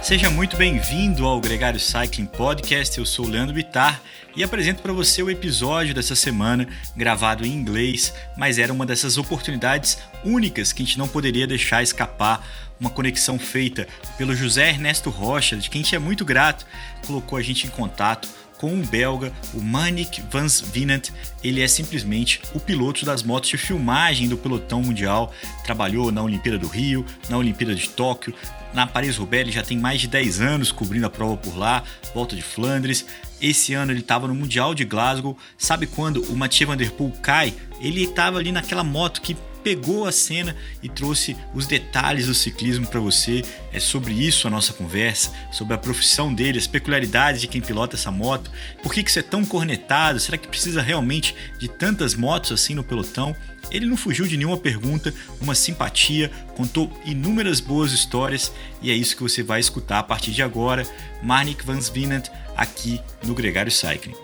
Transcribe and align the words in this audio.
Seja 0.00 0.30
muito 0.30 0.56
bem-vindo 0.56 1.26
ao 1.26 1.40
Gregário 1.40 1.80
Cycling 1.80 2.26
Podcast. 2.26 2.96
Eu 2.96 3.04
sou 3.04 3.26
o 3.26 3.28
Leandro 3.28 3.52
Bittar 3.52 4.00
e 4.36 4.44
apresento 4.44 4.80
para 4.80 4.92
você 4.92 5.24
o 5.24 5.30
episódio 5.30 5.92
dessa 5.92 6.14
semana, 6.14 6.68
gravado 6.96 7.44
em 7.44 7.50
inglês, 7.50 8.14
mas 8.36 8.60
era 8.60 8.72
uma 8.72 8.86
dessas 8.86 9.18
oportunidades 9.18 9.98
únicas 10.24 10.72
que 10.72 10.84
a 10.84 10.86
gente 10.86 10.98
não 10.98 11.08
poderia 11.08 11.48
deixar 11.48 11.82
escapar. 11.82 12.46
Uma 12.78 12.90
conexão 12.90 13.40
feita 13.40 13.88
pelo 14.16 14.36
José 14.36 14.68
Ernesto 14.68 15.10
Rocha, 15.10 15.56
de 15.56 15.68
quem 15.68 15.80
a 15.80 15.84
gente 15.84 15.96
é 15.96 15.98
muito 15.98 16.24
grato, 16.24 16.64
colocou 17.04 17.36
a 17.36 17.42
gente 17.42 17.66
em 17.66 17.70
contato 17.70 18.28
com 18.58 18.74
o 18.74 18.86
belga, 18.86 19.32
o 19.52 19.60
Manik 19.60 20.22
Van 20.30 20.46
Vinant. 20.72 21.10
Ele 21.42 21.60
é 21.60 21.68
simplesmente 21.68 22.40
o 22.54 22.60
piloto 22.60 23.04
das 23.04 23.22
motos 23.22 23.50
de 23.50 23.58
filmagem 23.58 24.28
do 24.28 24.36
pelotão 24.36 24.82
mundial. 24.82 25.32
Trabalhou 25.64 26.10
na 26.10 26.22
Olimpíada 26.22 26.58
do 26.58 26.68
Rio, 26.68 27.04
na 27.28 27.36
Olimpíada 27.36 27.74
de 27.74 27.88
Tóquio, 27.88 28.34
na 28.74 28.88
Paris-Roubaix 28.88 29.42
ele 29.42 29.52
já 29.52 29.62
tem 29.62 29.78
mais 29.78 30.00
de 30.00 30.08
10 30.08 30.40
anos 30.40 30.72
cobrindo 30.72 31.06
a 31.06 31.10
prova 31.10 31.36
por 31.36 31.56
lá, 31.56 31.84
volta 32.12 32.34
de 32.34 32.42
Flandres. 32.42 33.06
Esse 33.40 33.72
ano 33.72 33.92
ele 33.92 34.00
estava 34.00 34.26
no 34.26 34.34
Mundial 34.34 34.74
de 34.74 34.84
Glasgow. 34.84 35.38
Sabe 35.56 35.86
quando 35.86 36.22
o 36.24 36.36
Mathieu 36.36 36.66
Van 36.66 36.76
Der 36.76 36.90
Poel 36.90 37.12
cai? 37.22 37.54
Ele 37.80 38.02
estava 38.02 38.38
ali 38.38 38.50
naquela 38.50 38.82
moto 38.82 39.20
que 39.20 39.36
pegou 39.64 40.06
a 40.06 40.12
cena 40.12 40.54
e 40.82 40.88
trouxe 40.88 41.34
os 41.54 41.66
detalhes 41.66 42.26
do 42.26 42.34
ciclismo 42.34 42.86
para 42.86 43.00
você. 43.00 43.42
É 43.72 43.80
sobre 43.80 44.12
isso 44.12 44.46
a 44.46 44.50
nossa 44.50 44.74
conversa, 44.74 45.32
sobre 45.50 45.74
a 45.74 45.78
profissão 45.78 46.32
dele, 46.32 46.58
as 46.58 46.66
peculiaridades 46.66 47.40
de 47.40 47.48
quem 47.48 47.62
pilota 47.62 47.96
essa 47.96 48.10
moto, 48.10 48.50
por 48.82 48.92
que, 48.92 49.02
que 49.02 49.10
você 49.10 49.20
é 49.20 49.22
tão 49.22 49.44
cornetado, 49.44 50.20
será 50.20 50.36
que 50.36 50.46
precisa 50.46 50.82
realmente 50.82 51.34
de 51.58 51.66
tantas 51.66 52.14
motos 52.14 52.52
assim 52.52 52.74
no 52.74 52.84
pelotão? 52.84 53.34
Ele 53.70 53.86
não 53.86 53.96
fugiu 53.96 54.26
de 54.26 54.36
nenhuma 54.36 54.58
pergunta, 54.58 55.12
uma 55.40 55.54
simpatia, 55.54 56.30
contou 56.56 56.92
inúmeras 57.04 57.58
boas 57.58 57.92
histórias 57.92 58.52
e 58.82 58.90
é 58.90 58.94
isso 58.94 59.16
que 59.16 59.22
você 59.22 59.42
vai 59.42 59.58
escutar 59.58 60.00
a 60.00 60.02
partir 60.02 60.32
de 60.32 60.42
agora. 60.42 60.86
Marnik 61.22 61.64
Van 61.64 61.78
Svinant 61.80 62.28
aqui 62.54 63.00
no 63.24 63.34
Gregário 63.34 63.72
Cycling. 63.72 64.14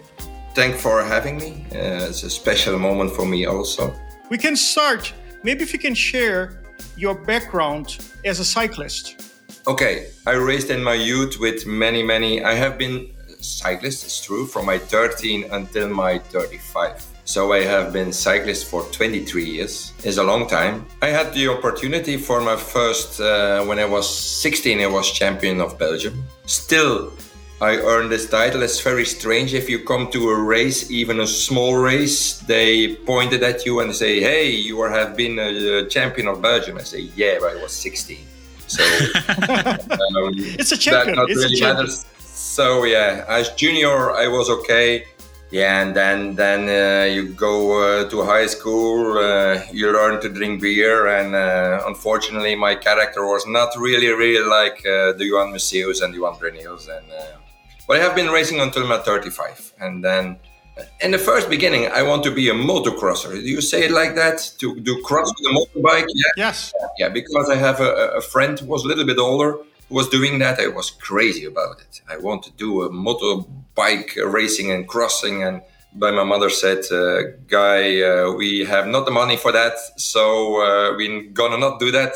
Thank 0.55 0.79
for 0.79 1.03
having 1.03 1.37
me. 1.37 1.67
Uh, 1.73 2.09
it's 2.09 2.23
a 2.23 2.31
special 2.31 2.79
moment 2.79 3.15
for 3.15 3.25
me 3.25 3.47
also. 3.47 3.95
We 4.31 4.39
can 4.39 4.57
start. 4.57 5.15
Maybe 5.43 5.63
if 5.63 5.73
you 5.73 5.79
can 5.79 5.95
share 5.95 6.61
your 6.97 7.15
background 7.15 7.99
as 8.25 8.41
a 8.41 8.45
cyclist. 8.45 9.31
Okay, 9.67 10.11
I 10.27 10.33
raced 10.33 10.71
in 10.71 10.83
my 10.83 10.95
youth 10.95 11.39
with 11.39 11.67
many, 11.67 12.03
many. 12.03 12.45
I 12.45 12.55
have 12.55 12.79
been 12.79 13.11
cyclist, 13.41 14.05
it's 14.05 14.25
true, 14.25 14.47
from 14.47 14.67
my 14.67 14.79
13 14.79 15.45
until 15.53 15.89
my 15.89 16.19
35. 16.19 17.05
So 17.25 17.53
I 17.53 17.63
have 17.63 17.93
been 17.93 18.13
cyclist 18.13 18.67
for 18.67 18.83
23 18.91 19.45
years. 19.45 19.93
It's 20.03 20.17
a 20.17 20.23
long 20.23 20.47
time. 20.47 20.87
I 21.01 21.09
had 21.09 21.33
the 21.33 21.49
opportunity 21.49 22.17
for 22.17 22.41
my 22.41 22.57
first, 22.57 23.21
uh, 23.21 23.65
when 23.65 23.79
I 23.79 23.85
was 23.85 24.09
16, 24.09 24.81
I 24.81 24.87
was 24.87 25.11
champion 25.13 25.61
of 25.61 25.79
Belgium. 25.79 26.25
Still, 26.47 27.13
I 27.61 27.77
earned 27.77 28.11
this 28.11 28.29
title. 28.29 28.63
It's 28.63 28.81
very 28.81 29.05
strange. 29.05 29.53
If 29.53 29.69
you 29.69 29.81
come 29.85 30.11
to 30.13 30.31
a 30.31 30.43
race, 30.43 30.91
even 30.91 31.21
a 31.21 31.27
small 31.27 31.77
race, 31.77 32.39
they 32.39 32.97
pointed 32.97 33.43
at 33.43 33.67
you 33.67 33.81
and 33.81 33.95
say, 33.95 34.21
"Hey, 34.21 34.51
you 34.51 34.81
are, 34.81 34.91
have 34.91 35.15
been 35.17 35.39
a, 35.39 35.87
champion 35.87 36.27
of 36.29 36.41
Belgium." 36.41 36.79
I 36.79 36.83
say, 36.83 37.01
"Yeah, 37.15 37.37
but 37.41 37.57
I 37.57 37.63
was 37.63 37.73
16." 37.73 38.19
So 38.67 38.83
um, 38.85 40.33
it's 40.61 40.73
a 40.73 40.79
champion. 40.79 41.17
That 41.17 41.27
it's 41.29 41.37
really 41.37 41.55
a 41.55 41.61
champion. 41.61 41.87
Matters. 41.87 42.07
So 42.19 42.85
yeah, 42.85 43.25
as 43.29 43.51
junior, 43.51 44.13
I 44.13 44.27
was 44.29 44.49
okay 44.49 45.05
yeah 45.51 45.83
and 45.83 45.97
then 45.97 46.37
then 46.37 46.61
uh, 46.69 47.05
you 47.05 47.29
go 47.31 47.83
uh, 47.83 48.09
to 48.09 48.23
high 48.23 48.47
school 48.47 49.19
uh, 49.19 49.61
you 49.73 49.93
learn 49.93 50.21
to 50.21 50.29
drink 50.29 50.63
beer 50.63 51.09
and 51.09 51.35
uh, 51.35 51.83
unfortunately 51.87 52.55
my 52.55 52.75
character 52.75 53.27
was 53.27 53.47
not 53.49 53.71
really 53.77 54.11
really 54.11 54.47
like 54.47 54.79
uh, 54.87 55.13
the 55.19 55.25
Johan 55.27 55.53
Museeuws 55.53 56.03
and 56.03 56.15
Johan 56.15 56.39
Bruyneels 56.39 56.89
and 56.89 57.07
uh, 57.11 57.41
but 57.91 57.99
I 57.99 58.05
have 58.05 58.15
been 58.15 58.29
racing 58.29 58.61
until 58.61 58.87
my 58.87 58.99
35 58.99 59.73
and 59.81 60.05
then 60.05 60.37
in 61.01 61.11
the 61.11 61.19
first 61.19 61.51
beginning 61.51 61.91
I 61.91 62.03
want 62.05 62.23
to 62.23 62.31
be 62.31 62.49
a 62.49 62.55
motocrosser. 62.55 63.33
Do 63.33 63.41
you 63.57 63.61
say 63.61 63.83
it 63.87 63.91
like 63.91 64.15
that? 64.15 64.37
To 64.61 64.79
do 64.79 65.03
cross 65.03 65.29
with 65.37 65.45
a 65.51 65.55
motorbike? 65.59 66.07
Yeah. 66.15 66.33
Yes. 66.37 66.73
Yeah 67.01 67.09
because 67.09 67.51
I 67.51 67.57
have 67.57 67.81
a, 67.81 67.91
a 68.21 68.21
friend 68.21 68.57
who 68.61 68.67
was 68.67 68.85
a 68.85 68.87
little 68.87 69.05
bit 69.05 69.19
older 69.19 69.59
who 69.89 69.95
was 69.97 70.09
doing 70.09 70.39
that. 70.39 70.61
I 70.61 70.69
was 70.69 70.93
crazy 71.09 71.47
about 71.47 71.81
it. 71.81 72.01
I 72.09 72.17
want 72.19 72.45
to 72.45 72.53
do 72.53 72.83
a 72.85 72.93
motor 72.93 73.45
bike 73.75 74.17
racing 74.25 74.71
and 74.71 74.87
crossing 74.87 75.43
and 75.43 75.61
but 75.93 76.15
my 76.15 76.23
mother 76.23 76.49
said 76.49 76.85
uh, 76.93 77.23
guy 77.49 78.03
uh, 78.03 78.31
we 78.35 78.65
have 78.67 78.87
not 78.87 79.05
the 79.05 79.11
money 79.11 79.37
for 79.37 79.51
that 79.51 79.75
so 79.97 80.23
uh, 80.63 80.95
we're 80.97 81.23
gonna 81.41 81.59
not 81.59 81.81
do 81.81 81.91
that. 81.91 82.15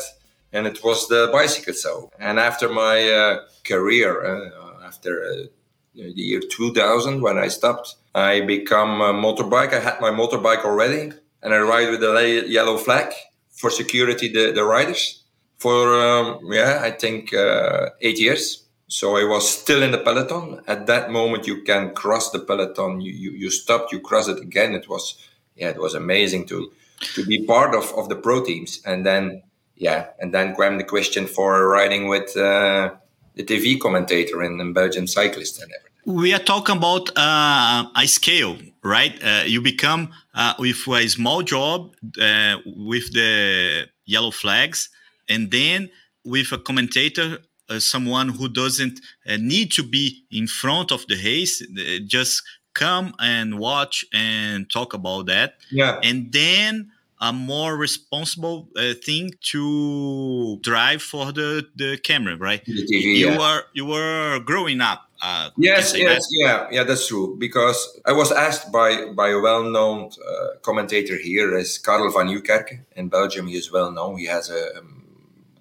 And 0.53 0.67
it 0.67 0.81
was 0.85 1.09
the 1.09 1.27
bicycle 1.33 1.73
so. 1.73 2.09
And 2.17 2.39
after 2.39 2.69
my 2.69 2.95
uh, 3.09 3.39
career 3.65 4.11
uh, 4.23 4.65
after 4.85 5.25
uh, 5.25 5.47
the 5.95 6.21
year 6.21 6.39
2000 6.39 7.21
when 7.21 7.37
i 7.37 7.47
stopped 7.47 7.95
i 8.13 8.41
become 8.41 9.01
a 9.01 9.13
motorbike 9.13 9.73
i 9.73 9.79
had 9.79 9.99
my 10.01 10.11
motorbike 10.11 10.63
already 10.65 11.11
and 11.41 11.53
i 11.53 11.57
ride 11.57 11.89
with 11.89 12.01
the 12.01 12.43
yellow 12.47 12.77
flag 12.77 13.13
for 13.51 13.69
security 13.69 14.27
the, 14.27 14.51
the 14.51 14.63
riders 14.63 15.23
for 15.57 15.99
um, 16.01 16.39
yeah 16.51 16.79
i 16.83 16.91
think 16.91 17.33
eight 18.01 18.19
years 18.19 18.65
so 18.87 19.17
I 19.17 19.23
was 19.23 19.49
still 19.49 19.81
in 19.81 19.91
the 19.91 19.97
peloton. 19.97 20.61
At 20.67 20.85
that 20.87 21.09
moment, 21.09 21.47
you 21.47 21.63
can 21.63 21.93
cross 21.93 22.29
the 22.29 22.39
peloton. 22.39 23.01
You, 23.01 23.11
you, 23.11 23.31
you 23.31 23.49
stopped, 23.49 23.91
you 23.91 23.99
cross 23.99 24.27
it 24.27 24.39
again. 24.39 24.73
It 24.73 24.87
was, 24.87 25.15
yeah, 25.55 25.69
it 25.69 25.81
was 25.81 25.95
amazing 25.95 26.45
to 26.47 26.71
to 27.13 27.25
be 27.25 27.45
part 27.45 27.75
of, 27.75 27.91
of 27.97 28.09
the 28.09 28.15
pro 28.15 28.43
teams. 28.43 28.81
And 28.85 29.05
then, 29.05 29.43
yeah, 29.75 30.07
and 30.19 30.33
then 30.33 30.55
came 30.55 30.77
the 30.77 30.83
question 30.83 31.27
for 31.27 31.67
riding 31.67 32.07
with 32.07 32.37
uh, 32.37 32.91
the 33.35 33.43
TV 33.43 33.79
commentator 33.79 34.41
and 34.41 34.59
in 34.59 34.73
Belgian 34.73 35.07
cyclist 35.07 35.61
and 35.61 35.71
everything. 35.71 35.91
We 36.21 36.33
are 36.33 36.39
talking 36.39 36.77
about 36.77 37.09
uh, 37.17 37.85
a 37.95 38.07
scale, 38.07 38.57
right? 38.83 39.13
Uh, 39.23 39.43
you 39.45 39.61
become 39.61 40.11
uh, 40.33 40.53
with 40.59 40.87
a 40.87 41.07
small 41.07 41.41
job 41.41 41.95
uh, 42.21 42.57
with 42.65 43.11
the 43.13 43.87
yellow 44.05 44.31
flags, 44.31 44.89
and 45.27 45.49
then 45.49 45.89
with 46.23 46.51
a 46.51 46.59
commentator 46.59 47.39
uh, 47.69 47.79
someone 47.79 48.29
who 48.29 48.47
doesn't 48.47 48.99
uh, 49.27 49.37
need 49.39 49.71
to 49.71 49.83
be 49.83 50.23
in 50.31 50.45
front 50.47 50.91
of 50.91 51.05
the 51.07 51.15
race, 51.15 51.61
uh, 51.61 51.99
just 52.05 52.43
come 52.75 53.13
and 53.19 53.57
watch 53.57 54.05
and 54.13 54.69
talk 54.69 54.93
about 54.93 55.25
that. 55.25 55.55
Yeah. 55.71 55.99
And 56.03 56.31
then 56.31 56.91
a 57.21 57.31
more 57.31 57.77
responsible 57.77 58.67
uh, 58.75 58.93
thing 59.03 59.31
to 59.51 60.57
drive 60.61 61.01
for 61.01 61.31
the, 61.31 61.65
the 61.75 61.97
camera, 62.03 62.35
right? 62.37 62.63
The 62.65 62.85
TV, 62.85 63.17
you 63.17 63.29
yeah. 63.31 63.39
are 63.39 63.63
you 63.73 63.85
were 63.85 64.39
growing 64.39 64.81
up. 64.81 65.09
Uh, 65.21 65.49
yes, 65.57 65.95
yes, 65.97 66.27
that? 66.27 66.37
yeah, 66.39 66.67
yeah, 66.71 66.83
that's 66.83 67.07
true. 67.07 67.37
Because 67.39 67.99
I 68.05 68.11
was 68.11 68.31
asked 68.31 68.71
by 68.71 69.05
by 69.13 69.29
a 69.29 69.39
well-known 69.39 70.11
uh, 70.27 70.59
commentator 70.61 71.17
here, 71.17 71.55
as 71.55 71.77
Karel 71.77 72.11
van 72.11 72.27
Nieuwkerke 72.27 72.81
in 72.95 73.09
Belgium. 73.09 73.47
He 73.47 73.55
is 73.55 73.71
well 73.71 73.91
known. 73.91 74.17
He 74.17 74.25
has 74.25 74.49
a, 74.49 74.77
um, 74.77 75.05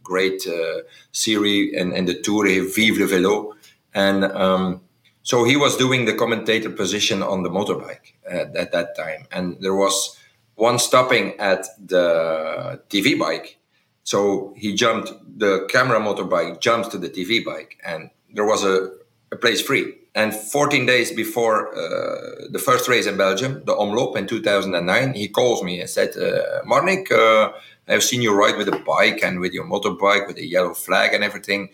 great 0.04 0.47
uh, 0.47 0.82
series 1.10 1.75
and, 1.75 1.93
and 1.93 2.06
the 2.06 2.14
tour 2.14 2.44
Vive 2.47 2.98
le 2.98 3.06
Vélo. 3.06 3.54
And 3.94 4.25
um, 4.25 4.82
so 5.22 5.44
he 5.44 5.56
was 5.56 5.76
doing 5.76 6.04
the 6.04 6.14
commentator 6.14 6.70
position 6.70 7.22
on 7.22 7.43
the 7.43 7.48
motorbike 7.48 8.12
at, 8.28 8.54
at, 8.54 8.72
that 8.72 8.94
time. 8.94 9.26
And 9.32 9.56
there 9.60 9.75
was 9.75 10.16
one 10.56 10.78
stopping 10.78 11.38
at 11.38 11.66
the 11.78 12.81
TV 12.88 13.19
bike. 13.19 13.59
So 14.04 14.54
he 14.56 14.75
jumped, 14.75 15.12
the 15.38 15.66
camera 15.70 15.98
motorbike 15.98 16.60
jumped 16.60 16.91
to 16.92 16.98
the 16.98 17.09
TV 17.09 17.44
bike, 17.44 17.78
and 17.84 18.10
there 18.34 18.44
was 18.44 18.62
a, 18.64 18.91
a 19.32 19.37
place 19.37 19.62
free. 19.62 19.94
And 20.14 20.32
14 20.32 20.87
days 20.87 21.10
before 21.10 21.75
uh, 21.75 22.47
the 22.50 22.60
first 22.64 22.88
race 22.88 23.06
in 23.06 23.17
Belgium, 23.17 23.64
the 23.64 23.75
Omloop 23.75 24.17
in 24.17 24.28
2009, 24.28 25.14
he 25.14 25.28
calls 25.28 25.62
me 25.62 25.81
and 25.81 25.90
said, 25.90 26.11
uh, 26.17 26.62
Marnik, 26.64 27.11
uh, 27.11 27.52
I've 27.88 28.05
seen 28.05 28.23
you 28.23 28.32
ride 28.32 28.56
with 28.56 28.69
a 28.69 28.78
bike 28.87 29.23
and 29.23 29.40
with 29.40 29.52
your 29.52 29.64
motorbike 29.64 30.26
with 30.26 30.37
a 30.38 30.46
yellow 30.46 30.73
flag 30.73 31.14
and 31.14 31.25
everything. 31.25 31.70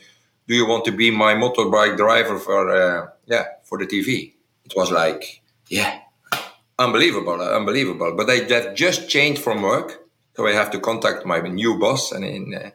Do 0.49 0.55
you 0.55 0.67
want 0.67 0.85
to 0.87 0.93
be 0.93 1.11
my 1.11 1.35
motorbike 1.35 1.97
driver 1.97 2.39
for 2.39 2.71
uh, 2.71 3.09
yeah 3.27 3.45
for 3.63 3.79
the 3.79 3.87
TV? 3.87 4.35
It 4.65 4.73
was 4.75 4.91
like 4.91 5.43
yeah, 5.69 6.01
unbelievable, 6.81 7.41
uh, 7.41 7.57
unbelievable. 7.57 8.15
But 8.17 8.29
I 8.31 8.37
have 8.53 8.75
just 8.75 9.09
changed 9.09 9.43
from 9.43 9.63
work, 9.63 10.09
so 10.35 10.47
I 10.47 10.53
have 10.53 10.71
to 10.73 10.81
contact 10.81 11.25
my 11.25 11.41
new 11.41 11.79
boss 11.79 12.13
and 12.13 12.25
in, 12.25 12.55
uh, 12.55 12.71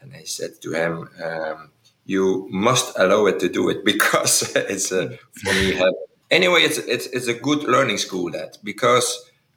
and 0.00 0.14
I 0.14 0.24
said 0.24 0.62
to 0.62 0.72
him, 0.72 1.08
um, 1.22 1.70
you 2.06 2.48
must 2.50 2.98
allow 2.98 3.26
it 3.26 3.38
to 3.40 3.48
do 3.48 3.68
it 3.68 3.84
because 3.92 4.54
it's 4.56 4.90
uh, 4.92 5.16
for 5.44 5.52
me. 5.52 5.78
Anyway, 6.30 6.60
it's 6.60 6.78
it's 6.78 7.06
it's 7.06 7.26
a 7.26 7.34
good 7.34 7.64
learning 7.64 7.98
school 7.98 8.30
that 8.30 8.58
because 8.62 9.06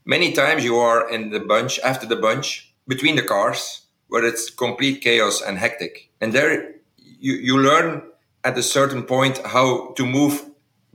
many 0.05 0.33
times 0.33 0.63
you 0.63 0.77
are 0.77 1.09
in 1.09 1.29
the 1.29 1.39
bunch 1.39 1.79
after 1.79 2.07
the 2.07 2.15
bunch 2.15 2.73
between 2.87 3.15
the 3.15 3.21
cars 3.21 3.83
where 4.07 4.25
it's 4.25 4.49
complete 4.49 5.01
chaos 5.01 5.41
and 5.41 5.57
hectic. 5.57 6.09
And 6.19 6.33
there 6.33 6.75
you, 6.97 7.33
you 7.33 7.57
learn 7.57 8.01
at 8.43 8.57
a 8.57 8.63
certain 8.63 9.03
point 9.03 9.39
how 9.45 9.93
to 9.97 10.05
move 10.05 10.45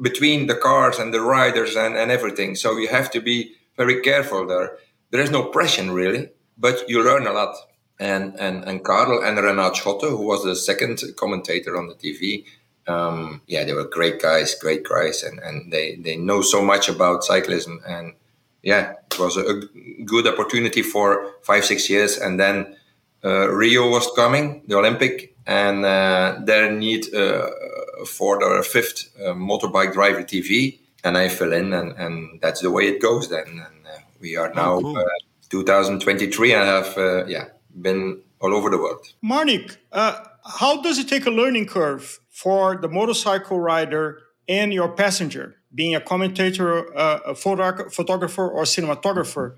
between 0.01 0.47
the 0.47 0.55
cars 0.55 0.99
and 0.99 1.13
the 1.13 1.21
riders 1.21 1.77
and, 1.77 1.97
and 1.97 2.11
everything. 2.11 2.55
So 2.55 2.77
you 2.77 2.89
have 2.89 3.11
to 3.13 3.21
be 3.21 3.53
very 3.77 4.01
careful 4.01 4.47
there. 4.47 4.79
There 5.11 5.21
is 5.21 5.31
no 5.31 5.45
pressure 5.45 5.93
really. 5.93 6.31
but 6.57 6.89
you 6.89 7.03
learn 7.03 7.27
a 7.27 7.33
lot. 7.33 7.55
And 8.01 8.39
and 8.39 8.65
and 8.69 8.85
Karel 8.85 9.25
and 9.25 9.39
Renaat 9.39 9.75
Schotte, 9.75 10.09
who 10.11 10.25
was 10.33 10.45
the 10.45 10.55
second 10.55 11.03
commentator 11.17 11.77
on 11.77 11.89
the 11.89 11.95
TV, 11.95 12.45
um, 12.89 13.43
yeah, 13.47 13.65
they 13.65 13.75
were 13.75 13.85
great 13.85 14.21
guys, 14.21 14.55
great 14.55 14.89
guys, 14.89 15.23
and, 15.23 15.39
and 15.41 15.73
they, 15.73 15.97
they 15.97 16.17
know 16.17 16.41
so 16.41 16.63
much 16.63 16.89
about 16.89 17.23
cyclism. 17.23 17.79
And 17.87 18.15
yeah, 18.63 18.95
it 19.11 19.19
was 19.19 19.37
a, 19.37 19.63
good 20.05 20.27
opportunity 20.27 20.83
for 20.83 21.35
five, 21.43 21.65
six 21.65 21.91
years. 21.91 22.17
And 22.17 22.41
then 22.41 22.77
uh, 23.23 23.49
Rio 23.51 23.91
was 23.91 24.11
coming, 24.17 24.63
the 24.67 24.77
Olympic, 24.79 25.37
and 25.47 25.85
uh, 25.85 26.39
their 26.45 26.73
need 26.73 27.13
uh, 27.15 27.51
for 28.07 28.39
the 28.39 28.63
fifth 28.63 29.11
uh, 29.21 29.35
motorbike 29.35 29.93
driver 29.93 30.23
TV. 30.23 30.79
And 31.05 31.17
I 31.17 31.29
fell 31.29 31.53
in, 31.53 31.73
and, 31.73 31.93
and 31.93 32.41
that's 32.41 32.61
the 32.61 32.71
way 32.71 32.89
it 32.89 33.01
goes 33.01 33.29
then. 33.29 33.47
And 33.47 33.87
uh, 33.87 33.99
we 34.21 34.37
are 34.37 34.51
oh, 34.51 34.55
now 34.55 34.73
oh, 34.75 34.81
cool. 34.81 34.99
Uh, 34.99 35.05
2023 35.51 36.53
and 36.53 36.65
have 36.65 37.29
yeah 37.29 37.47
been 37.81 38.21
all 38.41 38.55
over 38.55 38.69
the 38.69 38.77
world. 38.77 39.07
Marnik, 39.25 39.79
how 39.93 40.81
does 40.83 40.99
it 40.99 41.09
take 41.09 41.27
a 41.27 41.31
learning 41.31 41.67
curve 41.67 42.21
for 42.31 42.77
the 42.77 42.89
motorcycle 42.89 43.61
rider 43.61 44.21
and 44.49 44.73
your 44.73 44.89
passenger, 44.89 45.57
being 45.75 45.95
a 45.95 46.01
commentator, 46.01 46.97
uh, 46.97 47.21
a 47.27 47.35
photo- 47.35 47.89
photographer, 47.91 48.49
or 48.49 48.63
cinematographer, 48.63 49.57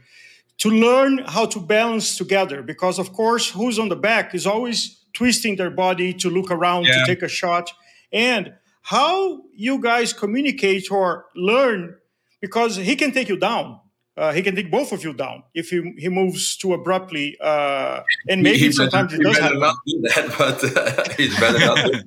to 0.58 0.68
learn 0.68 1.18
how 1.26 1.46
to 1.46 1.60
balance 1.60 2.16
together? 2.16 2.62
Because, 2.62 2.98
of 2.98 3.12
course, 3.12 3.50
who's 3.50 3.78
on 3.78 3.88
the 3.88 3.96
back 3.96 4.34
is 4.34 4.46
always 4.46 4.98
twisting 5.12 5.56
their 5.56 5.70
body 5.70 6.12
to 6.14 6.28
look 6.28 6.50
around 6.50 6.84
yeah. 6.84 6.98
to 6.98 7.06
take 7.06 7.22
a 7.22 7.28
shot. 7.28 7.72
And 8.12 8.54
how 8.82 9.42
you 9.54 9.80
guys 9.80 10.12
communicate 10.12 10.90
or 10.90 11.26
learn, 11.34 11.96
because 12.40 12.76
he 12.76 12.96
can 12.96 13.12
take 13.12 13.28
you 13.28 13.36
down 13.36 13.80
uh, 14.20 14.32
he 14.32 14.42
can 14.42 14.54
take 14.54 14.70
both 14.70 14.92
of 14.92 15.02
you 15.02 15.14
down 15.14 15.42
if 15.54 15.70
he, 15.70 15.94
he 15.96 16.10
moves 16.10 16.54
too 16.54 16.74
abruptly. 16.74 17.38
Uh, 17.40 18.02
and 18.28 18.42
maybe 18.42 18.58
he 18.58 18.72
sometimes 18.72 19.12
better, 19.12 19.22
it 19.22 19.24
does 19.24 19.36
he 19.36 19.42
better 19.42 19.58
not 19.58 19.76
do 19.86 20.00
that, 20.02 20.34
but 20.38 20.76
uh, 20.76 21.14
he's 21.16 21.40
better 21.40 21.58
not 21.58 21.76
do 21.86 21.92
that. 21.92 22.06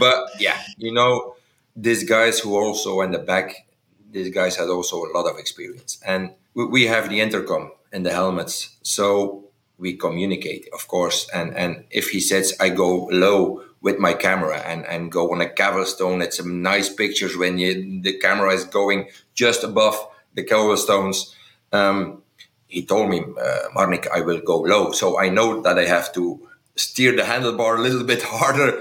But 0.00 0.28
yeah, 0.40 0.60
you 0.76 0.92
know, 0.92 1.36
these 1.76 2.02
guys 2.02 2.40
who 2.40 2.56
also 2.56 3.00
in 3.02 3.12
the 3.12 3.20
back, 3.20 3.68
these 4.10 4.34
guys 4.34 4.56
had 4.56 4.68
also 4.68 5.04
a 5.04 5.10
lot 5.12 5.30
of 5.30 5.38
experience, 5.38 6.00
and 6.04 6.32
we, 6.54 6.64
we 6.64 6.86
have 6.86 7.08
the 7.08 7.20
intercom 7.20 7.70
and 7.92 8.04
the 8.04 8.10
helmets, 8.12 8.76
so 8.82 9.49
we 9.80 9.96
communicate, 9.96 10.68
of 10.72 10.86
course. 10.88 11.28
And 11.34 11.56
and 11.56 11.84
if 11.90 12.10
he 12.10 12.20
says 12.20 12.54
I 12.60 12.68
go 12.70 13.06
low 13.10 13.62
with 13.80 13.98
my 13.98 14.12
camera 14.12 14.58
and 14.58 14.86
and 14.86 15.10
go 15.10 15.32
on 15.32 15.40
a 15.40 15.48
cobblestone, 15.48 16.22
it's 16.22 16.36
some 16.36 16.62
nice 16.62 16.88
pictures 16.92 17.36
when 17.36 17.58
you, 17.58 18.02
the 18.02 18.18
camera 18.18 18.52
is 18.54 18.64
going 18.64 19.08
just 19.34 19.64
above 19.64 19.96
the 20.34 20.44
cobblestones. 20.44 21.34
Um, 21.72 22.22
he 22.66 22.86
told 22.86 23.10
me, 23.10 23.20
uh, 23.20 23.68
Marnik, 23.76 24.06
I 24.14 24.20
will 24.20 24.40
go 24.40 24.60
low. 24.60 24.92
So 24.92 25.18
I 25.18 25.28
know 25.28 25.60
that 25.62 25.78
I 25.78 25.86
have 25.86 26.12
to 26.14 26.40
steer 26.76 27.14
the 27.16 27.22
handlebar 27.22 27.78
a 27.78 27.80
little 27.82 28.04
bit 28.04 28.22
harder. 28.34 28.80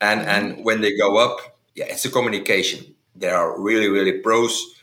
And, 0.00 0.20
and 0.22 0.64
when 0.64 0.80
they 0.80 0.96
go 0.96 1.18
up, 1.18 1.58
yeah, 1.74 1.86
it's 1.88 2.04
a 2.04 2.10
communication. 2.10 2.94
They 3.14 3.28
are 3.28 3.60
really, 3.60 3.88
really 3.88 4.18
pros. 4.18 4.74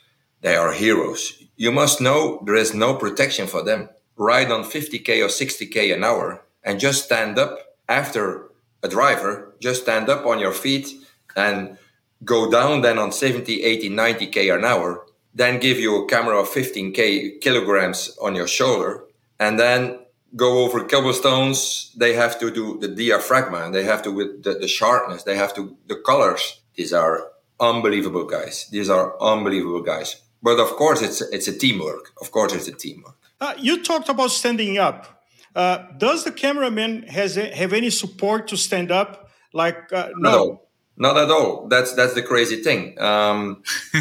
They 0.42 0.56
are 0.56 0.72
heroes. 0.72 1.44
You 1.56 1.72
must 1.72 2.02
know 2.02 2.42
there 2.46 2.56
is 2.56 2.74
no 2.74 2.96
protection 2.96 3.48
for 3.48 3.64
them. 3.64 3.90
Ride 4.16 4.52
on 4.52 4.64
50K 4.64 5.24
or 5.24 5.28
60K 5.28 5.94
an 5.94 6.04
hour 6.04 6.44
and 6.64 6.80
just 6.80 7.06
stand 7.06 7.38
up 7.40 7.58
after 7.90 8.50
a 8.82 8.88
driver, 8.88 9.54
just 9.60 9.84
stand 9.84 10.10
up 10.10 10.26
on 10.26 10.40
your 10.40 10.54
feet 10.54 10.90
and 11.36 11.78
go 12.24 12.50
down 12.50 12.82
then 12.82 12.98
on 12.98 13.12
70, 13.12 13.64
80, 13.64 13.90
90K 13.90 14.56
an 14.56 14.66
hour 14.66 15.06
then 15.34 15.60
give 15.60 15.80
you 15.80 16.04
a 16.04 16.08
camera 16.08 16.40
of 16.40 16.48
15k 16.50 17.42
kilograms 17.42 18.16
on 18.22 18.36
your 18.36 18.48
shoulder, 18.48 19.04
and 19.40 19.60
then 19.60 20.00
go 20.36 20.64
over 20.64 20.84
cobblestones. 20.84 21.92
They 21.98 22.14
have 22.14 22.40
to 22.40 22.52
do 22.52 22.78
the 22.80 22.88
diaphragma, 22.88 23.72
they 23.72 23.84
have 23.84 24.04
to 24.04 24.12
with 24.12 24.44
the, 24.44 24.54
the 24.54 24.68
sharpness, 24.68 25.24
they 25.24 25.38
have 25.38 25.54
to 25.56 25.76
the 25.88 25.96
colors. 25.96 26.62
These 26.76 26.94
are 26.94 27.32
unbelievable 27.60 28.26
guys. 28.26 28.68
These 28.72 28.90
are 28.90 29.16
unbelievable 29.22 29.82
guys. 29.82 30.22
But 30.42 30.60
of 30.60 30.70
course, 30.72 31.02
it's 31.02 31.22
it's 31.22 31.48
a 31.48 31.58
teamwork. 31.58 32.12
Of 32.22 32.32
course, 32.32 32.54
it's 32.54 32.68
a 32.68 32.74
teamwork. 32.74 33.18
Uh, 33.44 33.54
you 33.60 33.84
talked 33.84 34.08
about 34.08 34.32
standing 34.32 34.78
up. 34.78 35.22
Uh, 35.54 35.80
does 35.98 36.24
the 36.24 36.32
cameraman 36.32 37.04
has 37.04 37.36
have 37.36 37.74
any 37.74 37.90
support 37.90 38.48
to 38.48 38.56
stand 38.56 38.90
up? 38.90 39.30
Like 39.52 39.92
uh, 39.92 40.12
no, 40.16 40.62
not 40.96 41.18
at 41.18 41.30
all. 41.30 41.68
That's 41.68 41.94
that's 41.94 42.14
the 42.14 42.24
crazy 42.24 42.64
thing. 42.64 42.98
Um, 43.02 43.62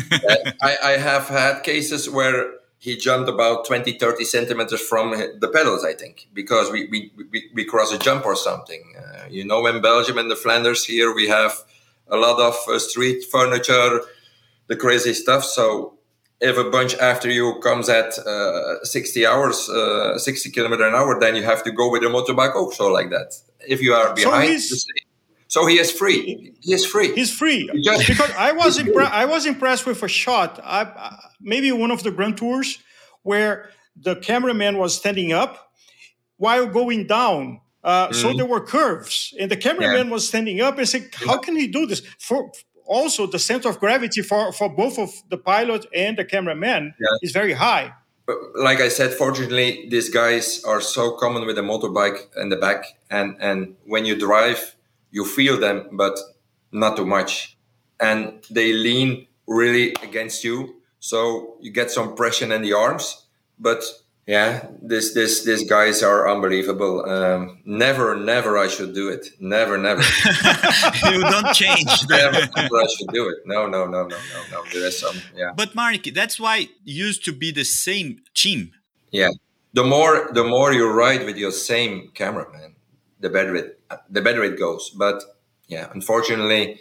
I, 0.62 0.77
I 0.85 0.91
have 0.93 1.29
had 1.29 1.65
cases 1.65 2.09
where 2.09 2.53
he 2.79 2.97
jumped 2.97 3.29
about 3.29 3.65
20, 3.67 3.99
30 3.99 4.25
centimeters 4.25 4.81
from 4.81 5.11
the 5.11 5.50
pedals, 5.53 5.85
I 5.85 5.94
think, 5.94 6.29
because 6.33 6.71
we, 6.71 6.89
we, 6.89 7.12
we, 7.31 7.50
we 7.55 7.65
cross 7.65 7.93
a 7.93 7.99
jump 7.99 8.27
or 8.27 8.35
something. 8.35 8.83
Uh, 8.99 9.27
you 9.31 9.44
know, 9.44 9.67
in 9.67 9.81
Belgium 9.81 10.19
and 10.19 10.29
the 10.29 10.35
Flanders 10.35 10.85
here, 10.85 11.15
we 11.15 11.29
have 11.29 11.53
a 12.09 12.17
lot 12.17 12.41
of 12.41 12.56
uh, 12.69 12.81
street 12.81 13.25
furniture, 13.31 14.00
the 14.67 14.75
crazy 14.75 15.15
stuff. 15.15 15.44
So 15.44 15.94
if 16.43 16.59
a 16.59 16.69
bunch 16.69 16.94
after 16.97 17.31
you 17.31 17.55
comes 17.61 17.89
at 17.89 18.19
uh, 18.19 18.85
60 18.85 19.27
hours, 19.27 19.71
uh, 19.71 20.19
60 20.19 20.50
kilometer 20.50 20.85
an 20.85 20.94
hour, 20.94 21.19
then 21.19 21.37
you 21.37 21.44
have 21.44 21.62
to 21.62 21.71
go 21.71 21.89
with 21.91 22.03
a 22.03 22.06
motorbike 22.06 22.55
also 22.56 22.93
like 22.93 23.11
that. 23.11 23.33
If 23.67 23.81
you 23.81 23.94
are 23.94 24.12
behind, 24.12 24.61
so 24.61 24.77
so 25.47 25.67
he 25.67 25.79
is 25.79 25.93
free. 25.93 26.53
He 26.61 26.73
is 26.73 26.85
free. 26.85 27.15
He's 27.15 27.33
free 27.33 27.71
just, 27.85 28.09
because 28.09 28.31
I 28.33 28.53
was 28.53 28.79
impre- 28.83 29.11
I 29.11 29.25
was 29.25 29.47
impressed 29.47 29.87
with 29.87 30.03
a 30.03 30.09
shot. 30.09 30.59
I, 30.65 30.81
maybe 31.41 31.71
one 31.71 31.93
of 31.93 32.03
the 32.03 32.11
Grand 32.11 32.37
Tours 32.37 32.79
where 33.23 33.71
the 33.94 34.17
cameraman 34.17 34.79
was 34.79 34.97
standing 34.97 35.33
up 35.33 35.73
while 36.39 36.67
going 36.67 37.06
down. 37.06 37.61
Uh, 37.85 38.09
mm. 38.09 38.15
So 38.15 38.33
there 38.33 38.47
were 38.47 38.61
curves, 38.61 39.35
and 39.39 39.50
the 39.50 39.56
cameraman 39.56 40.06
yeah. 40.06 40.12
was 40.12 40.27
standing 40.27 40.61
up 40.61 40.79
and 40.79 40.89
said, 40.89 41.09
"How 41.15 41.39
can 41.39 41.55
he 41.55 41.67
do 41.67 41.87
this?" 41.87 42.00
For 42.19 42.50
also 42.87 43.26
the 43.26 43.38
center 43.38 43.69
of 43.69 43.79
gravity 43.79 44.23
for 44.23 44.52
for 44.52 44.69
both 44.69 44.99
of 44.99 45.11
the 45.31 45.37
pilot 45.37 45.87
and 45.94 46.17
the 46.17 46.25
cameraman 46.25 46.94
yeah. 47.00 47.08
is 47.23 47.32
very 47.32 47.52
high. 47.52 47.93
But 48.26 48.37
like 48.55 48.81
I 48.81 48.88
said, 48.88 49.12
fortunately, 49.14 49.88
these 49.90 50.08
guys 50.08 50.62
are 50.64 50.81
so 50.81 51.17
common 51.17 51.44
with 51.46 51.58
a 51.58 51.62
motorbike 51.62 52.37
in 52.37 52.49
the 52.50 52.56
back, 52.56 52.84
and 53.11 53.37
and 53.40 53.76
when 53.84 54.05
you 54.05 54.17
drive 54.17 54.76
you 55.12 55.25
feel 55.25 55.61
them, 55.61 55.88
but 55.93 56.19
not 56.73 56.96
too 56.96 57.06
much. 57.06 57.56
And 58.00 58.44
they 58.50 58.73
lean 58.73 59.29
really 59.46 59.90
against 60.02 60.43
you. 60.43 60.76
So 60.99 61.56
you 61.61 61.70
get 61.70 61.90
some 61.90 62.17
pressure 62.17 62.52
in 62.52 62.62
the 62.62 62.73
arms. 62.73 63.27
But 63.58 63.84
yeah, 64.26 64.69
this 64.81 65.14
this 65.14 65.44
these 65.44 65.69
guys 65.69 66.02
are 66.02 66.31
unbelievable. 66.31 67.05
Um, 67.10 67.58
never, 67.64 68.14
never 68.14 68.56
I 68.56 68.69
should 68.69 68.94
do 68.94 69.08
it. 69.08 69.31
Never, 69.41 69.76
never. 69.76 70.02
you 71.10 71.20
don't 71.20 71.52
change. 71.55 71.91
never, 72.08 72.46
never 72.55 72.76
I 72.76 72.86
should 72.96 73.08
do 73.08 73.29
it. 73.29 73.38
No, 73.46 73.67
no, 73.67 73.86
no, 73.86 74.06
no, 74.06 74.17
no, 74.17 74.43
no. 74.52 74.64
There 74.72 74.86
is 74.86 74.98
some. 74.98 75.17
Yeah. 75.34 75.52
But 75.56 75.74
Mark, 75.74 76.05
that's 76.14 76.38
why 76.38 76.69
used 76.84 77.24
to 77.24 77.32
be 77.32 77.50
the 77.50 77.64
same 77.64 78.20
team. 78.32 78.72
Yeah. 79.10 79.31
The 79.72 79.82
more 79.82 80.31
the 80.32 80.44
more 80.44 80.72
you 80.72 80.88
ride 80.88 81.24
with 81.24 81.36
your 81.36 81.50
same 81.50 82.10
cameraman, 82.14 82.76
the 83.19 83.29
better 83.29 83.56
it 83.56 83.81
the 84.08 84.20
better 84.20 84.44
it 84.44 84.56
goes. 84.56 84.91
But 84.91 85.20
yeah, 85.67 85.88
unfortunately, 85.93 86.79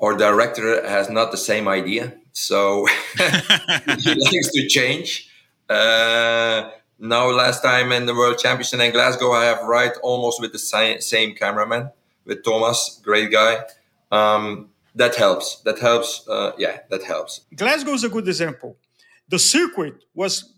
our 0.00 0.16
director 0.16 0.84
has 0.88 1.10
not 1.10 1.30
the 1.30 1.36
same 1.36 1.68
idea, 1.68 2.14
so 2.32 2.86
he 3.16 4.14
likes 4.14 4.50
to 4.52 4.66
change. 4.68 5.30
Uh, 5.68 6.70
now, 6.98 7.30
last 7.30 7.62
time 7.62 7.92
in 7.92 8.06
the 8.06 8.14
World 8.14 8.38
Championship 8.38 8.80
in 8.80 8.92
Glasgow, 8.92 9.32
I 9.32 9.44
have 9.44 9.62
ride 9.64 9.92
almost 10.02 10.40
with 10.40 10.52
the 10.52 10.58
same, 10.58 11.00
same 11.00 11.34
cameraman 11.34 11.90
with 12.24 12.44
Thomas, 12.44 13.00
great 13.04 13.30
guy. 13.30 13.58
Um, 14.10 14.70
that 14.94 15.14
helps. 15.14 15.60
That 15.62 15.78
helps. 15.78 16.26
Uh, 16.26 16.52
yeah, 16.58 16.80
that 16.90 17.02
helps. 17.02 17.42
Glasgow 17.54 17.92
is 17.92 18.04
a 18.04 18.08
good 18.08 18.26
example. 18.26 18.76
The 19.28 19.38
circuit 19.38 20.04
was 20.14 20.54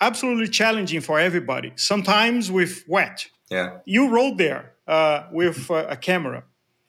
absolutely 0.00 0.48
challenging 0.48 1.00
for 1.00 1.18
everybody. 1.20 1.72
Sometimes 1.76 2.50
with 2.50 2.84
wet. 2.88 3.26
Yeah. 3.50 3.78
You 3.84 4.08
rode 4.08 4.38
there 4.38 4.72
uh, 4.86 5.24
with 5.30 5.70
uh, 5.70 5.86
a 5.88 5.96
camera. 5.96 6.44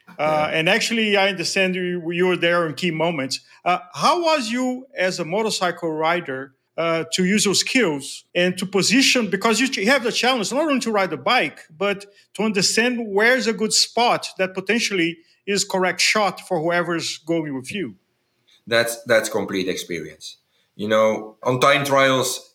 Uh, 0.08 0.48
yeah. 0.50 0.58
And 0.58 0.68
actually, 0.68 1.16
I 1.16 1.28
understand 1.28 1.74
you, 1.74 2.10
you 2.10 2.26
were 2.26 2.36
there 2.36 2.66
in 2.66 2.74
key 2.74 2.90
moments. 2.90 3.40
Uh, 3.64 3.78
how 3.92 4.22
was 4.22 4.50
you 4.50 4.86
as 4.96 5.18
a 5.18 5.24
motorcycle 5.24 5.92
rider 5.92 6.54
uh, 6.76 7.04
to 7.12 7.24
use 7.24 7.44
your 7.44 7.54
skills 7.54 8.24
and 8.34 8.58
to 8.58 8.66
position? 8.66 9.30
Because 9.30 9.60
you 9.60 9.86
have 9.86 10.04
the 10.04 10.12
challenge 10.12 10.52
not 10.52 10.62
only 10.62 10.80
to 10.80 10.92
ride 10.92 11.12
a 11.12 11.16
bike, 11.16 11.60
but 11.76 12.06
to 12.34 12.42
understand 12.42 13.06
where's 13.08 13.46
a 13.46 13.52
good 13.52 13.72
spot 13.72 14.28
that 14.38 14.54
potentially 14.54 15.18
is 15.46 15.64
correct 15.64 16.00
shot 16.00 16.40
for 16.40 16.60
whoever's 16.60 17.18
going 17.18 17.54
with 17.54 17.72
you. 17.72 17.94
That's 18.66 19.02
that's 19.04 19.28
complete 19.28 19.68
experience. 19.68 20.38
You 20.74 20.88
know, 20.88 21.36
on 21.42 21.60
time 21.60 21.84
trials, 21.84 22.54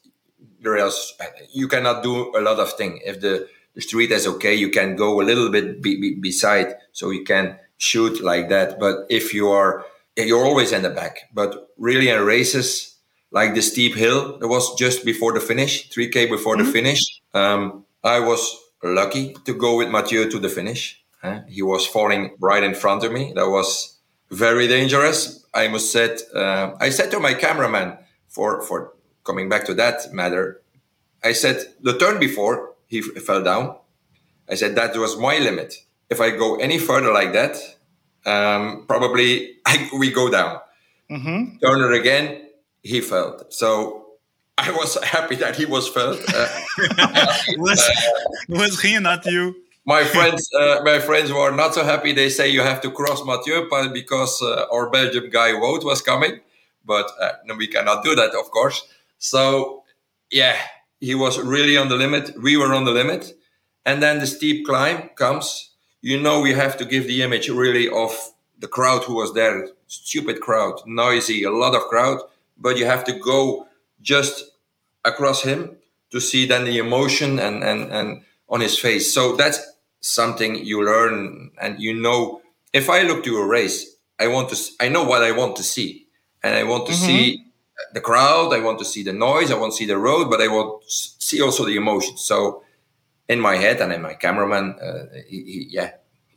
there 0.61 0.75
is 0.75 1.13
you 1.53 1.67
cannot 1.67 2.03
do 2.03 2.35
a 2.35 2.41
lot 2.41 2.59
of 2.59 2.73
thing 2.73 2.99
if 3.05 3.21
the 3.21 3.47
the 3.75 3.81
street 3.81 4.11
is 4.11 4.27
okay. 4.27 4.55
You 4.55 4.69
can 4.69 4.95
go 4.95 5.21
a 5.21 5.23
little 5.23 5.49
bit 5.49 5.81
be, 5.81 5.99
be, 5.99 6.15
beside, 6.15 6.75
so 6.91 7.11
you 7.11 7.23
can 7.23 7.57
shoot 7.77 8.21
like 8.21 8.49
that. 8.49 8.79
But 8.79 9.05
if 9.09 9.33
you 9.33 9.49
are, 9.49 9.85
you're 10.17 10.43
always 10.43 10.71
in 10.71 10.81
the 10.81 10.89
back. 10.89 11.29
But 11.33 11.69
really 11.77 12.09
in 12.09 12.19
races, 12.21 12.95
like 13.31 13.53
the 13.53 13.62
steep 13.62 13.95
hill 13.95 14.38
that 14.39 14.48
was 14.48 14.75
just 14.75 15.05
before 15.05 15.33
the 15.33 15.39
finish, 15.39 15.89
3K 15.89 16.29
before 16.29 16.55
mm-hmm. 16.55 16.65
the 16.65 16.71
finish. 16.71 17.21
Um, 17.33 17.86
I 18.03 18.19
was 18.19 18.55
lucky 18.83 19.36
to 19.45 19.53
go 19.53 19.77
with 19.77 19.89
Mathieu 19.89 20.29
to 20.29 20.39
the 20.39 20.50
finish. 20.50 21.03
Uh, 21.21 21.41
he 21.48 21.62
was 21.62 21.86
falling 21.86 22.36
right 22.39 22.63
in 22.63 22.74
front 22.74 23.03
of 23.03 23.12
me. 23.12 23.33
That 23.33 23.50
was 23.50 23.98
very 24.31 24.67
dangerous. 24.67 25.45
I 25.53 25.67
must 25.67 25.91
say. 25.91 26.17
Uh, 26.33 26.75
I 26.79 26.89
said 26.89 27.12
to 27.12 27.19
my 27.19 27.33
cameraman 27.33 27.98
for 28.27 28.62
for 28.62 28.93
coming 29.24 29.50
back 29.50 29.65
to 29.65 29.74
that 29.75 30.13
matter. 30.13 30.62
I 31.24 31.33
said 31.33 31.65
the 31.81 31.98
turn 31.98 32.19
before 32.19 32.75
he 32.88 33.00
f- 33.00 33.24
fell 33.24 33.43
down. 33.43 33.75
I 34.48 34.55
said 34.55 34.75
that 34.75 34.95
was 34.95 35.17
my 35.17 35.38
limit. 35.38 35.75
If 36.09 36.21
I 36.21 36.31
go 36.31 36.55
any 36.55 36.79
further 36.79 37.12
like 37.12 37.33
that, 37.33 37.57
um, 38.25 38.86
probably 38.88 39.57
I, 39.65 39.89
we 39.98 40.12
go 40.12 40.29
down. 40.29 40.59
Mm-hmm. 41.12 41.57
Turn 41.57 41.91
it 41.91 42.00
again, 42.00 42.49
he 42.83 43.01
felt. 43.01 43.53
So 43.53 44.05
I 44.57 44.71
was 44.71 45.01
happy 45.03 45.36
that 45.36 45.55
he 45.55 45.65
was 45.65 45.88
felt. 45.88 46.19
Uh, 46.33 46.48
was 47.57 47.89
was 48.48 48.81
he 48.81 49.00
not 49.00 49.25
you? 49.25 49.55
My 49.86 50.03
friends, 50.03 50.48
uh, 50.53 50.81
my 50.83 51.00
friends 51.00 51.31
were 51.31 51.51
not 51.51 51.74
so 51.74 51.83
happy. 51.83 52.12
They 52.13 52.29
say 52.29 52.50
you 52.50 52.62
have 52.62 52.81
to 52.81 52.91
cross 52.91 53.25
Mathieu 53.25 53.67
because 53.91 54.39
uh, 54.41 54.65
our 54.71 54.89
Belgium 54.89 55.29
guy 55.31 55.51
Wout 55.53 55.83
was 55.83 56.01
coming, 56.01 56.41
but 56.86 57.09
uh, 57.19 57.31
no, 57.45 57.55
we 57.55 57.67
cannot 57.67 58.03
do 58.03 58.13
that, 58.15 58.36
of 58.36 58.51
course. 58.51 58.88
So 59.17 59.83
yeah, 60.29 60.57
he 61.00 61.15
was 61.15 61.39
really 61.39 61.77
on 61.77 61.89
the 61.89 61.95
limit. 61.95 62.39
We 62.39 62.57
were 62.57 62.74
on 62.74 62.86
the 62.86 62.91
limit, 62.91 63.33
and 63.86 64.03
then 64.03 64.19
the 64.19 64.27
steep 64.27 64.65
climb 64.65 65.09
comes. 65.15 65.71
You 66.01 66.19
know, 66.19 66.39
we 66.39 66.53
have 66.53 66.77
to 66.77 66.86
give 66.86 67.07
the 67.07 67.24
image 67.24 67.50
really 67.50 67.89
of 67.89 68.12
the 68.59 68.67
crowd 68.67 69.03
who 69.03 69.15
was 69.15 69.33
there. 69.33 69.69
Stupid 69.88 70.39
crowd, 70.39 70.81
noisy, 70.86 71.43
a 71.43 71.51
lot 71.51 71.75
of 71.75 71.81
crowd, 71.83 72.19
but 72.60 72.78
you 72.78 72.86
have 72.86 73.04
to 73.06 73.13
go 73.13 73.68
just 74.01 74.51
across 75.06 75.44
him 75.44 75.78
to 76.12 76.20
see 76.20 76.46
then 76.46 76.66
the 76.66 76.78
emotion 76.78 77.39
and, 77.39 77.63
and, 77.63 77.92
and 77.92 78.24
on 78.50 78.62
his 78.62 78.78
face. 78.78 79.13
So 79.13 79.36
that's 79.36 79.60
something 80.01 80.56
you 80.66 80.84
learn 80.84 81.51
and 81.62 81.80
you 81.80 81.94
know, 81.94 82.42
if 82.74 82.89
I 82.89 83.04
look 83.04 83.24
to 83.25 83.38
a 83.38 83.46
race, 83.46 83.96
I 84.20 84.28
want 84.28 84.50
to, 84.50 84.58
I 84.80 84.89
know 84.89 85.04
what 85.04 85.24
I 85.24 85.32
want 85.32 85.56
to 85.58 85.63
see 85.63 86.08
and 86.44 86.56
I 86.56 86.63
want 86.63 86.88
to 86.88 86.94
mm-hmm. 86.94 87.06
see 87.06 87.46
the 87.94 88.01
crowd. 88.01 88.54
I 88.54 88.60
want 88.60 88.80
to 88.80 88.86
see 88.86 89.04
the 89.04 89.13
noise. 89.13 89.51
I 89.51 89.58
want 89.58 89.74
to 89.74 89.78
see 89.78 89.86
the 89.86 89.98
road, 89.98 90.30
but 90.30 90.42
I 90.42 90.48
want 90.48 90.84
to 90.84 90.89
see 90.89 91.42
also 91.42 91.66
the 91.66 91.75
emotion. 91.75 92.18
So 92.18 92.63
in 93.28 93.39
my 93.39 93.56
head 93.56 93.82
and 93.82 93.94
in 93.94 94.01
my 94.01 94.13
cameraman, 94.13 94.75
uh, 94.80 95.06
he, 95.28 95.44
he, 95.44 95.68
yeah, 95.70 95.92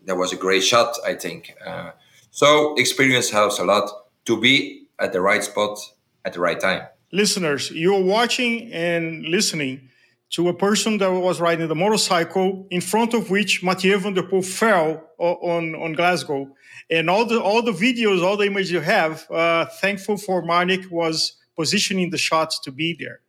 that 0.05 0.17
was 0.17 0.33
a 0.33 0.37
great 0.37 0.63
shot, 0.63 0.97
I 1.05 1.15
think. 1.15 1.55
Uh, 1.65 1.93
so 2.31 2.75
experience 2.77 3.31
helps 3.31 3.59
a 3.59 3.65
lot 3.65 3.91
to 4.25 4.41
be 4.41 4.87
at 4.99 5.13
the 5.13 5.21
right 5.21 5.43
spot 5.43 5.79
at 6.25 6.33
the 6.33 6.41
right 6.41 6.61
time 6.61 6.83
listeners, 7.13 7.71
you're 7.71 8.03
watching 8.03 8.73
and 8.73 9.25
listening 9.27 9.89
to 10.31 10.49
a 10.49 10.55
person 10.55 10.97
that 10.99 11.13
was 11.13 11.41
riding 11.41 11.69
the 11.69 11.75
motorcycle 11.75 12.67
in 12.71 12.81
front 12.81 13.13
of 13.13 13.31
which 13.31 13.63
Mathieu 13.63 13.99
van 13.99 14.15
der 14.15 14.23
Poel 14.23 14.45
fell 14.45 15.05
on, 15.19 15.75
on 15.75 15.93
Glasgow. 15.93 16.49
And 16.91 17.09
all 17.09 17.27
the 17.27 17.41
all 17.41 17.63
the 17.63 17.73
videos, 17.73 18.23
all 18.23 18.37
the 18.37 18.47
images 18.47 18.71
you 18.71 18.81
have, 18.81 19.31
uh, 19.31 19.67
thankful 19.67 20.17
for 20.17 20.43
Marnik 20.43 20.91
was 20.91 21.37
positioning 21.57 22.11
the 22.11 22.19
shots 22.19 22.59
to 22.61 22.73
be 22.73 22.97
there. 22.99 23.21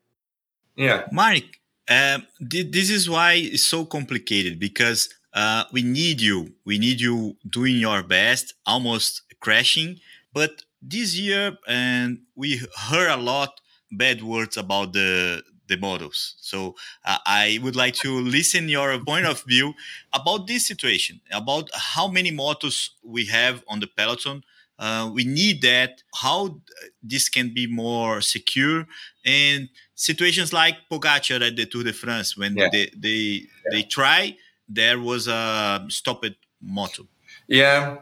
Yeah, 0.75 1.03
Marnik, 1.13 1.59
um, 1.89 2.25
th- 2.49 2.71
this 2.71 2.89
is 2.89 3.09
why 3.09 3.33
it's 3.33 3.63
so 3.63 3.85
complicated 3.85 4.59
because 4.59 5.09
uh, 5.33 5.65
we 5.71 5.83
need 5.83 6.19
you. 6.19 6.53
We 6.65 6.77
need 6.79 6.99
you 6.99 7.37
doing 7.47 7.77
your 7.77 8.01
best, 8.01 8.53
almost 8.65 9.21
crashing. 9.39 9.99
But 10.33 10.63
this 10.83 11.17
year, 11.17 11.57
and 11.67 12.19
we 12.35 12.61
heard 12.89 13.09
a 13.09 13.17
lot 13.17 13.61
bad 13.91 14.21
words 14.21 14.57
about 14.57 14.93
the 14.93 15.43
the 15.67 15.77
models. 15.77 16.35
So 16.41 16.75
uh, 17.05 17.17
I 17.25 17.59
would 17.63 17.75
like 17.75 17.95
to 17.95 18.19
listen 18.19 18.67
your 18.67 18.99
point 19.03 19.25
of 19.25 19.43
view 19.43 19.73
about 20.11 20.47
this 20.47 20.67
situation, 20.67 21.21
about 21.31 21.69
how 21.73 22.07
many 22.07 22.31
motos 22.31 22.89
we 23.03 23.25
have 23.25 23.63
on 23.67 23.79
the 23.79 23.87
peloton. 23.87 24.43
Uh, 24.77 25.09
we 25.13 25.23
need 25.23 25.61
that. 25.61 26.03
How 26.15 26.59
this 27.01 27.29
can 27.29 27.53
be 27.53 27.67
more 27.67 28.21
secure 28.21 28.85
and 29.23 29.69
situations 29.95 30.51
like 30.51 30.75
Pogacar 30.91 31.45
at 31.47 31.55
the 31.55 31.65
Tour 31.65 31.83
de 31.83 31.93
France 31.93 32.35
when 32.35 32.57
yeah. 32.57 32.69
they 32.71 32.89
they 32.97 33.09
yeah. 33.09 33.71
they 33.71 33.83
try 33.83 34.35
there 34.67 34.99
was 34.99 35.27
a 35.27 35.85
stopped 35.89 36.35
moto. 36.61 37.07
Yeah, 37.47 37.97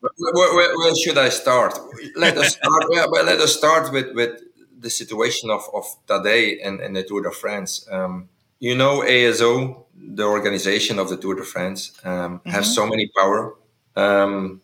where, 0.00 0.54
where, 0.54 0.76
where, 0.76 0.94
should 0.94 1.18
I 1.18 1.30
start? 1.30 1.78
Let 2.16 2.36
us 2.36 2.56
start. 2.56 2.84
well, 2.90 3.24
let 3.24 3.40
us 3.40 3.56
start 3.56 3.92
with 3.92 4.14
with 4.14 4.42
the 4.78 4.90
situation 4.90 5.50
of, 5.50 5.62
of 5.74 5.84
Tadej 6.06 6.58
and, 6.62 6.80
and 6.80 6.94
the 6.96 7.02
Tour 7.02 7.22
de 7.22 7.30
France. 7.30 7.86
Um, 7.90 8.28
you 8.58 8.74
know, 8.74 9.00
ASO, 9.00 9.84
the 9.94 10.24
organization 10.24 10.98
of 10.98 11.08
the 11.08 11.16
Tour 11.16 11.34
de 11.34 11.42
France, 11.42 11.92
um, 12.04 12.12
mm-hmm. 12.12 12.50
has 12.50 12.74
so 12.74 12.86
many 12.86 13.10
power. 13.16 13.54
Um, 13.96 14.60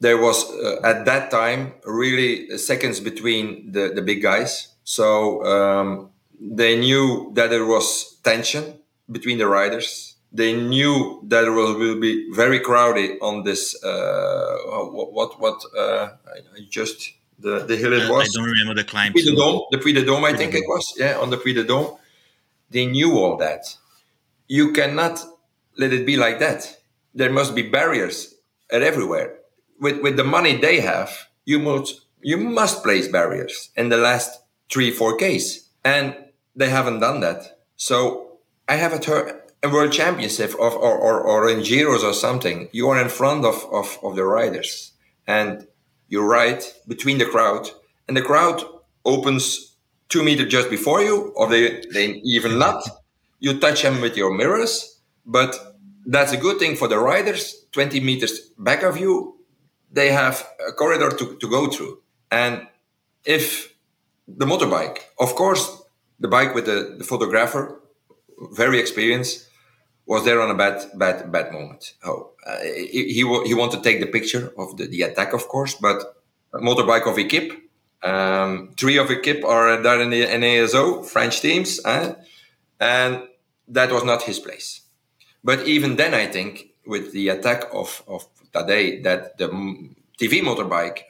there 0.00 0.16
was 0.16 0.48
uh, 0.50 0.80
at 0.84 1.04
that 1.06 1.30
time 1.30 1.74
really 1.84 2.56
seconds 2.58 3.00
between 3.00 3.72
the, 3.72 3.92
the 3.94 4.02
big 4.02 4.22
guys. 4.22 4.74
So 4.84 5.44
um, 5.44 6.10
they 6.40 6.78
knew 6.78 7.32
that 7.34 7.50
there 7.50 7.66
was 7.66 8.18
tension 8.22 8.78
between 9.10 9.38
the 9.38 9.48
riders. 9.48 10.14
They 10.30 10.52
knew 10.52 11.22
that 11.28 11.44
it 11.44 11.50
will, 11.50 11.78
will 11.78 12.00
be 12.00 12.30
very 12.32 12.60
crowded 12.60 13.18
on 13.22 13.44
this. 13.44 13.82
Uh, 13.82 14.56
what 14.90 15.12
what, 15.12 15.40
what 15.40 15.62
uh, 15.76 16.10
I 16.26 16.60
just 16.68 17.12
the, 17.38 17.60
the 17.60 17.76
hill 17.76 17.92
it 17.92 18.10
was. 18.10 18.28
I 18.28 18.38
don't 18.38 18.50
remember 18.50 18.74
the 18.74 18.84
climb. 18.84 19.12
Puy 19.12 19.22
de 19.22 19.32
Dôme, 19.32 19.62
the 19.70 19.78
Puy 19.78 19.92
de 19.92 20.04
Dôme, 20.04 20.24
I 20.24 20.36
think 20.36 20.54
it 20.54 20.64
was. 20.66 20.94
Yeah, 20.96 21.18
on 21.18 21.30
the 21.30 21.38
Puy 21.38 21.54
de 21.54 21.64
Dôme. 21.64 21.98
They 22.70 22.84
knew 22.84 23.16
all 23.16 23.36
that. 23.38 23.76
You 24.48 24.72
cannot 24.72 25.24
let 25.78 25.92
it 25.92 26.04
be 26.04 26.16
like 26.16 26.38
that. 26.40 26.78
There 27.14 27.30
must 27.32 27.54
be 27.54 27.62
barriers 27.62 28.34
at 28.70 28.82
everywhere. 28.82 29.38
With 29.80 30.02
with 30.02 30.16
the 30.16 30.24
money 30.24 30.56
they 30.56 30.80
have, 30.80 31.28
you 31.44 31.58
must 31.58 32.02
you 32.20 32.36
must 32.36 32.82
place 32.82 33.08
barriers 33.08 33.70
in 33.76 33.88
the 33.88 33.96
last 33.96 34.42
three 34.70 34.90
four 34.90 35.16
Ks, 35.16 35.70
and 35.84 36.14
they 36.54 36.68
haven't 36.68 37.00
done 37.00 37.20
that. 37.20 37.60
So 37.76 38.38
I 38.68 38.74
have 38.74 38.92
a, 38.92 38.98
ter- 38.98 39.40
a 39.62 39.68
world 39.68 39.92
championship 39.92 40.54
or, 40.58 40.70
or, 40.70 41.20
or 41.20 41.48
in 41.48 41.60
Giros 41.60 42.02
or 42.02 42.12
something. 42.12 42.68
You 42.72 42.88
are 42.88 43.00
in 43.00 43.08
front 43.08 43.44
of, 43.44 43.66
of, 43.72 43.98
of 44.02 44.16
the 44.16 44.24
riders, 44.24 44.92
and 45.26 45.66
you 46.08 46.22
ride 46.22 46.62
between 46.86 47.18
the 47.18 47.26
crowd, 47.26 47.68
and 48.06 48.16
the 48.16 48.22
crowd 48.22 48.62
opens 49.04 49.76
two 50.08 50.22
meters 50.22 50.50
just 50.50 50.70
before 50.70 51.02
you, 51.02 51.32
or 51.36 51.48
they, 51.48 51.82
they 51.92 52.20
even 52.24 52.58
not. 52.58 52.82
You 53.40 53.58
touch 53.58 53.82
them 53.82 54.00
with 54.00 54.16
your 54.16 54.34
mirrors, 54.34 55.00
but 55.26 55.76
that's 56.06 56.32
a 56.32 56.36
good 56.36 56.58
thing 56.58 56.76
for 56.76 56.88
the 56.88 56.98
riders. 56.98 57.66
20 57.72 58.00
meters 58.00 58.40
back 58.58 58.82
of 58.82 58.96
you, 58.96 59.36
they 59.92 60.10
have 60.10 60.46
a 60.66 60.72
corridor 60.72 61.10
to, 61.10 61.36
to 61.36 61.48
go 61.48 61.68
through. 61.68 62.00
And 62.30 62.66
if 63.24 63.74
the 64.26 64.46
motorbike, 64.46 64.98
of 65.20 65.34
course, 65.34 65.82
the 66.18 66.28
bike 66.28 66.54
with 66.54 66.66
the, 66.66 66.96
the 66.98 67.04
photographer, 67.04 67.80
very 68.52 68.78
experienced, 68.78 69.47
was 70.08 70.24
there 70.24 70.40
on 70.40 70.50
a 70.50 70.54
bad, 70.54 70.82
bad, 70.94 71.30
bad 71.30 71.52
moment. 71.52 71.92
Oh, 72.02 72.30
uh, 72.46 72.58
he, 72.62 73.12
he, 73.12 73.22
he 73.48 73.54
wanted 73.54 73.76
to 73.76 73.82
take 73.82 74.00
the 74.00 74.06
picture 74.06 74.50
of 74.56 74.76
the, 74.78 74.86
the 74.86 75.02
attack, 75.02 75.34
of 75.34 75.46
course, 75.48 75.74
but 75.74 76.16
motorbike 76.54 77.06
of 77.06 77.18
Equipe, 77.18 77.52
um, 78.02 78.70
three 78.78 78.96
of 78.96 79.10
Equipe 79.10 79.44
are 79.44 79.82
there 79.82 80.00
in 80.00 80.08
the 80.08 80.24
NASO, 80.24 81.04
French 81.04 81.42
teams, 81.42 81.84
uh, 81.84 82.14
and 82.80 83.22
that 83.68 83.92
was 83.92 84.02
not 84.02 84.22
his 84.22 84.38
place. 84.38 84.80
But 85.44 85.66
even 85.66 85.96
then, 85.96 86.14
I 86.14 86.26
think 86.26 86.70
with 86.86 87.12
the 87.12 87.28
attack 87.28 87.64
of, 87.74 88.02
of 88.08 88.24
Tadej, 88.52 89.04
that 89.04 89.36
the 89.36 89.48
TV 90.18 90.40
motorbike 90.40 91.00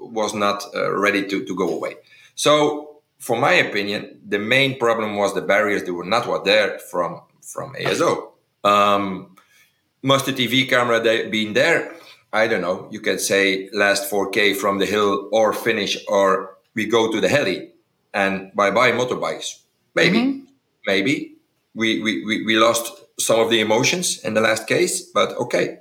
was 0.00 0.32
not 0.32 0.64
uh, 0.74 0.96
ready 0.96 1.28
to, 1.28 1.44
to 1.44 1.54
go 1.54 1.68
away. 1.68 1.96
So, 2.34 3.02
for 3.18 3.38
my 3.38 3.52
opinion, 3.52 4.20
the 4.26 4.38
main 4.38 4.78
problem 4.78 5.16
was 5.16 5.34
the 5.34 5.42
barriers 5.42 5.84
that 5.84 5.92
were 5.92 6.04
not 6.04 6.26
what 6.26 6.46
there 6.46 6.78
from 6.78 7.20
from 7.42 7.74
ASO. 7.74 8.32
Um, 8.64 9.36
must 10.02 10.26
the 10.26 10.32
TV 10.32 10.68
camera 10.68 11.00
been 11.00 11.52
there? 11.52 11.94
I 12.32 12.46
don't 12.46 12.60
know. 12.60 12.88
You 12.90 13.00
can 13.00 13.18
say 13.18 13.70
last 13.72 14.10
4K 14.10 14.56
from 14.56 14.78
the 14.78 14.86
hill 14.86 15.28
or 15.32 15.52
finish, 15.52 15.96
or 16.08 16.56
we 16.74 16.86
go 16.86 17.10
to 17.10 17.20
the 17.20 17.28
heli 17.28 17.72
and 18.12 18.54
bye 18.54 18.70
bye 18.70 18.92
motorbikes. 18.92 19.60
Maybe, 19.94 20.18
mm-hmm. 20.18 20.44
maybe 20.86 21.36
we, 21.74 22.02
we, 22.02 22.24
we, 22.24 22.44
we 22.44 22.56
lost 22.56 22.92
some 23.18 23.40
of 23.40 23.50
the 23.50 23.60
emotions 23.60 24.18
in 24.24 24.34
the 24.34 24.40
last 24.40 24.66
case, 24.66 25.00
but 25.00 25.36
okay. 25.38 25.78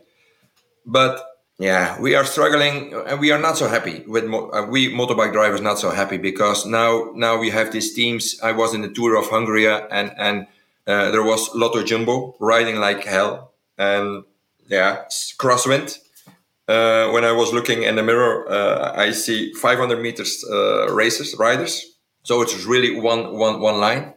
But 0.85 1.21
yeah, 1.57 1.99
we 1.99 2.15
are 2.15 2.25
struggling 2.25 2.93
and 2.93 3.19
we 3.19 3.31
are 3.31 3.39
not 3.39 3.57
so 3.57 3.67
happy 3.67 4.03
with 4.07 4.25
mo- 4.25 4.49
uh, 4.51 4.65
we 4.65 4.89
motorbike 4.91 5.31
drivers 5.31 5.61
not 5.61 5.79
so 5.79 5.89
happy 5.89 6.17
because 6.17 6.65
now 6.65 7.11
now 7.15 7.37
we 7.37 7.49
have 7.49 7.71
these 7.71 7.93
teams. 7.93 8.39
I 8.41 8.51
was 8.51 8.73
in 8.73 8.81
the 8.81 8.89
tour 8.89 9.15
of 9.15 9.27
Hungary 9.29 9.67
and 9.67 10.11
and 10.17 10.47
uh, 10.87 11.11
there 11.11 11.23
was 11.23 11.49
Lotto 11.55 11.83
Jumbo 11.83 12.35
riding 12.39 12.77
like 12.77 13.03
hell, 13.03 13.53
and 13.77 14.23
yeah, 14.67 15.05
crosswind. 15.39 15.99
uh, 16.67 17.09
when 17.11 17.23
I 17.23 17.31
was 17.31 17.53
looking 17.53 17.83
in 17.83 17.95
the 17.95 18.03
mirror, 18.03 18.49
uh, 18.49 18.93
I 18.95 19.11
see 19.11 19.53
500 19.53 20.01
meters 20.01 20.43
uh, 20.49 20.87
racers, 20.93 21.35
riders. 21.37 21.85
So 22.23 22.41
it 22.41 22.51
was 22.53 22.65
really 22.65 22.99
one, 22.99 23.37
one, 23.37 23.59
one 23.61 23.79
line. 23.79 24.13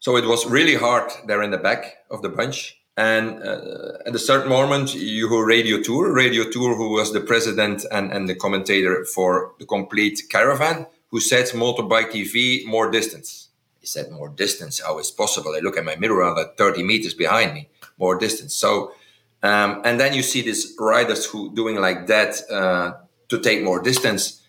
So 0.00 0.16
it 0.16 0.24
was 0.24 0.46
really 0.46 0.74
hard 0.74 1.12
there 1.26 1.42
in 1.42 1.50
the 1.50 1.58
back 1.58 1.98
of 2.10 2.22
the 2.22 2.28
bunch. 2.30 2.78
And 2.96 3.42
uh, 3.42 3.98
at 4.06 4.14
a 4.14 4.18
certain 4.18 4.48
moment, 4.48 4.94
you 4.94 5.28
heard 5.28 5.46
Radio 5.46 5.80
Tour, 5.82 6.12
Radio 6.12 6.44
Tour, 6.50 6.76
who 6.76 6.90
was 6.92 7.12
the 7.12 7.20
president 7.20 7.84
and, 7.90 8.10
and 8.12 8.28
the 8.28 8.34
commentator 8.34 9.04
for 9.04 9.52
the 9.58 9.66
complete 9.66 10.22
caravan, 10.30 10.86
who 11.10 11.20
said 11.20 11.46
motorbike 11.48 12.10
TV 12.10 12.66
more 12.66 12.90
distance. 12.90 13.48
He 13.82 13.86
said 13.86 14.10
more 14.10 14.30
distance. 14.30 14.80
How 14.80 14.98
is 14.98 15.10
possible? 15.10 15.54
I 15.54 15.58
look 15.58 15.76
at 15.76 15.84
my 15.84 15.96
mirror, 15.96 16.22
I'm 16.22 16.38
at 16.38 16.56
30 16.56 16.82
meters 16.82 17.12
behind 17.12 17.52
me, 17.52 17.68
more 17.98 18.16
distance. 18.16 18.54
So 18.54 18.92
um, 19.42 19.82
and 19.84 19.98
then 19.98 20.14
you 20.14 20.22
see 20.22 20.40
these 20.42 20.74
riders 20.78 21.26
who 21.26 21.52
doing 21.52 21.76
like 21.76 22.06
that 22.06 22.40
uh, 22.50 22.92
to 23.28 23.38
take 23.40 23.62
more 23.62 23.82
distance. 23.82 24.40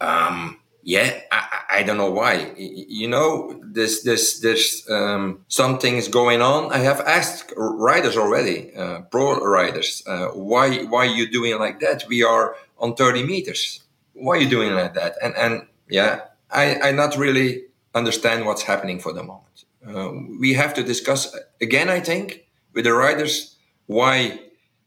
Um, 0.00 0.60
yeah, 0.82 1.20
I, 1.30 1.60
I, 1.70 1.82
don't 1.82 1.98
know 1.98 2.10
why. 2.10 2.54
You 2.56 3.08
know, 3.08 3.60
there's 3.62 4.04
there's 4.04 4.40
there's 4.40 4.88
um, 4.88 5.44
things 5.80 6.08
going 6.08 6.40
on. 6.40 6.72
I 6.72 6.78
have 6.78 7.00
asked 7.00 7.52
riders 7.56 8.16
already, 8.16 8.74
uh, 8.74 9.02
pro 9.02 9.38
riders, 9.40 10.02
uh, 10.06 10.28
why 10.28 10.84
why 10.84 11.04
you 11.04 11.30
doing 11.30 11.58
like 11.58 11.80
that? 11.80 12.04
We 12.08 12.22
are 12.22 12.56
on 12.78 12.94
30 12.94 13.24
meters. 13.24 13.82
Why 14.14 14.36
are 14.36 14.40
you 14.40 14.48
doing 14.48 14.72
like 14.72 14.94
that? 14.94 15.16
And 15.22 15.34
and 15.36 15.66
yeah, 15.90 16.20
I 16.50 16.80
I 16.80 16.92
not 16.92 17.18
really 17.18 17.64
understand 17.94 18.46
what's 18.46 18.62
happening 18.62 18.98
for 19.00 19.12
the 19.12 19.22
moment. 19.22 19.64
Uh, 19.86 20.10
we 20.40 20.54
have 20.54 20.74
to 20.74 20.82
discuss 20.82 21.36
again. 21.60 21.88
I 21.88 22.00
think 22.00 22.46
with 22.74 22.84
the 22.84 22.92
riders 22.92 23.56
why 23.86 24.40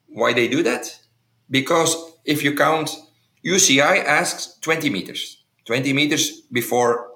why 0.08 0.34
they 0.34 0.48
do 0.48 0.64
that? 0.64 0.98
Because 1.50 1.96
if 2.26 2.44
you 2.44 2.56
count, 2.56 2.96
UCI 3.46 4.06
asks 4.06 4.58
20 4.62 4.90
meters, 4.90 5.44
20 5.66 5.94
meters 5.94 6.42
before 6.52 7.10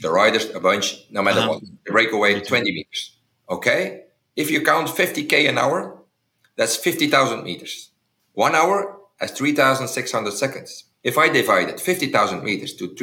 the 0.00 0.10
riders 0.10 0.48
a 0.50 0.60
bunch, 0.60 1.06
no 1.10 1.22
matter 1.22 1.40
uh-huh. 1.40 1.48
what, 1.48 1.60
the 1.62 1.92
breakaway 1.92 2.40
20 2.40 2.72
meters. 2.72 3.16
Okay, 3.50 4.04
if 4.36 4.50
you 4.50 4.62
count 4.62 4.88
50k 4.88 5.48
an 5.48 5.58
hour, 5.58 5.98
that's 6.56 6.76
50,000 6.76 7.42
meters. 7.44 7.90
One 8.32 8.54
hour 8.54 8.98
has 9.18 9.32
3,600 9.32 10.32
seconds. 10.32 10.84
If 11.02 11.18
I 11.18 11.28
divided 11.28 11.80
50,000 11.80 12.44
meters 12.44 12.74
to 12.74 12.94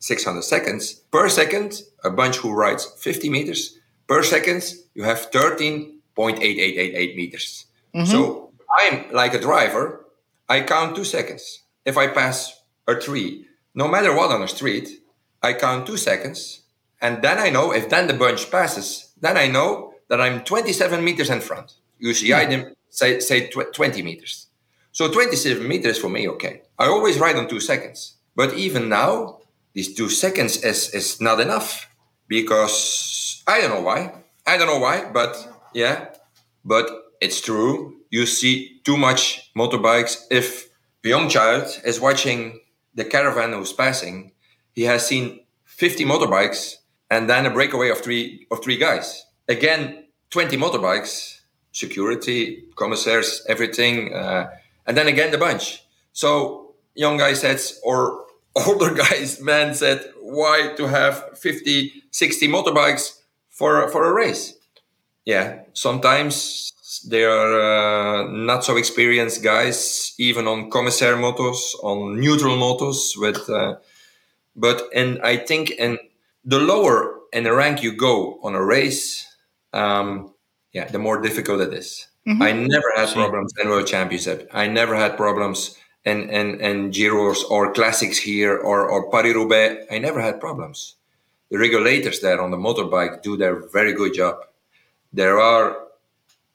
3,600 0.00 0.42
seconds 0.42 0.94
per 1.10 1.28
second, 1.28 1.82
a 2.04 2.10
bunch 2.10 2.36
who 2.36 2.52
rides 2.52 2.86
50 2.98 3.30
meters 3.30 3.78
per 4.06 4.22
second, 4.22 4.62
you 4.94 5.04
have 5.04 5.30
13.8888 5.30 7.16
meters. 7.16 7.66
Mm-hmm. 7.94 8.10
So 8.10 8.52
I'm 8.78 9.10
like 9.12 9.34
a 9.34 9.40
driver. 9.40 10.04
I 10.48 10.62
count 10.62 10.96
two 10.96 11.04
seconds. 11.04 11.62
If 11.84 11.96
I 11.96 12.08
pass 12.08 12.62
a 12.86 12.94
tree, 12.94 13.46
no 13.74 13.88
matter 13.88 14.14
what 14.14 14.30
on 14.30 14.40
the 14.40 14.48
street, 14.48 14.88
I 15.42 15.52
count 15.52 15.86
two 15.86 15.96
seconds. 15.96 16.62
And 17.00 17.22
then 17.22 17.38
I 17.38 17.50
know 17.50 17.72
if 17.72 17.88
then 17.88 18.06
the 18.06 18.14
bunch 18.14 18.50
passes, 18.50 19.12
then 19.20 19.36
I 19.36 19.46
know 19.46 19.94
that 20.08 20.20
I'm 20.20 20.42
27 20.42 21.04
meters 21.04 21.30
in 21.30 21.40
front. 21.40 21.74
Usually 21.98 22.32
I 22.32 22.46
hmm. 22.46 22.68
say, 22.88 23.20
say 23.20 23.48
20 23.48 24.02
meters. 24.02 24.46
So 24.92 25.10
27 25.12 25.66
meters 25.66 25.98
for 25.98 26.08
me, 26.08 26.28
okay. 26.28 26.62
I 26.78 26.86
always 26.86 27.18
ride 27.18 27.36
on 27.36 27.48
two 27.48 27.60
seconds. 27.60 28.16
But 28.34 28.54
even 28.54 28.88
now, 28.88 29.37
these 29.78 29.94
two 29.94 30.08
seconds 30.08 30.56
is, 30.64 30.92
is 30.92 31.20
not 31.20 31.38
enough 31.38 31.88
because 32.26 33.44
I 33.46 33.60
don't 33.60 33.70
know 33.70 33.80
why. 33.80 34.12
I 34.44 34.56
don't 34.56 34.66
know 34.66 34.80
why, 34.80 35.08
but 35.12 35.32
yeah. 35.72 36.06
But 36.64 36.90
it's 37.20 37.40
true. 37.40 37.94
You 38.10 38.26
see 38.26 38.80
too 38.82 38.96
much 38.96 39.52
motorbikes. 39.56 40.24
If 40.32 40.68
a 41.04 41.08
young 41.08 41.28
child 41.28 41.66
is 41.84 42.00
watching 42.00 42.58
the 42.92 43.04
caravan 43.04 43.52
who's 43.52 43.72
passing, 43.72 44.32
he 44.74 44.82
has 44.82 45.06
seen 45.06 45.46
50 45.66 46.04
motorbikes 46.06 46.78
and 47.08 47.30
then 47.30 47.46
a 47.46 47.50
breakaway 47.50 47.90
of 47.90 47.98
three 47.98 48.48
of 48.50 48.60
three 48.64 48.78
guys. 48.78 49.26
Again, 49.46 50.06
20 50.30 50.56
motorbikes, 50.56 51.38
security, 51.70 52.64
commissaires, 52.74 53.46
everything, 53.48 54.12
uh, 54.12 54.50
and 54.88 54.96
then 54.96 55.06
again 55.06 55.30
the 55.30 55.38
bunch. 55.38 55.84
So 56.12 56.74
young 56.96 57.16
guy 57.16 57.34
says, 57.34 57.78
or 57.84 58.26
older 58.66 58.94
guys, 58.94 59.40
man 59.40 59.74
said, 59.74 60.12
why 60.20 60.74
to 60.76 60.86
have 60.86 61.38
50, 61.38 62.04
60 62.10 62.48
motorbikes 62.48 63.20
for 63.50 63.88
for 63.88 64.04
a 64.04 64.12
race? 64.12 64.54
Yeah, 65.24 65.60
sometimes 65.74 66.72
they 67.06 67.24
are 67.24 67.60
uh, 67.60 68.28
not 68.30 68.64
so 68.64 68.76
experienced 68.76 69.42
guys, 69.42 70.14
even 70.18 70.46
on 70.46 70.70
commissaire 70.70 71.16
motos, 71.16 71.74
on 71.82 72.20
neutral 72.20 72.56
motos. 72.56 73.16
With, 73.16 73.48
uh, 73.50 73.76
but 74.56 74.82
and 74.94 75.20
I 75.22 75.36
think 75.36 75.72
and 75.78 75.98
the 76.44 76.58
lower 76.58 77.18
in 77.32 77.44
the 77.44 77.52
rank 77.52 77.82
you 77.82 77.92
go 77.92 78.38
on 78.42 78.54
a 78.54 78.64
race, 78.64 79.26
um, 79.72 80.34
yeah, 80.72 80.88
the 80.88 80.98
more 80.98 81.20
difficult 81.20 81.60
it 81.60 81.72
is. 81.72 82.06
Mm-hmm. 82.26 82.42
I 82.42 82.52
never 82.52 82.92
had 82.96 83.12
problems 83.12 83.52
in 83.60 83.68
World 83.68 83.86
Championship. 83.86 84.50
I 84.52 84.66
never 84.66 84.94
had 84.94 85.16
problems 85.16 85.77
in 86.04 86.30
and 86.30 86.60
and 86.60 86.92
Giros 86.92 87.38
or 87.50 87.72
classics 87.72 88.18
here 88.18 88.56
or 88.56 88.88
or 88.88 89.10
Paris 89.10 89.34
Roubaix. 89.34 89.86
I 89.90 89.98
never 89.98 90.20
had 90.20 90.40
problems. 90.40 90.94
The 91.50 91.58
regulators 91.58 92.20
there 92.20 92.40
on 92.40 92.50
the 92.50 92.56
motorbike 92.56 93.22
do 93.22 93.36
their 93.36 93.68
very 93.68 93.94
good 93.94 94.14
job. 94.14 94.36
There 95.12 95.40
are 95.40 95.88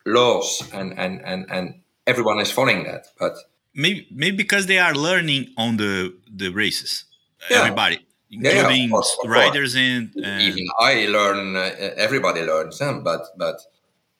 laws 0.05 0.63
and 0.73 0.97
and 0.97 1.21
and 1.23 1.45
and 1.49 1.81
everyone 2.05 2.39
is 2.39 2.51
following 2.51 2.83
that 2.83 3.07
but 3.17 3.33
maybe 3.73 4.07
maybe 4.11 4.35
because 4.35 4.65
they 4.65 4.79
are 4.79 4.93
learning 4.93 5.47
on 5.57 5.77
the 5.77 6.13
the 6.29 6.49
races 6.49 7.05
yeah. 7.49 7.59
everybody 7.59 7.99
including 8.29 8.81
yeah, 8.81 8.85
of 8.85 8.91
course, 8.91 9.17
of 9.23 9.29
riders 9.29 9.75
and, 9.75 10.13
and, 10.15 10.41
even 10.41 10.67
i 10.79 11.05
learn 11.07 11.55
uh, 11.55 11.69
everybody 11.95 12.41
learns 12.41 12.79
but 13.03 13.21
but 13.37 13.61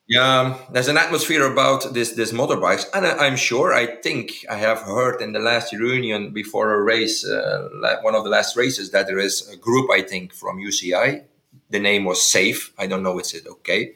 yeah 0.07 0.57
there's 0.71 0.89
an 0.89 0.97
atmosphere 0.97 1.45
about 1.45 1.93
this 1.93 2.11
this 2.13 2.31
motorbikes 2.31 2.85
and 2.93 3.05
I, 3.05 3.27
am 3.27 3.37
sure 3.37 3.73
i 3.73 3.85
think 3.85 4.45
i 4.49 4.57
have 4.57 4.79
heard 4.81 5.21
in 5.21 5.31
the 5.31 5.39
last 5.39 5.71
reunion 5.73 6.31
before 6.31 6.73
a 6.73 6.81
race 6.81 7.25
uh, 7.25 7.69
one 8.01 8.15
of 8.15 8.23
the 8.23 8.29
last 8.29 8.57
races 8.57 8.91
that 8.91 9.07
there 9.07 9.19
is 9.19 9.49
a 9.49 9.55
group 9.55 9.89
i 9.91 10.01
think 10.01 10.33
from 10.33 10.59
uci 10.59 11.23
the 11.69 11.79
name 11.79 12.03
was 12.03 12.21
safe 12.21 12.73
i 12.77 12.85
don't 12.85 13.03
know 13.03 13.17
is 13.17 13.33
it 13.33 13.47
okay 13.47 13.93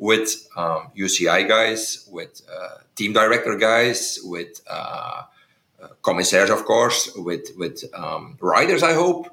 with 0.00 0.48
um, 0.56 0.90
UCI 0.96 1.46
guys, 1.46 2.08
with 2.10 2.40
uh, 2.50 2.78
team 2.96 3.12
director 3.12 3.54
guys, 3.54 4.18
with 4.24 4.62
uh, 4.68 5.24
uh, 5.80 5.88
commissaires, 6.02 6.48
of 6.48 6.64
course, 6.64 7.12
with 7.14 7.50
with 7.56 7.84
um, 7.94 8.38
riders. 8.40 8.82
I 8.82 8.94
hope, 8.94 9.28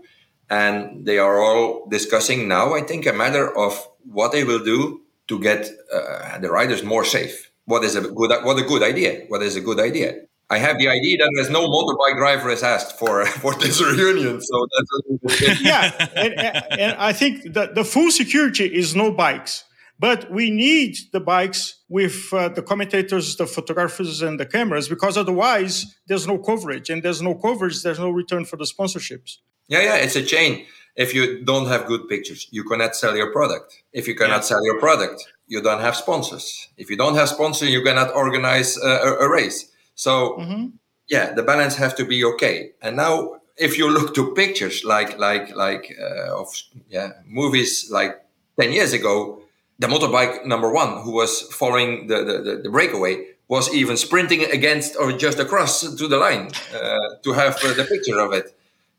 and 0.49 1.05
they 1.05 1.19
are 1.19 1.41
all 1.41 1.87
discussing 1.87 2.49
now. 2.49 2.73
I 2.73 2.81
think 2.81 3.05
a 3.05 3.13
matter 3.13 3.57
of 3.57 3.87
what 4.11 4.33
they 4.33 4.43
will 4.43 4.63
do 4.63 5.01
to 5.27 5.39
get 5.39 5.69
uh, 5.93 6.37
the 6.39 6.49
riders 6.49 6.83
more 6.83 7.05
safe. 7.05 7.51
What 7.65 7.83
is 7.83 7.95
a 7.95 8.01
good 8.01 8.31
what 8.43 8.57
a 8.57 8.63
good 8.63 8.83
idea? 8.83 9.25
What 9.27 9.41
is 9.43 9.55
a 9.55 9.61
good 9.61 9.79
idea? 9.79 10.21
I 10.49 10.59
have 10.59 10.77
the 10.77 10.87
idea 10.87 11.17
that 11.17 11.31
there's 11.35 11.49
no 11.49 11.67
motorbike 11.67 12.15
driver 12.15 12.49
has 12.49 12.63
asked 12.63 12.97
for 12.97 13.25
for 13.43 13.53
this 13.55 13.81
reunion, 13.81 14.41
so 14.41 14.67
that's 14.73 15.61
yeah. 15.61 16.07
And, 16.15 16.33
and, 16.79 16.97
I 16.97 17.11
think 17.11 17.53
that 17.53 17.75
the 17.75 17.83
full 17.83 18.11
security 18.11 18.65
is 18.65 18.95
no 18.95 19.11
bikes. 19.11 19.65
But 19.99 20.31
we 20.31 20.51
need 20.51 20.95
the 21.11 21.19
bikes 21.19 21.83
with 21.89 22.31
uh, 22.31 22.49
the 22.49 22.61
commentators, 22.61 23.35
the 23.35 23.47
photographers, 23.47 24.21
and 24.21 24.39
the 24.39 24.45
cameras 24.45 24.87
because 24.87 25.17
otherwise 25.17 25.97
there's 26.07 26.27
no 26.27 26.37
coverage. 26.37 26.89
And 26.91 27.01
there's 27.01 27.21
no 27.21 27.33
coverage, 27.33 27.81
there's 27.81 27.99
no 27.99 28.11
return 28.11 28.45
for 28.45 28.57
the 28.57 28.65
sponsorships. 28.65 29.37
Yeah, 29.67 29.81
yeah, 29.81 29.95
it's 29.95 30.15
a 30.15 30.23
chain. 30.23 30.65
If 30.97 31.13
you 31.13 31.45
don't 31.45 31.67
have 31.67 31.86
good 31.86 32.10
pictures, 32.10 32.47
you 32.51 32.63
cannot 32.63 32.95
sell 32.95 33.15
your 33.15 33.31
product. 33.31 33.83
If 33.93 34.07
you 34.07 34.15
cannot 34.15 34.41
yeah. 34.41 34.51
sell 34.51 34.65
your 34.65 34.79
product, 34.79 35.23
you 35.47 35.62
don't 35.62 35.79
have 35.79 35.95
sponsors. 35.95 36.67
If 36.75 36.89
you 36.89 36.97
don't 36.97 37.15
have 37.15 37.29
sponsors, 37.29 37.69
you 37.69 37.83
cannot 37.83 38.13
organize 38.15 38.77
a, 38.77 38.89
a 39.21 39.29
race. 39.29 39.71
So, 39.93 40.38
mm-hmm. 40.39 40.67
yeah, 41.07 41.33
the 41.33 41.43
balance 41.43 41.75
have 41.75 41.95
to 41.97 42.05
be 42.05 42.25
okay. 42.25 42.71
And 42.81 42.97
now, 42.97 43.38
if 43.57 43.77
you 43.77 43.89
look 43.89 44.13
to 44.15 44.33
pictures 44.33 44.83
like 44.83 45.17
like 45.17 45.55
like 45.55 45.95
uh, 45.99 46.41
of 46.41 46.47
yeah 46.89 47.13
movies 47.25 47.89
like 47.91 48.19
ten 48.60 48.71
years 48.71 48.93
ago, 48.93 49.41
the 49.79 49.88
motorbike 49.88 50.45
number 50.45 50.71
one 50.71 51.01
who 51.03 51.12
was 51.12 51.41
following 51.53 52.07
the, 52.07 52.23
the, 52.23 52.62
the, 52.63 52.69
breakaway 52.69 53.25
was 53.47 53.73
even 53.73 53.97
sprinting 53.97 54.43
against 54.51 54.95
or 54.97 55.12
just 55.12 55.39
across 55.39 55.81
to 55.95 56.07
the 56.07 56.17
line 56.17 56.51
uh, 56.75 56.97
to 57.23 57.33
have 57.33 57.55
uh, 57.63 57.73
the 57.73 57.86
picture 57.86 58.19
of 58.19 58.33
it. 58.33 58.56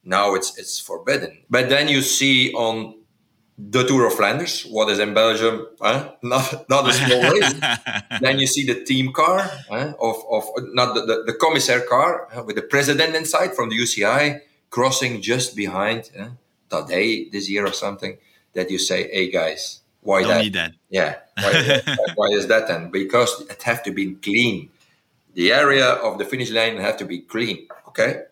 Now 0.08 0.34
it's 0.34 0.56
it's 0.58 0.80
forbidden. 0.80 1.32
But 1.50 1.68
then 1.68 1.86
you 1.88 2.00
see 2.00 2.52
on 2.54 2.94
the 3.58 3.82
Tour 3.86 4.06
of 4.06 4.14
Flanders, 4.14 4.62
what 4.62 4.88
is 4.88 4.98
in 4.98 5.12
Belgium, 5.12 5.66
huh? 5.80 6.12
not 6.22 6.68
not 6.70 6.88
a 6.88 6.92
small 6.92 7.22
race. 7.32 7.54
then 8.24 8.38
you 8.38 8.46
see 8.46 8.64
the 8.64 8.82
team 8.84 9.12
car 9.12 9.40
huh? 9.68 9.92
of, 10.00 10.16
of 10.30 10.44
not 10.72 10.94
the, 10.94 11.02
the, 11.10 11.16
the 11.26 11.34
commissaire 11.34 11.82
car 11.82 12.28
huh? 12.32 12.42
with 12.46 12.56
the 12.56 12.62
president 12.62 13.14
inside 13.14 13.54
from 13.54 13.68
the 13.68 13.76
UCI 13.76 14.40
crossing 14.70 15.20
just 15.20 15.54
behind 15.54 16.10
Tadej 16.70 17.30
this 17.30 17.50
year 17.50 17.66
or 17.66 17.72
something. 17.72 18.16
That 18.54 18.70
you 18.70 18.78
say, 18.78 19.08
hey 19.12 19.30
guys, 19.30 19.82
why 20.00 20.22
Don't 20.22 20.30
that? 20.30 20.42
need 20.42 20.54
that. 20.54 20.72
Yeah. 20.88 21.16
Why, 21.36 21.82
why 22.14 22.28
is 22.28 22.46
that 22.46 22.66
then? 22.66 22.90
Because 22.90 23.42
it 23.42 23.62
have 23.62 23.82
to 23.84 23.92
be 23.92 24.14
clean. 24.14 24.70
the 25.38 25.52
area 25.52 25.86
of 25.86 26.18
the 26.18 26.24
finish 26.24 26.50
line 26.50 26.76
have 26.78 26.96
to 26.96 27.04
be 27.04 27.20
clean. 27.20 27.68
Okay, 27.86 28.22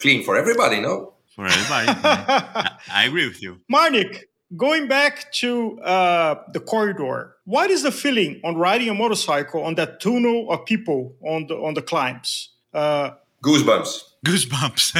clean 0.00 0.22
for 0.22 0.36
everybody. 0.36 0.80
No, 0.80 1.14
for 1.34 1.46
everybody. 1.46 1.88
I, 2.04 2.70
I 2.92 3.04
agree 3.06 3.28
with 3.28 3.42
you, 3.42 3.60
Marnik. 3.72 4.22
Going 4.56 4.86
back 4.86 5.32
to 5.34 5.80
uh, 5.80 6.36
the 6.52 6.60
corridor, 6.60 7.34
what 7.44 7.70
is 7.70 7.82
the 7.82 7.90
feeling 7.90 8.40
on 8.44 8.56
riding 8.56 8.88
a 8.88 8.94
motorcycle 8.94 9.62
on 9.62 9.74
that 9.76 10.00
tunnel 10.00 10.50
of 10.50 10.64
people 10.64 11.16
on 11.22 11.46
the 11.48 11.56
on 11.56 11.74
the 11.74 11.82
climbs? 11.82 12.50
Uh, 12.72 13.10
Goosebumps. 13.44 14.02
Goosebumps. 14.24 14.92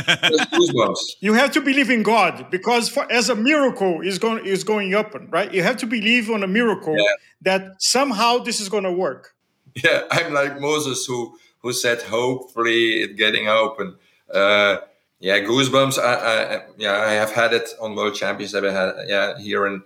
Goosebumps. 0.52 0.98
You 1.20 1.32
have 1.32 1.50
to 1.52 1.60
believe 1.62 1.88
in 1.88 2.02
God 2.02 2.50
because 2.50 2.90
for, 2.90 3.10
as 3.10 3.30
a 3.30 3.34
miracle 3.34 4.02
is 4.02 4.18
going 4.18 4.44
is 4.44 4.64
going 4.64 4.94
up, 4.94 5.14
right? 5.30 5.52
You 5.52 5.62
have 5.62 5.78
to 5.78 5.86
believe 5.86 6.30
on 6.30 6.42
a 6.42 6.46
miracle 6.46 6.96
yeah. 6.96 7.04
that 7.42 7.82
somehow 7.82 8.38
this 8.38 8.60
is 8.60 8.68
going 8.68 8.84
to 8.84 8.92
work. 8.92 9.34
Yeah, 9.74 10.02
I'm 10.10 10.34
like 10.34 10.60
Moses 10.60 11.06
who 11.06 11.38
who 11.60 11.72
said, 11.72 12.02
"Hopefully, 12.02 13.02
it 13.02 13.16
getting 13.16 13.48
open." 13.48 13.96
Uh, 14.32 14.78
yeah, 15.20 15.38
goosebumps. 15.40 15.98
I, 15.98 16.14
I, 16.14 16.62
yeah, 16.76 16.92
I 16.92 17.12
have 17.12 17.32
had 17.32 17.52
it 17.52 17.68
on 17.80 17.94
World 17.94 18.14
Championships. 18.14 18.64
I 18.64 18.72
had 18.72 18.94
yeah 19.06 19.38
here 19.38 19.66
in 19.66 19.82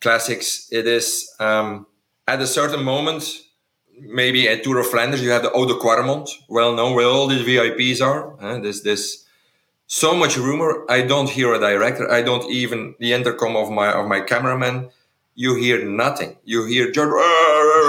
classics. 0.00 0.68
It 0.70 0.86
is 0.86 1.34
um, 1.40 1.86
at 2.28 2.40
a 2.40 2.46
certain 2.46 2.84
moment, 2.84 3.24
maybe 4.00 4.48
at 4.48 4.62
Tour 4.62 4.80
of 4.80 4.86
Flanders, 4.88 5.22
you 5.22 5.30
have 5.30 5.42
the 5.42 5.52
Oude 5.56 5.80
Kwaremont, 5.80 6.28
well 6.48 6.74
known 6.74 6.94
where 6.94 7.06
all 7.06 7.26
these 7.26 7.46
VIPs 7.46 8.00
are. 8.04 8.34
Uh, 8.42 8.58
there's 8.58 8.82
this 8.82 9.24
so 9.86 10.14
much 10.14 10.36
rumor. 10.36 10.84
I 10.90 11.02
don't 11.02 11.28
hear 11.28 11.54
a 11.54 11.58
director. 11.58 12.10
I 12.10 12.22
don't 12.22 12.50
even 12.50 12.94
the 12.98 13.12
intercom 13.12 13.56
of 13.56 13.70
my 13.70 13.92
of 13.92 14.06
my 14.08 14.20
cameraman. 14.20 14.90
You 15.34 15.56
hear 15.56 15.84
nothing. 15.84 16.36
You 16.44 16.64
hear 16.66 16.92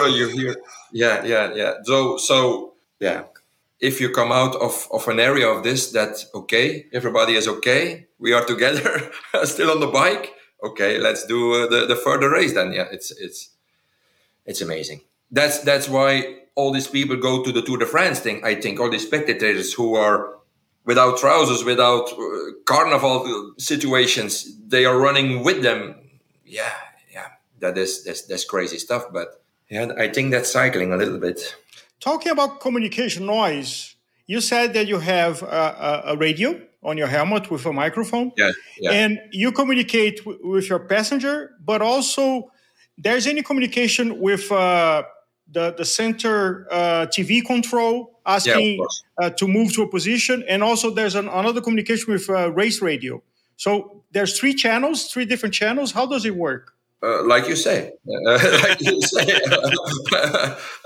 you 0.09 0.29
hear 0.29 0.55
yeah 0.91 1.23
yeah 1.23 1.53
yeah. 1.53 1.73
So 1.83 2.17
so 2.17 2.73
yeah 2.99 3.23
if 3.79 3.99
you 3.99 4.09
come 4.09 4.31
out 4.31 4.55
of, 4.55 4.87
of 4.91 5.07
an 5.07 5.19
area 5.19 5.47
of 5.47 5.63
this 5.63 5.91
that 5.91 6.23
okay 6.33 6.85
everybody 6.93 7.35
is 7.35 7.47
okay 7.47 8.07
we 8.19 8.33
are 8.33 8.45
together 8.45 9.11
still 9.43 9.69
on 9.71 9.79
the 9.79 9.87
bike 9.87 10.33
okay 10.63 10.97
let's 10.97 11.25
do 11.25 11.53
uh, 11.53 11.67
the, 11.67 11.85
the 11.85 11.95
further 11.95 12.29
race 12.29 12.53
then. 12.53 12.71
Yeah 12.71 12.87
it's 12.91 13.11
it's 13.11 13.49
it's 14.45 14.61
amazing. 14.61 15.01
That's 15.31 15.59
that's 15.59 15.89
why 15.89 16.37
all 16.55 16.71
these 16.71 16.87
people 16.87 17.17
go 17.17 17.43
to 17.43 17.51
the 17.51 17.61
tour 17.61 17.77
de 17.77 17.85
france 17.85 18.19
thing. 18.19 18.41
I 18.43 18.55
think 18.55 18.79
all 18.79 18.89
these 18.89 19.07
spectators 19.07 19.73
who 19.73 19.95
are 19.95 20.35
without 20.85 21.17
trousers 21.17 21.63
without 21.63 22.11
uh, 22.13 22.51
carnival 22.65 23.53
situations 23.57 24.57
they 24.67 24.85
are 24.85 24.97
running 24.97 25.43
with 25.43 25.61
them. 25.63 25.95
Yeah 26.45 26.71
yeah 27.11 27.27
that 27.59 27.77
is 27.77 28.03
that's, 28.03 28.21
that's 28.27 28.45
crazy 28.45 28.77
stuff 28.77 29.05
but 29.11 29.41
yeah 29.69 29.91
i 29.97 30.07
think 30.07 30.31
that's 30.31 30.51
cycling 30.51 30.91
a 30.93 30.97
little 30.97 31.17
bit 31.17 31.55
Talking 31.99 32.31
about 32.31 32.59
communication 32.59 33.25
noise, 33.25 33.95
you 34.27 34.41
said 34.41 34.73
that 34.73 34.87
you 34.87 34.99
have 34.99 35.41
a, 35.41 35.45
a, 35.45 36.13
a 36.13 36.17
radio 36.17 36.59
on 36.83 36.97
your 36.97 37.07
helmet 37.07 37.49
with 37.49 37.65
a 37.65 37.73
microphone. 37.73 38.31
Yeah, 38.37 38.51
yeah. 38.79 38.91
And 38.91 39.19
you 39.31 39.51
communicate 39.51 40.17
w- 40.19 40.39
with 40.47 40.69
your 40.69 40.79
passenger, 40.79 41.51
but 41.63 41.81
also 41.81 42.51
there's 42.97 43.27
any 43.27 43.41
communication 43.41 44.19
with 44.19 44.51
uh, 44.51 45.03
the, 45.51 45.73
the 45.73 45.85
center 45.85 46.67
uh, 46.71 47.07
TV 47.07 47.43
control 47.45 48.19
asking 48.25 48.77
yeah, 48.77 48.85
uh, 49.25 49.29
to 49.31 49.47
move 49.47 49.73
to 49.73 49.83
a 49.83 49.89
position. 49.89 50.43
And 50.47 50.63
also 50.63 50.91
there's 50.91 51.15
an, 51.15 51.27
another 51.27 51.61
communication 51.61 52.13
with 52.13 52.29
uh, 52.29 52.51
race 52.51 52.81
radio. 52.81 53.21
So 53.57 54.03
there's 54.11 54.37
three 54.37 54.53
channels, 54.53 55.07
three 55.07 55.25
different 55.25 55.55
channels. 55.55 55.91
How 55.91 56.05
does 56.05 56.25
it 56.25 56.35
work? 56.35 56.74
Uh, 57.05 57.21
like 57.23 57.47
you 57.47 57.55
say, 57.55 57.91
uh, 58.09 58.31
like 58.63 58.81
you 58.81 58.99
say, 59.01 59.39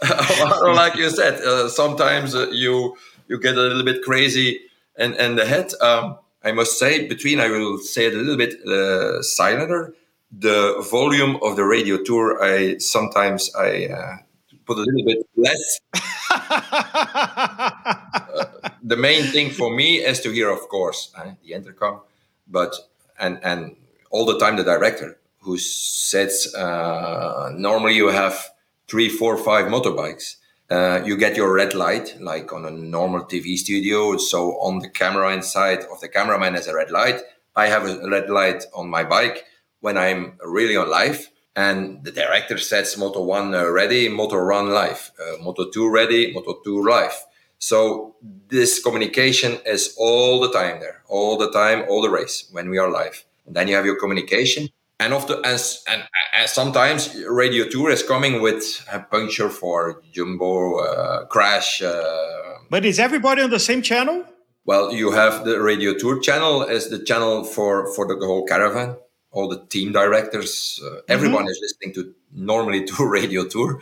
like 0.74 0.96
you 0.96 1.10
said, 1.10 1.36
uh, 1.36 1.70
sometimes 1.70 2.36
uh, 2.36 2.50
you 2.52 2.98
you 3.30 3.40
get 3.40 3.56
a 3.56 3.62
little 3.62 3.86
bit 3.86 4.04
crazy 4.04 4.60
and 4.98 5.16
and 5.16 5.38
the 5.38 5.46
head. 5.46 5.72
Um, 5.80 6.18
I 6.44 6.52
must 6.52 6.78
say, 6.78 7.08
between 7.08 7.40
I 7.40 7.48
will 7.48 7.78
say 7.78 8.08
it 8.08 8.14
a 8.14 8.18
little 8.18 8.36
bit 8.36 8.56
uh, 8.68 9.22
silenter. 9.22 9.94
The 10.32 10.86
volume 10.92 11.38
of 11.42 11.56
the 11.56 11.64
radio 11.64 12.04
tour, 12.04 12.44
I 12.44 12.80
sometimes 12.80 13.50
I 13.56 13.86
uh, 13.86 14.18
put 14.66 14.78
a 14.78 14.82
little 14.82 15.06
bit 15.06 15.26
less. 15.38 15.80
the 18.84 18.98
main 18.98 19.24
thing 19.24 19.52
for 19.52 19.74
me 19.74 20.00
is 20.00 20.20
to 20.22 20.32
hear, 20.32 20.50
of 20.50 20.68
course, 20.68 21.14
the 21.44 21.54
intercom, 21.54 22.02
but 22.46 22.76
and 23.18 23.40
and 23.42 23.78
all 24.12 24.26
the 24.26 24.38
time 24.38 24.58
the 24.58 24.64
director 24.64 25.19
who 25.42 25.58
sets 25.58 26.54
uh, 26.54 27.52
normally 27.56 27.96
you 27.96 28.08
have 28.08 28.50
three, 28.88 29.10
four, 29.10 29.38
five 29.38 29.66
motorbikes. 29.66 30.36
Uh, 30.70 31.02
you 31.04 31.18
get 31.18 31.36
your 31.36 31.54
red 31.54 31.74
light 31.74 32.20
like 32.20 32.54
on 32.54 32.66
a 32.66 32.72
normal 32.72 33.24
TV 33.24 33.58
studio. 33.58 34.18
So 34.18 34.52
on 34.60 34.80
the 34.80 34.90
camera 34.90 35.34
inside 35.34 35.80
of 35.92 36.00
the 36.02 36.10
cameraman 36.10 36.54
has 36.56 36.68
a 36.68 36.76
red 36.76 36.92
light. 36.92 37.22
I 37.56 37.68
have 37.68 37.86
a 37.86 38.10
red 38.10 38.30
light 38.30 38.66
on 38.74 38.90
my 38.90 39.04
bike 39.04 39.46
when 39.80 39.98
I'm 39.98 40.38
really 40.44 40.76
on 40.76 40.90
live. 40.90 41.30
And 41.56 42.04
the 42.04 42.12
director 42.12 42.58
sets 42.58 42.98
Moto 42.98 43.24
1 43.24 43.54
uh, 43.54 43.70
ready, 43.70 44.08
Moto 44.08 44.46
1 44.46 44.70
live, 44.70 45.12
uh, 45.20 45.42
Moto 45.44 45.70
2 45.70 45.90
ready, 45.90 46.32
Moto 46.34 46.60
2 46.64 46.88
live. 46.88 47.26
So 47.58 48.16
this 48.48 48.82
communication 48.82 49.58
is 49.66 49.94
all 49.98 50.40
the 50.40 50.52
time 50.52 50.80
there, 50.80 51.04
all 51.08 51.38
the 51.38 51.52
time, 51.52 51.84
all 51.90 52.02
the 52.02 52.10
race 52.10 52.48
when 52.52 52.70
we 52.70 52.78
are 52.78 52.90
live. 52.90 53.26
And 53.46 53.56
then 53.56 53.68
you 53.68 53.76
have 53.76 53.86
your 53.86 54.00
communication 54.00 54.70
and 55.00 55.14
often 55.14 55.44
as 55.46 55.84
and, 55.90 56.04
and 56.36 56.50
sometimes 56.50 57.16
radio 57.28 57.68
tour 57.68 57.90
is 57.90 58.04
coming 58.04 58.42
with 58.42 58.86
a 58.92 59.00
puncture 59.00 59.50
for 59.50 60.02
jumbo 60.12 60.80
uh, 60.80 61.26
crash 61.26 61.82
uh, 61.82 62.40
but 62.70 62.86
is 62.86 63.00
everybody 63.00 63.42
on 63.42 63.50
the 63.50 63.60
same 63.60 63.82
channel? 63.82 64.24
Well 64.66 64.94
you 64.94 65.12
have 65.12 65.46
the 65.46 65.62
radio 65.62 65.94
tour 65.94 66.20
channel 66.20 66.64
as 66.64 66.90
the 66.90 67.00
channel 67.00 67.44
for 67.44 67.92
for 67.94 68.08
the 68.08 68.16
whole 68.26 68.46
caravan. 68.46 68.96
All 69.32 69.48
the 69.48 69.66
team 69.66 69.92
directors 69.92 70.80
uh, 70.86 71.02
everyone 71.08 71.44
mm-hmm. 71.44 71.50
is 71.50 71.60
listening 71.62 71.94
to 71.96 72.14
normally 72.32 72.86
to 72.86 73.06
radio 73.20 73.46
tour. 73.46 73.82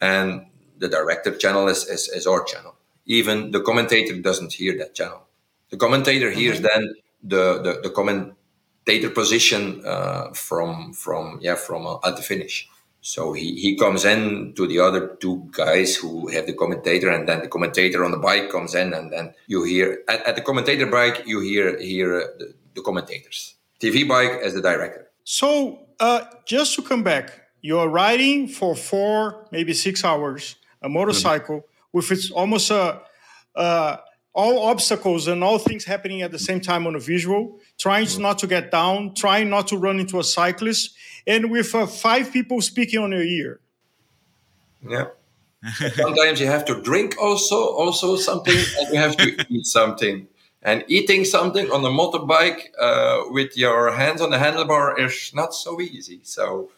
And 0.00 0.46
the 0.78 0.88
director 0.88 1.36
channel 1.36 1.68
is, 1.68 1.86
is, 1.88 2.08
is 2.08 2.26
our 2.26 2.42
channel. 2.42 2.74
Even 3.06 3.52
the 3.52 3.60
commentator 3.60 4.20
doesn't 4.20 4.52
hear 4.52 4.76
that 4.78 4.96
channel. 4.96 5.22
The 5.70 5.76
commentator 5.76 6.30
hears 6.30 6.56
mm-hmm. 6.60 6.66
then 6.66 6.94
the, 7.22 7.62
the 7.62 7.80
the 7.84 7.90
comment 7.90 8.34
data 8.84 9.10
position 9.10 9.82
uh, 9.84 10.32
from 10.32 10.92
from 10.92 11.38
yeah 11.40 11.54
from 11.54 11.86
uh, 11.86 11.98
at 12.04 12.16
the 12.16 12.22
finish. 12.22 12.68
So 13.04 13.32
he, 13.32 13.56
he 13.56 13.76
comes 13.76 14.04
in 14.04 14.54
to 14.54 14.64
the 14.64 14.78
other 14.78 15.16
two 15.18 15.48
guys 15.50 15.96
who 15.96 16.28
have 16.28 16.46
the 16.46 16.52
commentator, 16.52 17.10
and 17.10 17.28
then 17.28 17.40
the 17.40 17.48
commentator 17.48 18.04
on 18.04 18.12
the 18.12 18.16
bike 18.16 18.48
comes 18.48 18.76
in, 18.76 18.94
and 18.94 19.12
then 19.12 19.34
you 19.48 19.64
hear 19.64 20.02
at, 20.08 20.24
at 20.24 20.36
the 20.36 20.40
commentator 20.42 20.86
bike 20.86 21.24
you 21.26 21.40
hear 21.40 21.76
hear 21.80 22.20
uh, 22.20 22.26
the, 22.38 22.54
the, 22.74 22.82
commentators. 22.82 23.56
TV 23.80 24.06
bike 24.06 24.40
as 24.44 24.54
the 24.54 24.62
director. 24.62 25.10
So 25.24 25.80
uh, 25.98 26.22
just 26.46 26.76
to 26.76 26.82
come 26.82 27.02
back, 27.02 27.32
you 27.60 27.80
are 27.80 27.88
riding 27.88 28.46
for 28.46 28.76
four, 28.76 29.48
maybe 29.50 29.74
six 29.74 30.04
hours, 30.04 30.54
a 30.80 30.88
motorcycle 30.88 31.56
mm-hmm. 31.56 31.96
with 31.96 32.10
it's 32.12 32.30
almost 32.30 32.70
a. 32.70 33.00
Uh, 33.54 33.96
all 34.34 34.66
obstacles 34.66 35.28
and 35.28 35.44
all 35.44 35.58
things 35.58 35.84
happening 35.84 36.22
at 36.22 36.30
the 36.30 36.38
same 36.38 36.60
time 36.60 36.86
on 36.86 36.94
a 36.94 37.00
visual, 37.00 37.58
trying 37.78 38.06
not 38.18 38.38
to 38.38 38.46
get 38.46 38.70
down, 38.70 39.14
trying 39.14 39.50
not 39.50 39.68
to 39.68 39.76
run 39.76 40.00
into 40.00 40.18
a 40.18 40.24
cyclist, 40.24 40.94
and 41.26 41.50
with 41.50 41.74
uh, 41.74 41.86
five 41.86 42.32
people 42.32 42.60
speaking 42.60 43.00
on 43.00 43.12
your 43.12 43.22
ear. 43.22 43.60
Yeah. 44.88 45.06
Sometimes 45.94 46.40
you 46.40 46.46
have 46.46 46.64
to 46.64 46.80
drink 46.80 47.16
also, 47.20 47.56
also 47.56 48.16
something, 48.16 48.56
and 48.78 48.88
you 48.92 48.98
have 48.98 49.16
to 49.18 49.46
eat 49.48 49.66
something. 49.66 50.26
And 50.64 50.84
eating 50.86 51.24
something 51.24 51.70
on 51.70 51.84
a 51.84 51.88
motorbike 51.88 52.68
uh, 52.80 53.24
with 53.30 53.56
your 53.56 53.92
hands 53.92 54.20
on 54.20 54.30
the 54.30 54.38
handlebar 54.38 54.98
is 54.98 55.32
not 55.34 55.54
so 55.54 55.80
easy. 55.80 56.20
So 56.22 56.70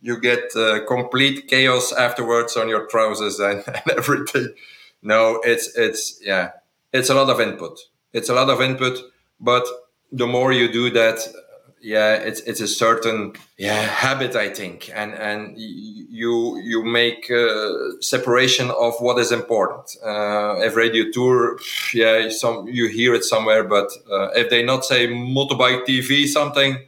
you 0.00 0.20
get 0.20 0.54
uh, 0.56 0.84
complete 0.86 1.48
chaos 1.48 1.92
afterwards 1.92 2.56
on 2.56 2.68
your 2.68 2.86
trousers 2.86 3.38
and, 3.38 3.62
and 3.66 3.96
everything. 3.96 4.54
No, 5.02 5.40
it's 5.44 5.76
it's 5.76 6.20
yeah 6.20 6.50
it's 6.92 7.10
a 7.10 7.14
lot 7.14 7.30
of 7.30 7.40
input. 7.40 7.78
It's 8.12 8.28
a 8.28 8.34
lot 8.34 8.48
of 8.48 8.60
input, 8.60 8.98
but 9.40 9.64
the 10.10 10.26
more 10.26 10.52
you 10.52 10.70
do 10.72 10.90
that, 10.90 11.18
yeah, 11.80 12.14
it's 12.14 12.40
it's 12.40 12.60
a 12.60 12.66
certain 12.66 13.34
yeah 13.56 13.82
habit 13.82 14.34
I 14.34 14.48
think, 14.48 14.90
and 14.94 15.14
and 15.14 15.54
you 15.56 16.58
you 16.58 16.82
make 16.82 17.30
uh, 17.30 18.00
separation 18.00 18.70
of 18.70 18.94
what 19.00 19.18
is 19.18 19.30
important. 19.30 19.96
Uh, 20.04 20.56
if 20.60 20.74
radio 20.76 21.10
tour, 21.12 21.58
yeah, 21.94 22.30
some 22.30 22.66
you 22.68 22.88
hear 22.88 23.14
it 23.14 23.24
somewhere, 23.24 23.64
but 23.64 23.90
uh, 24.10 24.30
if 24.34 24.50
they 24.50 24.64
not 24.64 24.84
say 24.84 25.06
motorbike 25.06 25.86
TV 25.86 26.26
something, 26.26 26.78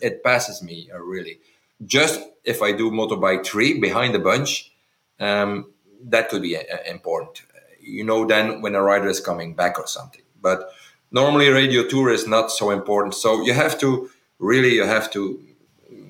it 0.00 0.24
passes 0.24 0.62
me 0.62 0.88
uh, 0.92 0.98
really. 0.98 1.38
Just 1.84 2.20
if 2.44 2.62
I 2.62 2.72
do 2.72 2.90
motorbike 2.90 3.44
three 3.44 3.78
behind 3.78 4.14
the 4.14 4.18
bunch, 4.18 4.72
um, 5.20 5.72
that 6.04 6.28
could 6.30 6.42
be 6.42 6.56
uh, 6.56 6.62
important 6.86 7.42
you 7.82 8.04
know 8.04 8.24
then 8.24 8.62
when 8.62 8.74
a 8.74 8.82
rider 8.82 9.08
is 9.08 9.20
coming 9.20 9.54
back 9.54 9.78
or 9.78 9.86
something. 9.86 10.22
But 10.40 10.70
normally 11.10 11.48
radio 11.48 11.86
tour 11.86 12.10
is 12.10 12.26
not 12.26 12.50
so 12.50 12.70
important. 12.70 13.14
So 13.14 13.42
you 13.42 13.52
have 13.52 13.78
to 13.80 14.10
really 14.38 14.74
you 14.74 14.84
have 14.84 15.10
to 15.12 15.40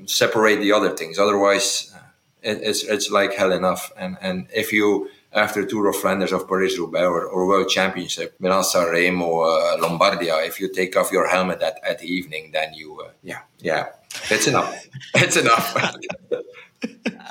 separate 0.07 0.61
the 0.61 0.73
other 0.73 0.91
things. 0.91 1.19
Otherwise, 1.19 1.93
uh, 1.95 1.99
it, 2.43 2.61
it's 2.63 2.85
it's 2.85 3.11
like 3.11 3.35
hell 3.35 3.53
enough. 3.53 3.93
And 3.97 4.17
and 4.21 4.49
if 4.55 4.73
you 4.73 5.09
after 5.33 5.65
Tour 5.65 5.89
of 5.89 5.97
Flanders 5.97 6.33
of 6.33 6.47
Paris 6.47 6.79
Roubaix 6.79 7.05
or, 7.05 7.25
or, 7.25 7.47
World 7.47 7.69
Championship, 7.69 8.35
Milan 8.39 8.63
San 8.65 8.91
Remo, 8.91 9.41
uh, 9.41 9.79
Lombardia, 9.79 10.47
if 10.47 10.61
you 10.61 10.71
take 10.71 10.95
off 10.95 11.11
your 11.11 11.27
helmet 11.27 11.63
at, 11.63 11.81
at 11.83 12.01
the 12.01 12.07
evening, 12.07 12.51
then 12.53 12.75
you, 12.75 13.01
uh, 13.01 13.11
yeah, 13.23 13.41
yeah, 13.59 13.87
it's 14.31 14.47
enough. 14.47 14.87
it's 15.15 15.37
enough. 15.37 15.75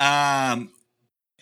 um, 0.00 0.70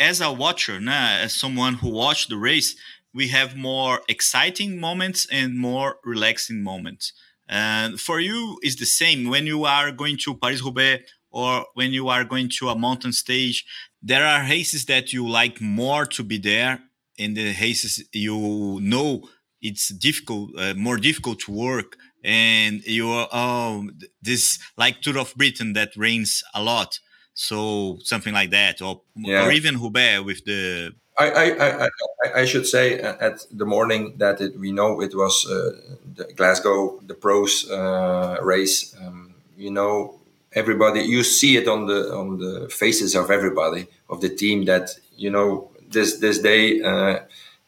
as 0.00 0.20
a 0.20 0.32
watcher, 0.32 0.80
nah, 0.80 1.10
as 1.10 1.34
someone 1.36 1.74
who 1.74 1.90
watched 1.90 2.30
the 2.30 2.36
race, 2.36 2.74
we 3.12 3.28
have 3.28 3.56
more 3.56 4.00
exciting 4.08 4.80
moments 4.80 5.26
and 5.30 5.58
more 5.58 5.96
relaxing 6.04 6.62
moments. 6.62 7.12
And 7.48 8.00
for 8.00 8.20
you, 8.20 8.58
it's 8.62 8.76
the 8.76 8.86
same 8.86 9.28
when 9.28 9.46
you 9.46 9.64
are 9.64 9.92
going 9.92 10.16
to 10.24 10.36
Paris 10.36 10.62
Roubaix 10.62 11.04
or 11.30 11.66
when 11.74 11.92
you 11.92 12.08
are 12.08 12.24
going 12.24 12.48
to 12.58 12.68
a 12.68 12.78
mountain 12.78 13.12
stage. 13.12 13.66
There 14.02 14.24
are 14.24 14.42
races 14.42 14.86
that 14.86 15.12
you 15.12 15.28
like 15.28 15.60
more 15.60 16.06
to 16.06 16.22
be 16.22 16.38
there, 16.38 16.80
and 17.18 17.36
the 17.36 17.54
races 17.60 18.02
you 18.12 18.78
know 18.80 19.28
it's 19.60 19.88
difficult, 19.88 20.52
uh, 20.58 20.74
more 20.74 20.96
difficult 20.96 21.40
to 21.40 21.52
work, 21.52 21.96
and 22.24 22.82
you 22.84 23.10
are 23.10 23.28
oh 23.32 23.90
this 24.22 24.58
like 24.78 25.02
Tour 25.02 25.18
of 25.18 25.34
Britain 25.34 25.74
that 25.74 25.90
rains 25.96 26.42
a 26.54 26.62
lot, 26.62 26.98
so 27.40 27.98
something 28.02 28.34
like 28.34 28.50
that, 28.50 28.82
or 28.82 29.00
yeah. 29.16 29.46
or 29.46 29.50
even 29.50 29.78
Hubert 29.78 30.24
with 30.24 30.44
the 30.44 30.92
I, 31.18 31.26
I, 31.30 31.84
I, 31.84 31.88
I, 32.36 32.44
should 32.44 32.66
say 32.66 32.98
at 32.98 33.46
the 33.50 33.66
morning 33.66 34.14
that 34.18 34.40
it, 34.40 34.58
we 34.58 34.72
know 34.72 35.00
it 35.00 35.14
was 35.14 35.46
uh, 35.46 35.72
the 36.14 36.24
Glasgow, 36.34 37.00
the 37.06 37.14
pros 37.14 37.68
uh, 37.70 38.38
race. 38.42 38.94
Um, 39.00 39.34
you 39.56 39.70
know, 39.70 40.20
everybody, 40.52 41.00
you 41.00 41.22
see 41.22 41.56
it 41.56 41.66
on 41.66 41.86
the 41.86 42.14
on 42.14 42.38
the 42.38 42.68
faces 42.68 43.14
of 43.14 43.30
everybody 43.30 43.86
of 44.08 44.20
the 44.20 44.28
team 44.28 44.66
that 44.66 44.90
you 45.16 45.30
know 45.30 45.70
this 45.88 46.18
this 46.18 46.38
day 46.40 46.82
uh, 46.82 47.20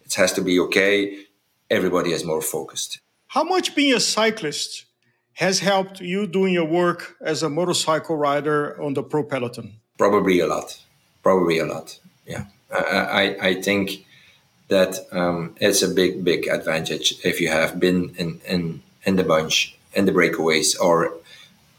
it 0.05 0.15
has 0.15 0.33
to 0.35 0.43
be 0.43 0.61
okay. 0.61 1.25
Everybody 1.71 2.13
is 2.13 2.25
more 2.25 2.43
focused. 2.43 3.01
How 3.29 3.45
much 3.45 3.75
being 3.75 3.95
a 3.95 4.01
cyclist 4.01 4.85
has 5.35 5.61
helped 5.61 6.01
you 6.01 6.27
doing 6.27 6.53
your 6.53 6.65
work 6.65 7.17
as 7.21 7.43
a 7.43 7.49
motorcycle 7.49 8.17
rider 8.17 8.81
on 8.81 8.95
the 8.95 9.03
pro 9.03 9.25
peloton? 9.25 9.75
Probably 9.99 10.41
a 10.41 10.47
lot. 10.47 10.81
Probably 11.23 11.59
a 11.59 11.67
lot. 11.67 11.99
Yeah. 12.27 12.45
I, 12.71 13.37
I 13.41 13.63
think 13.63 14.05
that 14.69 14.99
um, 15.13 15.55
it's 15.61 15.83
a 15.83 15.89
big, 15.89 16.25
big 16.25 16.49
advantage 16.49 17.15
if 17.25 17.41
you 17.41 17.49
have 17.49 17.79
been 17.79 18.15
in, 18.17 18.41
in, 18.49 18.83
in 19.05 19.17
the 19.17 19.25
bunch, 19.25 19.77
in 19.93 20.07
the 20.07 20.13
breakaways, 20.13 20.79
or 20.81 21.15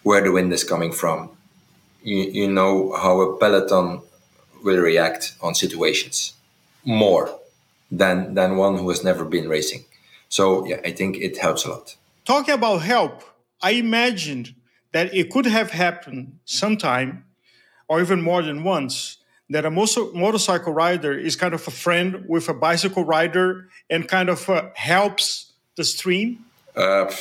where 0.04 0.22
the 0.22 0.32
wind 0.32 0.54
is 0.54 0.64
coming 0.64 0.92
from. 0.92 1.30
You, 2.04 2.18
you 2.18 2.52
know 2.52 2.94
how 2.94 3.22
a 3.22 3.38
peloton 3.38 4.02
will 4.64 4.80
react 4.80 5.36
on 5.42 5.56
situations 5.56 6.34
more 6.86 7.40
than, 7.92 8.36
than 8.36 8.58
one 8.58 8.78
who 8.78 8.90
has 8.90 9.04
never 9.04 9.26
been 9.26 9.50
racing. 9.50 9.86
So, 10.30 10.66
yeah, 10.66 10.80
I 10.86 10.92
think 10.92 11.18
it 11.18 11.38
helps 11.38 11.66
a 11.66 11.70
lot. 11.70 11.96
Talking 12.26 12.54
about 12.54 12.82
help, 12.82 13.24
I 13.64 13.72
imagined 13.72 14.54
that 14.92 15.14
it 15.16 15.32
could 15.32 15.46
have 15.46 15.72
happened 15.72 16.38
sometime 16.46 17.26
or 17.88 18.02
even 18.02 18.22
more 18.22 18.44
than 18.44 18.64
once 18.64 19.18
that 19.50 19.66
a 19.66 19.72
motorcycle 19.72 20.74
rider 20.74 21.18
is 21.18 21.36
kind 21.36 21.54
of 21.54 21.68
a 21.68 21.72
friend 21.72 22.26
with 22.28 22.50
a 22.50 22.54
bicycle 22.54 23.04
rider 23.04 23.70
and 23.90 24.08
kind 24.08 24.30
of 24.30 24.50
uh, 24.50 24.70
helps 24.76 25.54
the 25.76 25.84
stream? 25.84 26.46
Uh, 26.76 27.12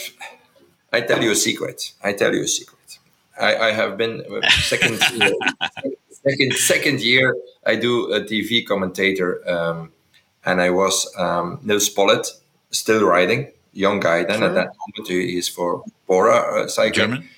I 0.92 1.00
tell 1.00 1.22
you 1.22 1.30
a 1.30 1.36
secret. 1.36 1.92
I 2.02 2.12
tell 2.12 2.34
you 2.34 2.42
a 2.42 2.48
secret. 2.48 2.98
I, 3.40 3.56
I 3.56 3.70
have 3.72 3.96
been 3.96 4.22
uh, 4.30 4.48
second, 4.50 4.98
second 6.10 6.52
second 6.54 7.00
year. 7.00 7.34
I 7.66 7.76
do 7.76 8.12
a 8.12 8.20
TV 8.20 8.64
commentator, 8.64 9.48
um, 9.48 9.92
and 10.44 10.60
I 10.60 10.70
was 10.70 11.10
um, 11.16 11.58
Nils 11.62 11.88
Politt, 11.88 12.26
still 12.70 13.04
riding, 13.04 13.52
young 13.72 14.00
guy. 14.00 14.24
Then 14.24 14.38
sure. 14.38 14.48
at 14.48 14.54
that 14.54 14.74
moment, 14.78 15.08
he 15.08 15.38
is 15.38 15.48
for 15.48 15.84
Bora 16.06 16.64
uh, 16.64 16.68
cycling, 16.68 16.92
German, 16.92 17.28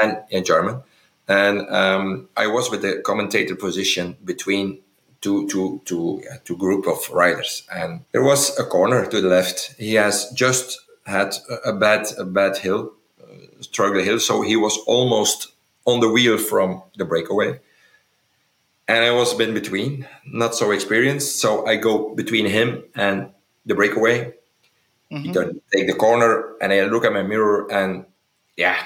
and 0.00 0.18
in 0.30 0.44
German 0.44 0.82
and 1.28 1.68
um, 1.70 2.28
I 2.36 2.46
was 2.46 2.70
with 2.70 2.82
the 2.82 3.00
commentator 3.04 3.54
position 3.54 4.16
between 4.24 4.80
two 5.20 5.48
two 5.48 5.80
two 5.84 6.20
yeah, 6.24 6.38
two 6.44 6.56
group 6.56 6.86
of 6.86 7.08
riders, 7.10 7.66
and 7.72 8.04
there 8.12 8.22
was 8.22 8.58
a 8.58 8.64
corner 8.64 9.06
to 9.06 9.20
the 9.20 9.28
left. 9.28 9.74
He 9.78 9.94
has 9.94 10.30
just 10.32 10.80
had 11.06 11.34
a 11.64 11.72
bad 11.72 12.06
a 12.18 12.24
bad 12.24 12.58
hill, 12.58 12.92
uh, 13.22 13.62
struggle 13.62 14.02
hill, 14.02 14.18
so 14.18 14.42
he 14.42 14.56
was 14.56 14.76
almost 14.86 15.52
on 15.84 16.00
the 16.00 16.08
wheel 16.08 16.38
from 16.38 16.82
the 16.96 17.04
breakaway. 17.04 17.60
And 18.88 19.04
I 19.04 19.12
was 19.12 19.38
in 19.40 19.54
between, 19.54 20.06
not 20.26 20.54
so 20.54 20.70
experienced, 20.72 21.40
so 21.40 21.64
I 21.66 21.76
go 21.76 22.14
between 22.14 22.46
him 22.46 22.84
and 22.94 23.30
the 23.64 23.74
breakaway. 23.74 24.34
Mm-hmm. 25.12 25.26
He 25.26 25.78
take 25.78 25.86
the 25.86 25.94
corner, 25.94 26.56
and 26.60 26.72
I 26.72 26.84
look 26.84 27.04
at 27.04 27.12
my 27.12 27.22
mirror, 27.22 27.70
and 27.70 28.06
yeah, 28.56 28.78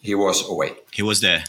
he 0.00 0.14
was 0.14 0.48
away. 0.48 0.72
He 0.92 1.02
was 1.02 1.20
there. 1.20 1.44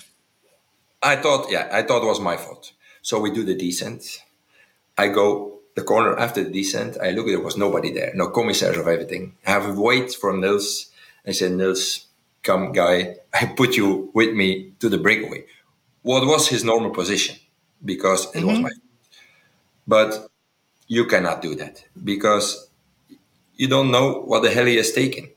I 1.01 1.15
thought, 1.15 1.47
yeah, 1.49 1.67
I 1.71 1.81
thought 1.81 2.03
it 2.03 2.07
was 2.07 2.19
my 2.19 2.37
fault. 2.37 2.73
So 3.01 3.19
we 3.19 3.31
do 3.31 3.43
the 3.43 3.55
descent. 3.55 4.23
I 4.97 5.07
go 5.07 5.59
the 5.75 5.81
corner 5.81 6.15
after 6.17 6.43
the 6.43 6.51
descent. 6.51 6.97
I 7.01 7.11
look, 7.11 7.27
there 7.27 7.39
was 7.39 7.57
nobody 7.57 7.91
there, 7.91 8.11
no 8.13 8.29
commissaires 8.29 8.77
of 8.77 8.87
everything. 8.87 9.35
I 9.47 9.51
have 9.51 9.65
a 9.65 9.81
wait 9.81 10.13
for 10.13 10.35
Nils. 10.35 10.91
I 11.25 11.31
said, 11.31 11.53
Nils, 11.53 12.07
come, 12.43 12.71
guy, 12.71 13.15
I 13.33 13.45
put 13.47 13.75
you 13.77 14.11
with 14.13 14.35
me 14.35 14.73
to 14.79 14.89
the 14.89 14.97
breakaway. 14.97 15.45
What 16.01 16.25
was 16.27 16.49
his 16.49 16.63
normal 16.63 16.91
position? 16.91 17.37
Because 17.83 18.25
it 18.35 18.39
mm-hmm. 18.39 18.47
was 18.47 18.59
my 18.59 18.71
But 19.87 20.29
you 20.87 21.05
cannot 21.05 21.41
do 21.41 21.55
that 21.55 21.83
because 22.03 22.68
you 23.59 23.67
don't 23.67 23.91
know 23.91 24.21
what 24.21 24.41
the 24.41 24.49
hell 24.49 24.65
he 24.65 24.77
has 24.77 24.91
taken 24.93 25.29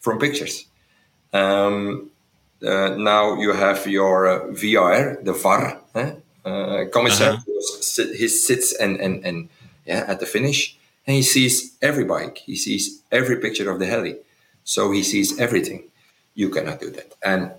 from 0.00 0.18
pictures. 0.18 0.66
Um, 1.32 2.10
uh, 2.66 2.90
now 2.98 3.36
you 3.36 3.52
have 3.52 3.86
your 3.86 4.26
uh, 4.26 4.40
VR, 4.48 5.24
the 5.24 5.32
VAR, 5.32 5.80
eh? 5.94 6.14
uh, 6.44 6.84
commissar. 6.92 7.34
Uh-huh. 7.34 8.04
He 8.18 8.26
sits 8.28 8.74
and, 8.74 9.00
and, 9.00 9.24
and 9.24 9.48
yeah, 9.86 10.04
at 10.08 10.18
the 10.18 10.26
finish, 10.26 10.76
and 11.06 11.14
he 11.14 11.22
sees 11.22 11.76
every 11.80 12.04
bike. 12.04 12.38
He 12.38 12.56
sees 12.56 13.02
every 13.12 13.36
picture 13.36 13.70
of 13.70 13.78
the 13.78 13.86
heli. 13.86 14.16
So 14.64 14.90
he 14.90 15.04
sees 15.04 15.38
everything. 15.38 15.84
You 16.34 16.50
cannot 16.50 16.80
do 16.80 16.90
that, 16.90 17.14
and 17.22 17.52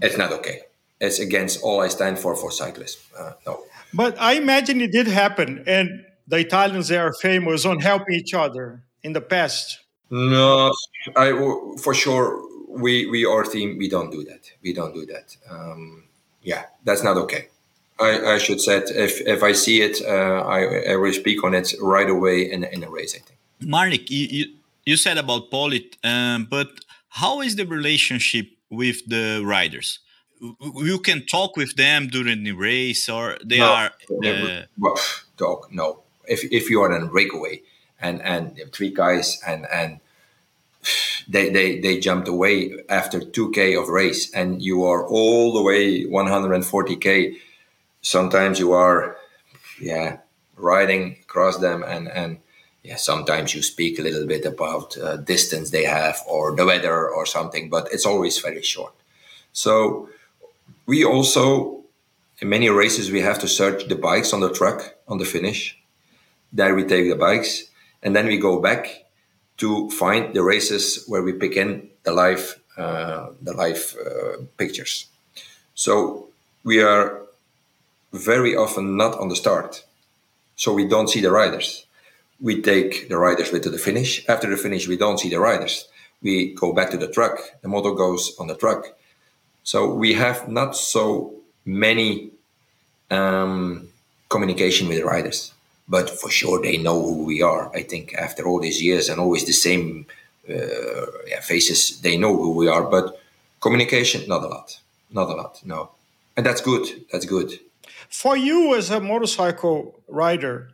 it's 0.00 0.18
not 0.18 0.32
okay. 0.32 0.62
It's 1.00 1.18
against 1.18 1.62
all 1.62 1.80
I 1.80 1.88
stand 1.88 2.18
for 2.18 2.36
for 2.36 2.50
cyclists. 2.50 2.98
Uh, 3.18 3.32
no. 3.46 3.64
But 3.94 4.20
I 4.20 4.34
imagine 4.34 4.80
it 4.80 4.92
did 4.92 5.06
happen, 5.06 5.64
and 5.66 6.04
the 6.28 6.38
Italians 6.38 6.88
they 6.88 6.98
are 6.98 7.12
famous 7.14 7.64
on 7.64 7.80
helping 7.80 8.14
each 8.14 8.34
other 8.34 8.82
in 9.02 9.12
the 9.12 9.20
past. 9.20 9.80
No, 10.10 10.72
I 11.16 11.32
for 11.80 11.94
sure 11.94 12.42
we 12.68 13.06
we 13.06 13.24
our 13.24 13.44
team 13.44 13.78
we 13.78 13.88
don't 13.88 14.10
do 14.10 14.24
that. 14.24 14.50
We 14.62 14.72
don't 14.72 14.94
do 14.94 15.06
that. 15.06 15.36
Um, 15.50 16.04
yeah, 16.42 16.64
that's 16.84 17.02
not 17.02 17.16
okay. 17.16 17.48
I, 18.00 18.34
I 18.34 18.38
should 18.38 18.60
say 18.60 18.78
if 18.78 19.20
if 19.20 19.42
I 19.42 19.52
see 19.52 19.80
it, 19.80 20.02
uh, 20.02 20.42
I, 20.46 20.92
I 20.92 20.96
will 20.96 21.12
speak 21.12 21.44
on 21.44 21.54
it 21.54 21.74
right 21.80 22.08
away 22.08 22.50
in 22.50 22.64
in 22.64 22.84
a 22.84 22.90
race. 22.90 23.14
I 23.14 23.20
think. 23.20 23.38
Marnik, 23.62 24.10
you, 24.10 24.26
you, 24.30 24.44
you 24.84 24.96
said 24.96 25.18
about 25.18 25.50
Politt, 25.50 25.96
um, 26.02 26.46
but 26.50 26.68
how 27.08 27.40
is 27.40 27.54
the 27.56 27.64
relationship 27.64 28.46
with 28.70 29.06
the 29.08 29.42
riders? 29.44 30.00
You 30.40 30.98
can 30.98 31.24
talk 31.26 31.56
with 31.56 31.76
them 31.76 32.08
during 32.08 32.42
the 32.42 32.52
race, 32.52 33.08
or 33.08 33.38
they 33.44 33.58
no, 33.58 33.72
are 33.72 33.90
uh, 34.24 34.62
well, 34.76 34.98
talk. 35.36 35.72
No, 35.72 36.02
if 36.26 36.42
if 36.50 36.68
you 36.68 36.82
are 36.82 36.92
in 36.94 37.02
a 37.04 37.06
breakaway 37.06 37.62
and 38.02 38.20
and 38.22 38.60
three 38.72 38.90
guys 38.90 39.40
and 39.46 39.66
and 39.72 40.00
they, 41.28 41.50
they, 41.50 41.78
they 41.78 42.00
jumped 42.00 42.26
away 42.26 42.72
after 42.88 43.20
2k 43.20 43.80
of 43.80 43.88
race. 43.88 44.32
And 44.34 44.60
you 44.60 44.84
are 44.84 45.06
all 45.06 45.52
the 45.52 45.62
way 45.62 46.04
140k 46.04 47.36
sometimes 48.02 48.58
you 48.58 48.72
are 48.72 49.16
yeah 49.80 50.18
riding 50.56 51.16
across 51.22 51.58
them 51.58 51.82
and 51.84 52.08
and 52.08 52.38
yeah 52.82 52.96
sometimes 52.96 53.54
you 53.54 53.62
speak 53.62 53.98
a 53.98 54.02
little 54.02 54.26
bit 54.26 54.44
about 54.44 54.98
uh, 54.98 55.16
distance 55.16 55.70
they 55.70 55.84
have 55.84 56.20
or 56.28 56.54
the 56.56 56.66
weather 56.66 57.08
or 57.08 57.24
something 57.24 57.70
but 57.70 57.88
it's 57.92 58.04
always 58.04 58.38
very 58.40 58.62
short. 58.62 58.92
So 59.52 60.08
we 60.86 61.04
also 61.04 61.84
in 62.40 62.48
many 62.48 62.68
races 62.68 63.10
we 63.10 63.20
have 63.20 63.38
to 63.38 63.48
search 63.48 63.86
the 63.88 63.94
bikes 63.94 64.32
on 64.32 64.40
the 64.40 64.52
track 64.52 64.96
on 65.06 65.18
the 65.18 65.24
finish 65.24 65.78
there 66.52 66.74
we 66.74 66.82
take 66.82 67.08
the 67.08 67.16
bikes 67.16 67.70
and 68.02 68.14
then 68.14 68.26
we 68.26 68.38
go 68.38 68.60
back 68.60 69.04
to 69.58 69.90
find 69.90 70.34
the 70.34 70.42
races 70.42 71.04
where 71.06 71.22
we 71.22 71.32
pick 71.32 71.56
in 71.56 71.88
the 72.02 72.12
live 72.12 72.60
uh, 72.76 73.30
the 73.42 73.52
live 73.52 73.94
uh, 74.00 74.42
pictures. 74.56 75.06
So 75.74 76.28
we 76.64 76.82
are 76.82 77.20
very 78.12 78.56
often 78.56 78.96
not 78.96 79.18
on 79.18 79.28
the 79.28 79.36
start, 79.36 79.84
so 80.56 80.72
we 80.72 80.86
don't 80.86 81.08
see 81.08 81.20
the 81.20 81.30
riders. 81.30 81.86
We 82.40 82.60
take 82.60 83.08
the 83.08 83.18
riders 83.18 83.52
with 83.52 83.62
to 83.64 83.70
the 83.70 83.78
finish. 83.78 84.26
After 84.28 84.48
the 84.48 84.56
finish, 84.56 84.88
we 84.88 84.96
don't 84.96 85.18
see 85.18 85.28
the 85.28 85.38
riders. 85.38 85.86
We 86.22 86.54
go 86.54 86.72
back 86.72 86.90
to 86.90 86.96
the 86.96 87.08
truck. 87.08 87.38
The 87.62 87.68
motor 87.68 87.92
goes 87.92 88.34
on 88.38 88.46
the 88.46 88.56
truck. 88.56 88.86
So 89.64 89.94
we 89.94 90.14
have 90.14 90.48
not 90.48 90.76
so 90.76 91.34
many 91.64 92.30
um, 93.10 93.88
communication 94.28 94.88
with 94.88 94.98
the 94.98 95.04
riders. 95.04 95.51
But 95.88 96.08
for 96.10 96.30
sure 96.30 96.60
they 96.60 96.76
know 96.76 97.00
who 97.00 97.24
we 97.24 97.42
are. 97.42 97.74
I 97.74 97.82
think 97.82 98.14
after 98.14 98.46
all 98.46 98.60
these 98.60 98.82
years 98.82 99.08
and 99.08 99.20
always 99.20 99.44
the 99.44 99.52
same 99.52 100.06
uh, 100.48 100.54
yeah, 101.26 101.40
faces, 101.40 102.00
they 102.00 102.16
know 102.16 102.36
who 102.36 102.52
we 102.52 102.68
are. 102.68 102.82
But 102.84 103.20
communication, 103.60 104.28
not 104.28 104.42
a 104.42 104.48
lot, 104.48 104.80
not 105.10 105.28
a 105.28 105.34
lot, 105.34 105.60
no, 105.64 105.90
and 106.36 106.44
that's 106.46 106.60
good. 106.60 106.86
That's 107.10 107.26
good. 107.26 107.58
For 108.08 108.36
you 108.36 108.74
as 108.74 108.90
a 108.90 109.00
motorcycle 109.00 110.00
rider, 110.08 110.70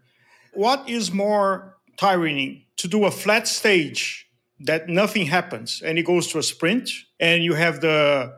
what 0.53 0.89
is 0.89 1.13
more 1.13 1.77
tiring 1.97 2.63
to 2.77 2.89
do 2.89 3.05
a 3.05 3.11
flat 3.11 3.47
stage 3.47 4.29
that 4.61 4.89
nothing 4.89 5.27
happens 5.27 5.83
and 5.83 5.99
it 5.99 6.05
goes 6.05 6.27
to 6.29 6.39
a 6.39 6.43
sprint 6.43 6.91
and 7.21 7.45
you 7.45 7.55
have 7.55 7.81
the 7.81 8.33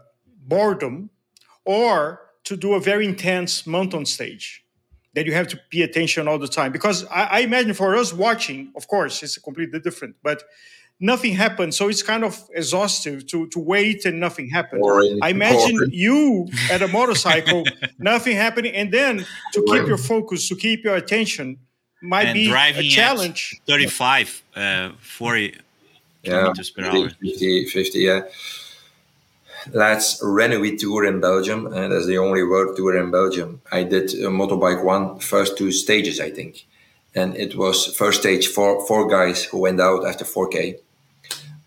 boredom 0.46 1.10
or 1.64 2.20
to 2.44 2.56
do 2.56 2.74
a 2.74 2.80
very 2.80 3.06
intense 3.06 3.66
mountain 3.66 4.04
stage 4.04 4.64
that 5.14 5.26
you 5.26 5.32
have 5.32 5.48
to 5.48 5.60
pay 5.70 5.82
attention 5.82 6.28
all 6.28 6.38
the 6.38 6.48
time. 6.48 6.72
Because 6.72 7.04
I, 7.06 7.24
I, 7.24 7.38
imagine 7.40 7.74
for 7.74 7.96
us 7.96 8.12
watching 8.12 8.72
of 8.76 8.86
course 8.88 9.22
it's 9.22 9.38
completely 9.38 9.80
different 9.80 10.16
but 10.22 10.44
nothing 11.00 11.34
happens. 11.34 11.76
So 11.76 11.88
it's 11.88 12.02
kind 12.02 12.24
of 12.24 12.38
exhaustive 12.54 13.26
to, 13.28 13.48
to 13.48 13.58
wait 13.58 14.04
and 14.04 14.20
nothing 14.20 14.48
happens. 14.48 14.82
Boring, 14.82 15.18
i 15.22 15.30
imagine 15.30 15.76
boring. 15.76 15.90
you 15.92 16.48
at 16.70 16.82
a 16.82 16.88
motorcycle 16.88 17.64
nothing 17.98 18.36
happening. 18.36 18.74
And 18.74 18.92
then 18.92 19.26
to 19.54 19.64
keep 19.68 19.86
your 19.86 19.98
focus 19.98 20.48
to 20.48 20.56
keep 20.56 20.84
your 20.84 20.96
attention 20.96 21.58
might 22.02 22.26
and 22.26 22.34
be 22.34 22.52
a 22.52 22.82
challenge. 22.88 23.60
35 23.66 24.42
uh, 24.54 24.90
40 25.00 25.56
yeah, 26.22 26.30
kilometers 26.30 26.70
per 26.70 26.82
50, 26.82 26.98
hour. 26.98 27.10
50, 27.20 27.66
50 27.66 27.98
yeah 27.98 28.20
Let's 29.72 30.22
Renewi 30.22 30.78
Tour 30.78 31.04
in 31.04 31.20
Belgium, 31.20 31.66
and 31.66 31.92
that's 31.92 32.06
the 32.06 32.18
only 32.18 32.42
world 32.42 32.76
tour 32.76 32.96
in 32.96 33.10
Belgium. 33.10 33.60
I 33.70 33.82
did 33.82 34.10
a 34.14 34.28
motorbike 34.28 34.82
one 34.82 35.18
first 35.18 35.58
two 35.58 35.70
stages, 35.70 36.18
I 36.18 36.30
think, 36.30 36.66
and 37.14 37.36
it 37.36 37.56
was 37.56 37.94
first 37.94 38.20
stage 38.20 38.48
four 38.48 38.86
four 38.86 39.06
guys 39.06 39.44
who 39.44 39.58
went 39.58 39.80
out 39.80 40.06
after 40.06 40.24
4k. 40.24 40.78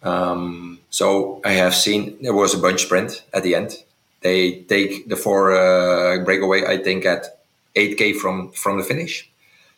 Um, 0.02 0.80
so 0.90 1.40
I 1.46 1.52
have 1.52 1.76
seen 1.76 2.18
there 2.22 2.34
was 2.34 2.54
a 2.54 2.58
bunch 2.58 2.84
sprint 2.84 3.24
at 3.34 3.44
the 3.44 3.56
end. 3.56 3.84
They 4.22 4.62
take 4.62 5.08
the 5.08 5.16
four 5.16 5.52
uh, 5.52 6.24
breakaway, 6.24 6.66
I 6.66 6.78
think, 6.78 7.06
at 7.06 7.40
8k 7.76 8.16
from 8.16 8.52
from 8.52 8.78
the 8.80 8.84
finish. 8.84 9.30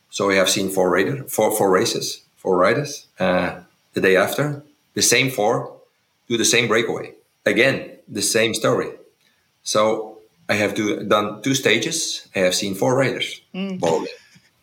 So 0.09 0.27
we 0.27 0.37
have 0.37 0.49
seen 0.49 0.69
four 0.69 0.89
rider, 0.89 1.25
four 1.25 1.51
four 1.55 1.69
races, 1.69 2.21
four 2.37 2.57
riders. 2.57 3.07
Uh, 3.19 3.59
the 3.93 4.01
day 4.01 4.15
after, 4.15 4.63
the 4.93 5.01
same 5.01 5.29
four 5.29 5.73
do 6.27 6.37
the 6.37 6.45
same 6.45 6.67
breakaway 6.67 7.13
again 7.45 7.94
the 8.07 8.21
same 8.21 8.53
story. 8.53 8.91
So 9.63 10.19
I 10.47 10.53
have 10.55 10.75
do, 10.75 11.03
done 11.03 11.41
two 11.41 11.55
stages. 11.55 12.27
I 12.35 12.39
have 12.39 12.55
seen 12.55 12.75
four 12.75 12.95
riders. 12.95 13.41
Mm. 13.53 13.79
Boring, 13.79 14.07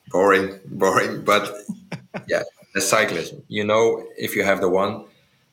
boring, 0.09 0.61
boring. 0.66 1.24
But 1.24 1.52
yeah, 2.28 2.42
the 2.74 2.81
cyclism. 2.81 3.42
You 3.48 3.64
know, 3.64 4.05
if 4.16 4.37
you 4.37 4.44
have 4.44 4.61
the 4.61 4.68
one 4.68 5.05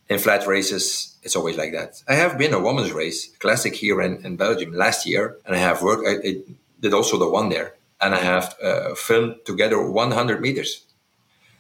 in 0.07 0.19
flat 0.19 0.47
races, 0.47 1.15
it's 1.23 1.35
always 1.35 1.57
like 1.57 1.71
that. 1.73 2.01
I 2.07 2.13
have 2.15 2.37
been 2.37 2.53
a 2.53 2.59
women's 2.59 2.91
race 2.91 3.35
classic 3.39 3.75
here 3.75 4.01
in, 4.01 4.23
in 4.25 4.37
Belgium 4.37 4.73
last 4.73 5.05
year, 5.05 5.37
and 5.45 5.55
I 5.55 5.59
have 5.59 5.81
worked. 5.81 6.07
I, 6.07 6.27
I 6.27 6.35
did 6.79 6.93
also 6.93 7.17
the 7.17 7.29
one 7.29 7.49
there, 7.49 7.75
and 7.99 8.13
I 8.13 8.19
have 8.19 8.55
uh, 8.63 8.95
filmed 8.95 9.35
together 9.45 9.81
100 9.81 10.41
meters. 10.41 10.85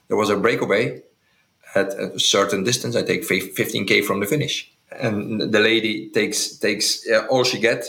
There 0.07 0.17
was 0.17 0.29
a 0.29 0.37
breakaway 0.37 1.03
at 1.75 1.93
a 1.93 2.19
certain 2.19 2.63
distance. 2.63 2.95
I 2.95 3.03
take 3.03 3.27
15k 3.27 4.03
from 4.03 4.19
the 4.19 4.25
finish 4.25 4.71
and 4.91 5.51
the 5.51 5.59
lady 5.59 6.09
takes 6.09 6.57
takes 6.57 7.07
uh, 7.09 7.25
all 7.29 7.43
she 7.43 7.59
get 7.59 7.85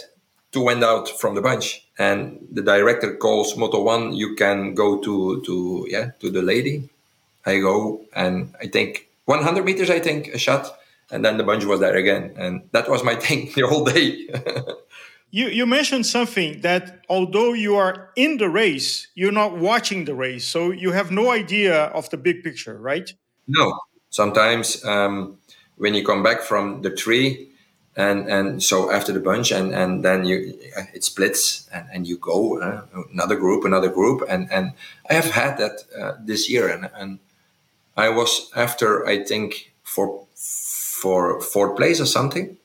to 0.53 0.61
went 0.61 0.83
out 0.83 1.09
from 1.09 1.35
the 1.35 1.43
bunch. 1.43 1.87
And 1.99 2.47
the 2.51 2.63
director 2.63 3.17
calls 3.17 3.57
moto 3.57 3.83
one 3.83 4.13
you 4.13 4.35
can 4.35 4.75
go 4.75 4.99
to 5.01 5.43
to 5.43 5.87
yeah 5.89 6.11
to 6.21 6.31
the 6.31 6.43
lady. 6.43 6.89
I 7.47 7.59
go 7.59 8.03
and 8.15 8.55
i 8.61 8.67
think 8.67 9.09
100 9.25 9.65
meters 9.65 9.91
i 9.91 9.99
think 9.99 10.29
a 10.29 10.39
shot. 10.39 10.77
And 11.13 11.25
then 11.25 11.39
the 11.39 11.45
bunch 11.45 11.65
was 11.65 11.81
there 11.81 11.97
again. 11.97 12.35
And 12.37 12.63
that 12.73 12.89
was 12.89 13.03
my 13.03 13.15
thing 13.27 13.51
the 13.55 13.67
whole 13.67 13.85
day. 13.85 14.29
You 15.33 15.47
you 15.47 15.65
mentioned 15.65 16.07
something 16.07 16.61
that 16.63 17.05
although 17.09 17.53
you 17.53 17.77
are 17.77 18.11
in 18.17 18.39
the 18.39 18.49
race 18.49 19.07
you're 19.15 19.31
not 19.43 19.57
watching 19.57 20.05
the 20.05 20.15
race. 20.15 20.45
So 20.45 20.73
you 20.73 20.91
have 20.91 21.13
no 21.13 21.31
idea 21.31 21.85
of 21.95 22.11
the 22.11 22.17
big 22.17 22.43
picture 22.43 22.77
right? 22.77 23.15
No. 23.47 23.79
Sometimes 24.11 24.85
um, 24.85 25.39
when 25.81 25.95
you 25.95 26.05
come 26.05 26.23
back 26.23 26.43
from 26.43 26.83
the 26.83 26.90
tree 26.90 27.49
and 27.97 28.29
and 28.29 28.62
so 28.62 28.93
after 28.93 29.12
the 29.12 29.21
bunch 29.21 29.51
and 29.51 29.75
and 29.75 30.05
then 30.05 30.25
you 30.25 30.37
it 30.95 31.03
splits 31.05 31.69
and, 31.73 31.87
and 31.93 32.07
you 32.07 32.16
go 32.16 32.61
uh, 32.61 32.83
another 33.12 33.37
group 33.37 33.64
another 33.64 33.88
group. 33.88 34.23
And 34.29 34.51
and 34.53 34.73
i 35.09 35.14
have 35.14 35.31
had 35.31 35.59
that 35.59 35.77
uh, 35.99 36.12
this 36.21 36.49
year 36.49 36.69
and 36.69 36.90
and 36.95 37.19
i 37.97 38.09
was 38.09 38.51
after 38.55 39.07
i 39.07 39.25
think 39.25 39.73
for 39.83 40.27
for 41.03 41.40
fourth 41.40 41.77
place 41.77 42.01
or 42.01 42.07
something. 42.07 42.57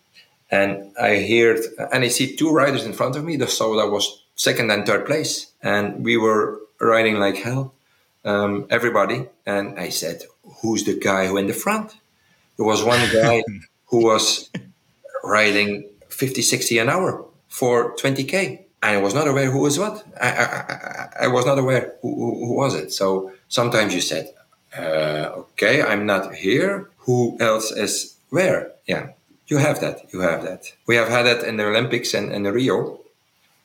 And 0.51 0.91
i 0.99 1.11
heard 1.31 1.59
and 1.91 2.03
i 2.03 2.09
see 2.09 2.35
two 2.35 2.51
riders 2.51 2.85
in 2.85 2.93
front 2.93 3.15
of 3.15 3.23
me. 3.23 3.39
So 3.47 3.75
that 3.77 3.89
was 3.89 4.05
second 4.35 4.69
and 4.71 4.85
third 4.85 5.05
place. 5.05 5.51
And 5.63 6.05
we 6.05 6.17
were 6.17 6.59
riding 6.79 7.15
like 7.15 7.37
hell 7.37 7.73
um, 8.23 8.67
everybody. 8.69 9.27
And 9.45 9.79
i 9.79 9.89
said 9.89 10.17
who's 10.61 10.83
the 10.83 10.97
guy 11.09 11.27
who 11.27 11.37
in 11.37 11.47
the 11.47 11.53
front 11.65 11.95
there 12.57 12.65
was 12.65 12.83
one 12.83 12.99
guy 13.11 13.43
who 13.87 14.03
was 14.03 14.49
riding 15.23 15.89
50, 16.09 16.41
60 16.41 16.77
an 16.79 16.89
hour 16.89 17.25
for 17.47 17.95
20K. 17.97 18.61
I 18.83 18.97
was 18.97 19.13
not 19.13 19.27
aware 19.27 19.49
who 19.49 19.59
was 19.59 19.79
what. 19.79 20.05
I, 20.21 20.29
I, 20.29 21.09
I 21.21 21.27
was 21.27 21.45
not 21.45 21.57
aware 21.57 21.95
who, 22.01 22.13
who, 22.15 22.45
who, 22.45 22.53
was 22.53 22.75
it. 22.75 22.93
So 22.93 23.31
sometimes 23.47 23.95
you 23.95 24.01
said, 24.01 24.31
uh, 24.77 25.31
okay, 25.41 25.81
I'm 25.81 26.05
not 26.05 26.35
here. 26.35 26.89
Who 26.99 27.37
else 27.39 27.71
is 27.71 28.15
where? 28.29 28.71
Yeah, 28.85 29.09
you 29.47 29.57
have 29.57 29.79
that. 29.81 30.13
You 30.13 30.19
have 30.19 30.43
that. 30.43 30.71
We 30.85 30.95
have 30.97 31.07
had 31.07 31.23
that 31.25 31.43
in 31.43 31.57
the 31.57 31.65
Olympics 31.65 32.13
and 32.13 32.31
in 32.31 32.43
Rio. 32.43 32.99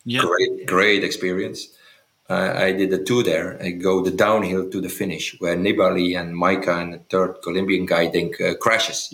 Yeah. 0.04 0.22
Great, 0.22 0.66
great 0.66 1.04
experience 1.04 1.68
uh, 2.30 2.54
I 2.56 2.72
did 2.72 2.92
a 2.92 3.02
two 3.02 3.22
there. 3.24 3.60
I 3.60 3.70
go 3.70 4.02
the 4.02 4.12
downhill 4.12 4.70
to 4.70 4.80
the 4.80 4.88
finish 4.88 5.36
where 5.40 5.56
Nibali 5.56 6.18
and 6.18 6.32
Majka 6.34 6.80
and 6.80 6.94
the 6.94 6.98
third 6.98 7.42
Colombian 7.42 7.86
guy 7.86 8.08
think 8.08 8.40
uh, 8.40 8.54
crashes. 8.54 9.12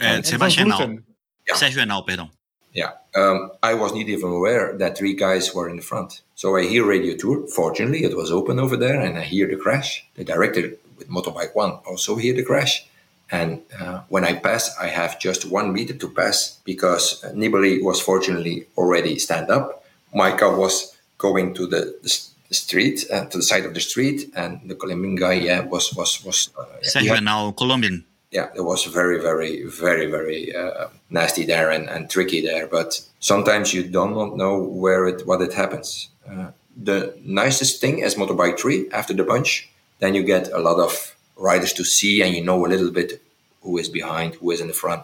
Uh, 0.00 0.22
Sebastian 0.22 0.68
yeah. 0.68 1.54
Sergio 1.54 2.06
pardon. 2.06 2.30
Yeah, 2.72 2.92
um, 3.14 3.52
I 3.62 3.74
was 3.74 3.92
not 3.92 4.08
even 4.08 4.30
aware 4.30 4.76
that 4.78 4.98
three 4.98 5.14
guys 5.14 5.54
were 5.54 5.68
in 5.68 5.76
the 5.76 5.82
front. 5.82 6.22
So 6.34 6.56
I 6.56 6.64
hear 6.66 6.84
Radio 6.84 7.16
Tour. 7.16 7.46
Fortunately, 7.48 8.02
it 8.02 8.16
was 8.16 8.32
open 8.32 8.58
over 8.58 8.76
there, 8.76 9.00
and 9.00 9.16
I 9.18 9.22
hear 9.22 9.46
the 9.46 9.56
crash. 9.56 10.04
The 10.14 10.24
director 10.24 10.72
with 10.96 11.08
Motorbike 11.08 11.54
One 11.54 11.72
also 11.86 12.16
hear 12.16 12.34
the 12.34 12.44
crash. 12.44 12.86
And 13.30 13.62
uh, 13.80 14.00
when 14.08 14.24
I 14.24 14.34
pass, 14.34 14.76
I 14.76 14.88
have 14.88 15.18
just 15.18 15.44
one 15.44 15.72
meter 15.72 15.94
to 15.94 16.08
pass 16.08 16.60
because 16.64 17.22
Nibali 17.32 17.82
was 17.82 18.00
fortunately 18.00 18.66
already 18.76 19.18
stand 19.18 19.50
up. 19.50 19.84
Majka 20.14 20.56
was 20.56 20.96
going 21.18 21.54
to 21.54 21.66
the, 21.66 21.96
the 22.02 22.08
the 22.48 22.54
street 22.54 23.04
uh, 23.10 23.24
to 23.26 23.38
the 23.38 23.42
side 23.42 23.64
of 23.64 23.74
the 23.74 23.80
street, 23.80 24.30
and 24.34 24.60
the 24.68 24.74
Colombian 24.74 25.16
guy, 25.16 25.34
yeah, 25.34 25.60
was 25.60 25.94
was 25.94 26.24
was. 26.24 26.50
Uh, 26.58 26.64
yeah, 27.00 27.20
now 27.20 27.52
Colombian. 27.52 28.04
Yeah, 28.30 28.48
it 28.56 28.62
was 28.62 28.84
very, 28.84 29.20
very, 29.20 29.62
very, 29.62 30.10
very 30.10 30.54
uh, 30.54 30.88
nasty 31.08 31.44
there 31.44 31.70
and, 31.70 31.88
and 31.88 32.10
tricky 32.10 32.40
there. 32.40 32.66
But 32.66 33.00
sometimes 33.20 33.72
you 33.72 33.84
don't 33.84 34.36
know 34.36 34.58
where 34.58 35.06
it 35.06 35.26
what 35.26 35.40
it 35.40 35.54
happens. 35.54 36.08
Uh, 36.28 36.50
the 36.76 37.16
nicest 37.24 37.80
thing 37.80 38.00
is 38.00 38.16
motorbike 38.16 38.58
three 38.58 38.90
after 38.90 39.14
the 39.14 39.22
bunch, 39.22 39.68
then 40.00 40.14
you 40.14 40.24
get 40.24 40.50
a 40.52 40.58
lot 40.58 40.80
of 40.80 41.14
riders 41.36 41.72
to 41.74 41.84
see, 41.84 42.22
and 42.22 42.34
you 42.34 42.42
know 42.42 42.66
a 42.66 42.68
little 42.68 42.90
bit 42.90 43.22
who 43.62 43.78
is 43.78 43.88
behind, 43.88 44.34
who 44.34 44.50
is 44.50 44.60
in 44.60 44.66
the 44.66 44.74
front. 44.74 45.02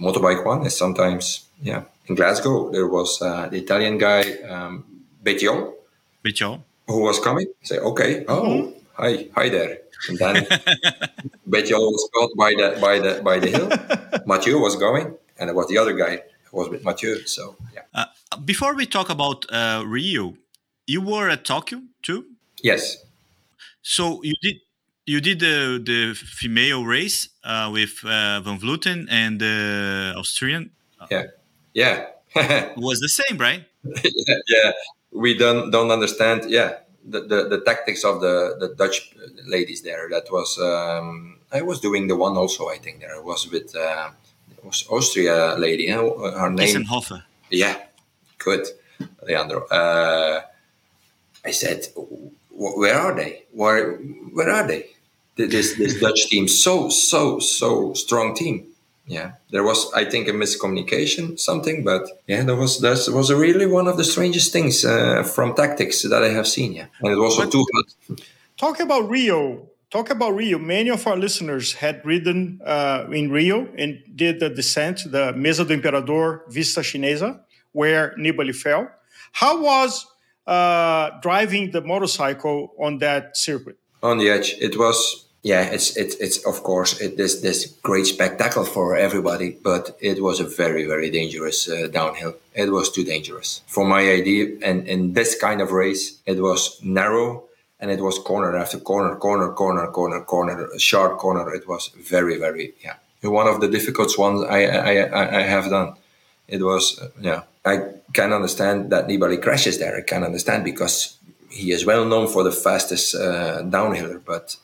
Motorbike 0.00 0.44
one 0.44 0.66
is 0.66 0.76
sometimes, 0.76 1.46
yeah. 1.62 1.84
In 2.06 2.14
Glasgow, 2.16 2.70
there 2.70 2.86
was 2.86 3.22
uh, 3.22 3.48
the 3.48 3.58
Italian 3.58 3.96
guy 3.98 4.22
um, 4.48 4.84
Bettiol, 5.22 5.72
who 6.86 7.00
was 7.02 7.18
coming. 7.20 7.46
Say, 7.62 7.78
okay, 7.78 8.24
oh, 8.28 8.42
mm-hmm. 8.42 8.78
hi, 8.94 9.28
hi 9.34 9.48
there. 9.48 9.78
And 10.08 10.18
then 10.18 10.34
Bettiol 11.48 11.80
was 11.80 12.08
caught 12.14 12.30
by 12.36 12.50
the 12.50 12.78
by 12.80 12.98
the 12.98 13.22
by 13.22 13.38
the 13.38 13.48
hill. 13.48 13.68
Mathieu 14.26 14.58
was 14.58 14.76
going, 14.76 15.16
and 15.38 15.48
it 15.50 15.54
was 15.54 15.66
the 15.68 15.78
other 15.78 15.94
guy 15.94 16.22
who 16.44 16.58
was 16.58 16.68
with 16.68 16.84
Mathieu. 16.84 17.26
So 17.26 17.56
yeah. 17.72 17.82
Uh, 17.94 18.06
before 18.44 18.74
we 18.74 18.86
talk 18.86 19.08
about 19.10 19.46
uh, 19.50 19.82
Rio, 19.86 20.34
you 20.86 21.00
were 21.00 21.28
at 21.30 21.44
Tokyo 21.44 21.80
too. 22.02 22.24
Yes. 22.62 23.04
So 23.82 24.20
you 24.22 24.34
did 24.42 24.56
you 25.06 25.20
did 25.20 25.40
the 25.40 25.80
the 25.82 26.14
female 26.14 26.84
race 26.84 27.28
uh, 27.44 27.70
with 27.72 28.04
uh, 28.04 28.40
Van 28.40 28.58
Vleuten 28.58 29.06
and 29.10 29.40
the 29.40 30.14
Austrian. 30.16 30.70
Yeah, 31.10 31.26
yeah. 31.72 32.06
was 32.76 32.98
the 32.98 33.08
same, 33.08 33.38
right? 33.38 33.64
yeah, 34.48 34.72
we 35.14 35.34
don't 35.34 35.70
don't 35.70 35.90
understand. 35.90 36.50
Yeah, 36.50 36.78
the, 37.04 37.20
the, 37.20 37.48
the 37.48 37.60
tactics 37.64 38.04
of 38.04 38.20
the, 38.20 38.56
the 38.58 38.74
Dutch 38.74 39.14
ladies 39.46 39.82
there. 39.82 40.08
That 40.10 40.30
was 40.30 40.58
um, 40.58 41.38
I 41.52 41.62
was 41.62 41.80
doing 41.80 42.08
the 42.08 42.16
one 42.16 42.36
also. 42.36 42.68
I 42.68 42.78
think 42.78 43.00
there 43.00 43.22
was 43.22 43.50
with 43.50 43.74
uh, 43.76 44.10
was 44.62 44.84
Austria 44.90 45.56
lady. 45.56 45.88
Huh? 45.88 46.02
Her 46.38 46.50
name. 46.50 46.84
Hoffe. 46.84 47.22
Yeah, 47.50 47.76
good, 48.38 48.66
Leandro. 49.26 49.66
Uh, 49.68 50.42
I 51.44 51.50
said, 51.50 51.86
where 52.50 52.98
are 52.98 53.14
they? 53.14 53.44
Where 53.52 53.94
where 54.32 54.50
are 54.50 54.66
they? 54.66 54.90
This 55.36 55.74
this 55.74 56.00
Dutch 56.00 56.28
team, 56.28 56.48
so 56.48 56.88
so 56.88 57.38
so 57.38 57.92
strong 57.94 58.34
team. 58.34 58.66
Yeah, 59.06 59.32
there 59.50 59.62
was 59.62 59.92
I 59.92 60.04
think 60.06 60.28
a 60.28 60.32
miscommunication, 60.32 61.38
something, 61.38 61.84
but 61.84 62.08
yeah, 62.26 62.42
there 62.42 62.56
was 62.56 62.80
that 62.80 63.06
was 63.12 63.30
really 63.32 63.66
one 63.66 63.86
of 63.86 63.96
the 63.98 64.04
strangest 64.04 64.52
things 64.52 64.84
uh, 64.84 65.22
from 65.22 65.54
tactics 65.54 66.02
that 66.02 66.22
I 66.22 66.30
have 66.30 66.48
seen. 66.48 66.72
Yeah, 66.72 66.86
and 67.02 67.12
it 67.12 67.16
was 67.16 67.38
also 67.38 67.50
too 67.50 67.66
hot. 67.74 68.20
Talk 68.56 68.80
about 68.80 69.10
Rio. 69.10 69.68
Talk 69.90 70.10
about 70.10 70.34
Rio. 70.34 70.58
Many 70.58 70.90
of 70.90 71.06
our 71.06 71.16
listeners 71.16 71.74
had 71.74 72.04
ridden 72.04 72.60
uh, 72.64 73.06
in 73.12 73.30
Rio 73.30 73.68
and 73.76 74.02
did 74.16 74.40
the 74.40 74.48
descent, 74.48 75.02
the 75.06 75.32
Mesa 75.34 75.64
do 75.64 75.74
Imperador 75.74 76.44
Vista 76.48 76.80
Chinesa, 76.80 77.40
where 77.72 78.14
Nibali 78.18 78.54
fell. 78.54 78.88
How 79.32 79.62
was 79.62 80.06
uh, 80.46 81.10
driving 81.20 81.72
the 81.72 81.80
motorcycle 81.82 82.72
on 82.78 82.98
that 82.98 83.36
circuit? 83.36 83.76
On 84.02 84.18
the 84.18 84.30
edge, 84.30 84.56
it 84.60 84.78
was 84.78 85.23
yeah, 85.44 85.64
it's 85.64 85.94
it's 85.94 86.16
it's 86.16 86.38
of 86.46 86.62
course 86.62 86.98
it 87.02 87.20
is 87.20 87.42
this 87.42 87.66
great 87.82 88.06
spectacle 88.06 88.64
for 88.64 88.96
everybody, 88.96 89.50
but 89.62 89.94
it 90.00 90.22
was 90.22 90.40
a 90.40 90.44
very 90.44 90.86
very 90.86 91.10
dangerous 91.10 91.68
uh, 91.68 91.86
downhill. 91.92 92.34
It 92.54 92.72
was 92.72 92.90
too 92.90 93.04
dangerous 93.04 93.60
for 93.66 93.84
my 93.84 94.00
idea, 94.08 94.56
and 94.64 94.88
in 94.88 95.12
this 95.12 95.38
kind 95.38 95.60
of 95.60 95.70
race, 95.70 96.18
it 96.24 96.40
was 96.40 96.80
narrow 96.82 97.44
and 97.78 97.90
it 97.90 98.00
was 98.00 98.18
corner 98.18 98.56
after 98.56 98.78
corner, 98.78 99.16
corner, 99.16 99.52
corner, 99.52 99.86
corner, 99.88 100.22
corner, 100.22 100.70
sharp 100.78 101.18
corner. 101.18 101.54
It 101.54 101.68
was 101.68 101.88
very 101.88 102.38
very 102.38 102.72
yeah 102.82 102.96
one 103.20 103.46
of 103.46 103.60
the 103.60 103.68
difficult 103.68 104.18
ones 104.18 104.44
I 104.48 104.60
I 104.64 105.40
I 105.40 105.42
have 105.42 105.68
done. 105.68 105.92
It 106.48 106.62
was 106.62 106.98
uh, 106.98 107.08
yeah 107.20 107.42
I 107.66 107.74
can 108.14 108.32
understand 108.32 108.88
that 108.92 109.08
Nibali 109.08 109.42
crashes 109.42 109.78
there. 109.78 109.94
I 109.98 110.00
can 110.00 110.24
understand 110.24 110.64
because 110.64 111.18
he 111.50 111.70
is 111.70 111.84
well 111.84 112.06
known 112.06 112.28
for 112.28 112.42
the 112.42 112.52
fastest 112.52 113.14
uh, 113.14 113.60
downhiller, 113.76 114.18
but 114.24 114.56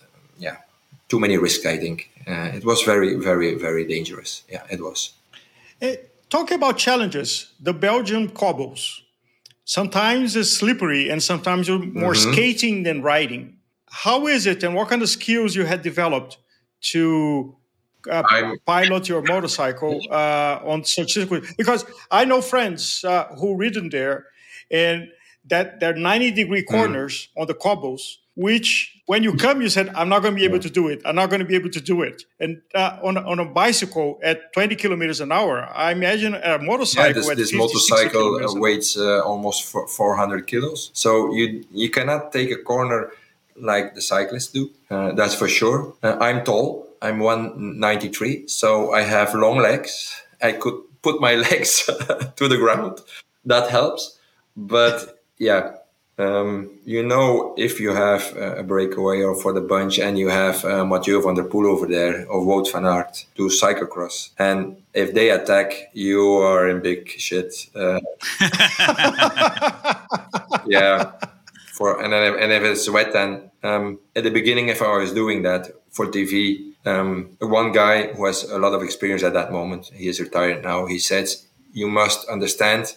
too 1.10 1.20
many 1.20 1.36
risks. 1.36 1.66
I 1.66 1.76
think 1.76 2.10
uh, 2.26 2.56
it 2.56 2.64
was 2.64 2.82
very, 2.82 3.14
very, 3.16 3.54
very 3.54 3.84
dangerous. 3.84 4.44
Yeah, 4.48 4.62
it 4.70 4.80
was. 4.80 5.12
Uh, 5.82 5.96
talk 6.30 6.50
about 6.52 6.78
challenges. 6.78 7.52
The 7.60 7.74
Belgian 7.74 8.30
cobbles. 8.30 9.02
Sometimes 9.64 10.36
it's 10.36 10.50
slippery, 10.50 11.10
and 11.10 11.22
sometimes 11.22 11.68
you're 11.68 11.78
more 11.78 12.14
mm-hmm. 12.14 12.32
skating 12.32 12.82
than 12.84 13.02
riding. 13.02 13.56
How 13.90 14.26
is 14.28 14.46
it, 14.46 14.62
and 14.62 14.74
what 14.74 14.88
kind 14.88 15.02
of 15.02 15.08
skills 15.08 15.54
you 15.54 15.64
had 15.64 15.82
developed 15.82 16.38
to 16.92 17.56
uh, 18.10 18.22
pilot 18.64 19.08
your 19.08 19.22
motorcycle 19.22 20.00
uh, 20.10 20.60
on 20.64 20.84
such 20.84 21.12
circuit 21.12 21.44
because 21.58 21.84
I 22.10 22.24
know 22.24 22.40
friends 22.40 23.04
uh, 23.04 23.24
who 23.38 23.56
ridden 23.56 23.90
there, 23.90 24.26
and 24.70 25.08
that 25.46 25.80
they're 25.80 25.94
90 25.94 26.30
degree 26.32 26.62
hmm. 26.62 26.74
corners 26.74 27.28
mm. 27.36 27.42
on 27.42 27.46
the 27.46 27.54
cobbles. 27.54 28.20
Which, 28.46 29.02
when 29.06 29.22
you 29.22 29.32
come, 29.44 29.60
you 29.60 29.68
said, 29.68 29.86
"I'm 29.98 30.08
not 30.08 30.20
going 30.22 30.34
to 30.34 30.40
be 30.42 30.46
able 30.50 30.62
to 30.68 30.72
do 30.80 30.88
it. 30.92 30.98
I'm 31.04 31.16
not 31.20 31.28
going 31.30 31.40
to 31.44 31.50
be 31.52 31.56
able 31.60 31.72
to 31.78 31.82
do 31.92 31.96
it." 32.08 32.24
And 32.42 32.62
uh, 32.74 32.96
on 33.02 33.18
on 33.32 33.38
a 33.38 33.44
bicycle 33.44 34.18
at 34.22 34.52
20 34.54 34.76
kilometers 34.76 35.20
an 35.20 35.30
hour, 35.30 35.68
I 35.86 35.92
imagine 35.92 36.32
a 36.34 36.58
motorcycle. 36.58 37.22
Yeah, 37.22 37.34
this, 37.34 37.50
this 37.50 37.50
50, 37.50 37.58
motorcycle 37.58 38.60
weighs 38.64 38.96
uh, 38.96 39.20
almost 39.30 39.58
400 39.64 40.46
kilos, 40.46 40.90
so 40.94 41.34
you 41.34 41.64
you 41.70 41.90
cannot 41.90 42.32
take 42.32 42.50
a 42.50 42.60
corner 42.62 43.10
like 43.56 43.94
the 43.94 44.00
cyclists 44.00 44.52
do. 44.52 44.70
Uh, 44.90 45.12
that's 45.12 45.34
for 45.34 45.48
sure. 45.48 45.94
I'm 46.02 46.44
tall, 46.44 46.88
I'm 47.02 47.18
193, 47.18 48.48
so 48.48 48.92
I 48.92 49.02
have 49.02 49.34
long 49.34 49.58
legs. 49.58 50.14
I 50.42 50.52
could 50.52 50.80
put 51.02 51.20
my 51.20 51.34
legs 51.50 51.84
to 52.36 52.48
the 52.48 52.56
ground. 52.56 53.00
That 53.44 53.70
helps. 53.70 54.18
But 54.56 55.20
yeah, 55.38 55.76
um, 56.20 56.70
you 56.84 57.02
know, 57.02 57.54
if 57.56 57.80
you 57.80 57.94
have 57.94 58.36
a 58.36 58.62
breakaway 58.62 59.22
or 59.22 59.34
for 59.34 59.52
the 59.52 59.60
bunch 59.60 59.98
and 59.98 60.18
you 60.18 60.28
have 60.28 60.64
uh, 60.64 60.84
Mathieu 60.84 61.22
van 61.22 61.34
der 61.34 61.44
Poel 61.44 61.66
over 61.66 61.86
there 61.86 62.26
or 62.28 62.44
Wout 62.44 62.70
van 62.70 62.84
Aert 62.84 63.26
to 63.36 63.48
cyclocross, 63.48 64.30
and 64.38 64.76
if 64.92 65.14
they 65.14 65.30
attack, 65.30 65.90
you 65.94 66.20
are 66.34 66.68
in 66.68 66.80
big 66.82 67.08
shit. 67.08 67.52
Uh, 67.74 68.00
yeah. 70.66 71.12
For, 71.72 72.02
and, 72.02 72.12
then, 72.12 72.38
and 72.38 72.52
if 72.52 72.62
it's 72.62 72.90
wet, 72.90 73.12
then 73.14 73.50
um, 73.62 73.98
at 74.14 74.24
the 74.24 74.30
beginning, 74.30 74.68
if 74.68 74.82
I 74.82 74.98
was 74.98 75.14
doing 75.14 75.42
that 75.42 75.70
for 75.90 76.06
TV, 76.06 76.72
um, 76.84 77.36
one 77.38 77.72
guy 77.72 78.12
who 78.12 78.26
has 78.26 78.44
a 78.44 78.58
lot 78.58 78.74
of 78.74 78.82
experience 78.82 79.22
at 79.22 79.32
that 79.32 79.50
moment, 79.50 79.90
he 79.94 80.08
is 80.08 80.20
retired 80.20 80.62
now, 80.62 80.84
he 80.86 80.98
says, 80.98 81.46
You 81.72 81.88
must 81.88 82.28
understand 82.28 82.96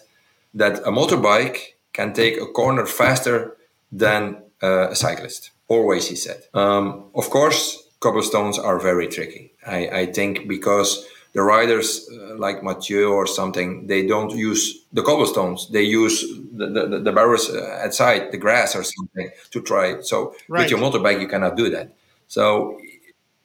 that 0.52 0.80
a 0.80 0.90
motorbike 0.90 1.73
can 1.94 2.12
take 2.12 2.38
a 2.38 2.46
corner 2.46 2.84
faster 2.84 3.56
than 3.90 4.42
uh, 4.62 4.90
a 4.90 4.96
cyclist. 4.96 5.50
Always, 5.68 6.08
he 6.08 6.16
said. 6.16 6.42
Um, 6.52 7.10
of 7.14 7.30
course, 7.30 7.88
cobblestones 8.00 8.58
are 8.58 8.78
very 8.78 9.08
tricky. 9.08 9.52
I, 9.66 9.88
I 10.00 10.06
think 10.12 10.46
because 10.46 11.08
the 11.32 11.42
riders 11.42 12.08
uh, 12.12 12.36
like 12.36 12.62
Mathieu 12.62 13.08
or 13.08 13.26
something, 13.26 13.86
they 13.86 14.06
don't 14.06 14.30
use 14.30 14.84
the 14.92 15.02
cobblestones. 15.02 15.70
They 15.70 15.82
use 15.82 16.20
the, 16.52 16.66
the, 16.66 17.00
the 17.00 17.12
barriers 17.12 17.48
uh, 17.48 17.80
outside, 17.84 18.30
the 18.30 18.38
grass 18.38 18.76
or 18.76 18.84
something 18.84 19.30
to 19.50 19.60
try 19.62 19.86
it. 19.86 20.06
So 20.06 20.34
right. 20.48 20.60
with 20.62 20.70
your 20.70 20.80
motorbike, 20.80 21.20
you 21.20 21.28
cannot 21.28 21.56
do 21.56 21.70
that. 21.70 21.94
So 22.28 22.78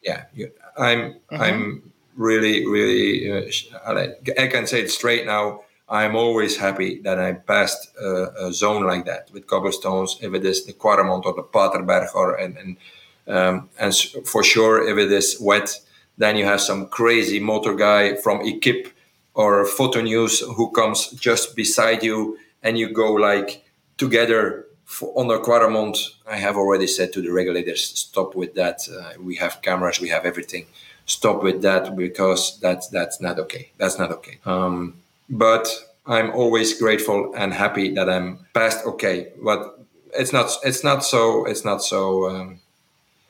yeah, 0.01 0.25
I'm 0.77 0.99
mm-hmm. 1.31 1.41
I'm 1.41 1.91
really 2.15 2.65
really 2.67 3.31
uh, 3.31 3.49
I 4.37 4.47
can 4.47 4.67
say 4.67 4.81
it 4.81 4.91
straight 4.91 5.25
now. 5.25 5.61
I'm 5.89 6.15
always 6.15 6.57
happy 6.57 6.99
that 7.01 7.19
I 7.19 7.33
passed 7.33 7.89
a, 7.97 8.47
a, 8.47 8.53
zone 8.53 8.85
like 8.85 9.05
that 9.05 9.29
with 9.33 9.47
cobblestones. 9.47 10.17
If 10.21 10.33
it 10.33 10.45
is 10.45 10.65
the 10.65 10.73
Kwaremont 10.73 11.25
or 11.25 11.33
the 11.33 11.43
Paterberg, 11.43 12.13
or 12.13 12.35
and 12.35 12.57
and 12.57 12.77
um, 13.27 13.69
and 13.79 13.95
for 14.25 14.43
sure 14.43 14.87
if 14.87 14.97
it 14.97 15.11
is 15.11 15.37
wet, 15.39 15.79
then 16.17 16.37
you 16.37 16.45
have 16.45 16.61
some 16.61 16.87
crazy 16.87 17.39
motor 17.39 17.73
guy 17.73 18.15
from 18.15 18.41
Equipe 18.41 18.93
or 19.33 19.65
Photo 19.65 20.01
News 20.01 20.41
who 20.41 20.71
comes 20.71 21.09
just 21.11 21.55
beside 21.55 22.03
you, 22.03 22.37
and 22.61 22.77
you 22.77 22.93
go 22.93 23.13
like 23.13 23.63
together 23.97 24.65
for, 24.89 25.13
on 25.15 25.27
the 25.27 25.39
Kwaremont, 25.39 25.97
I 26.27 26.37
have 26.37 26.57
already 26.57 26.87
said 26.87 27.13
to 27.13 27.21
the 27.21 27.31
regulators, 27.31 27.83
stop 27.85 28.35
with 28.35 28.55
that. 28.55 28.81
Uh, 28.89 29.21
we 29.21 29.35
have 29.35 29.61
cameras, 29.61 29.99
we 29.99 30.09
have 30.09 30.25
everything. 30.25 30.65
Stop 31.05 31.43
with 31.43 31.61
that 31.61 31.95
because 31.95 32.59
that's 32.59 32.87
that's 32.89 33.21
not 33.21 33.39
okay. 33.39 33.71
That's 33.77 33.97
not 33.97 34.11
okay. 34.11 34.39
Um, 34.45 34.95
but 35.29 35.67
I'm 36.05 36.31
always 36.31 36.79
grateful 36.79 37.33
and 37.35 37.53
happy 37.53 37.93
that 37.93 38.09
I'm 38.09 38.45
past 38.53 38.85
okay. 38.85 39.27
But 39.43 39.79
it's 40.13 40.33
not 40.33 40.51
it's 40.63 40.83
not 40.83 41.03
so 41.03 41.45
it's 41.45 41.63
not 41.63 41.83
so 41.83 42.29
um, 42.29 42.59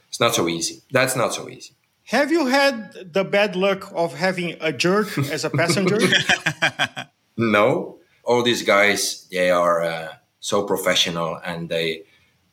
it's 0.09 0.19
not 0.19 0.35
so 0.35 0.47
easy. 0.47 0.81
That's 0.91 1.15
not 1.15 1.33
so 1.33 1.49
easy. 1.49 1.73
Have 2.05 2.31
you 2.31 2.47
had 2.47 3.13
the 3.13 3.23
bad 3.23 3.55
luck 3.55 3.91
of 3.93 4.15
having 4.15 4.57
a 4.61 4.73
jerk 4.73 5.15
as 5.17 5.45
a 5.45 5.49
passenger? 5.49 5.99
no. 7.37 7.97
All 8.23 8.43
these 8.43 8.63
guys, 8.63 9.27
they 9.31 9.49
are. 9.51 9.83
Uh, 9.83 10.13
so 10.39 10.63
professional 10.63 11.39
and 11.45 11.69
they 11.69 12.03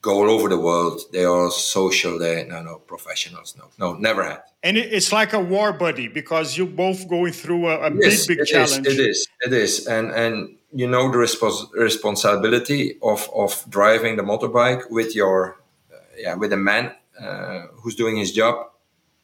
go 0.01 0.13
all 0.23 0.31
over 0.31 0.49
the 0.49 0.59
world. 0.59 1.01
They 1.13 1.25
are 1.25 1.51
social. 1.51 2.19
They 2.19 2.45
no 2.45 2.63
no 2.63 2.77
professionals. 2.79 3.57
No 3.59 3.65
no 3.79 3.95
never 3.99 4.23
had. 4.25 4.43
And 4.63 4.77
it's 4.77 5.13
like 5.13 5.33
a 5.33 5.41
war 5.41 5.73
buddy 5.73 6.09
because 6.09 6.57
you're 6.57 6.67
both 6.67 7.09
going 7.09 7.33
through 7.33 7.69
a, 7.69 7.89
a 7.89 7.95
yes, 7.95 8.27
big 8.27 8.39
big 8.39 8.41
it 8.41 8.47
challenge. 8.47 8.87
Is, 8.87 8.99
it 8.99 9.09
is. 9.09 9.29
It 9.47 9.53
is. 9.53 9.87
And 9.87 10.11
and 10.11 10.57
you 10.73 10.87
know 10.87 11.11
the 11.11 11.19
respons- 11.19 11.73
responsibility 11.73 12.99
of 13.03 13.29
of 13.35 13.65
driving 13.69 14.17
the 14.17 14.23
motorbike 14.23 14.91
with 14.91 15.15
your 15.15 15.57
uh, 15.93 15.97
yeah 16.17 16.35
with 16.35 16.53
a 16.53 16.57
man 16.57 16.93
uh, 17.21 17.67
who's 17.81 17.95
doing 17.95 18.17
his 18.17 18.33
job 18.33 18.71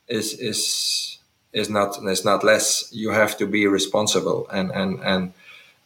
is 0.09 0.35
is 0.35 1.19
is 1.53 1.69
not 1.69 1.99
is 2.07 2.25
not 2.25 2.45
less. 2.45 2.89
You 2.93 3.11
have 3.11 3.37
to 3.39 3.47
be 3.47 3.67
responsible 3.67 4.49
and 4.51 4.71
and 4.71 5.01
and. 5.01 5.33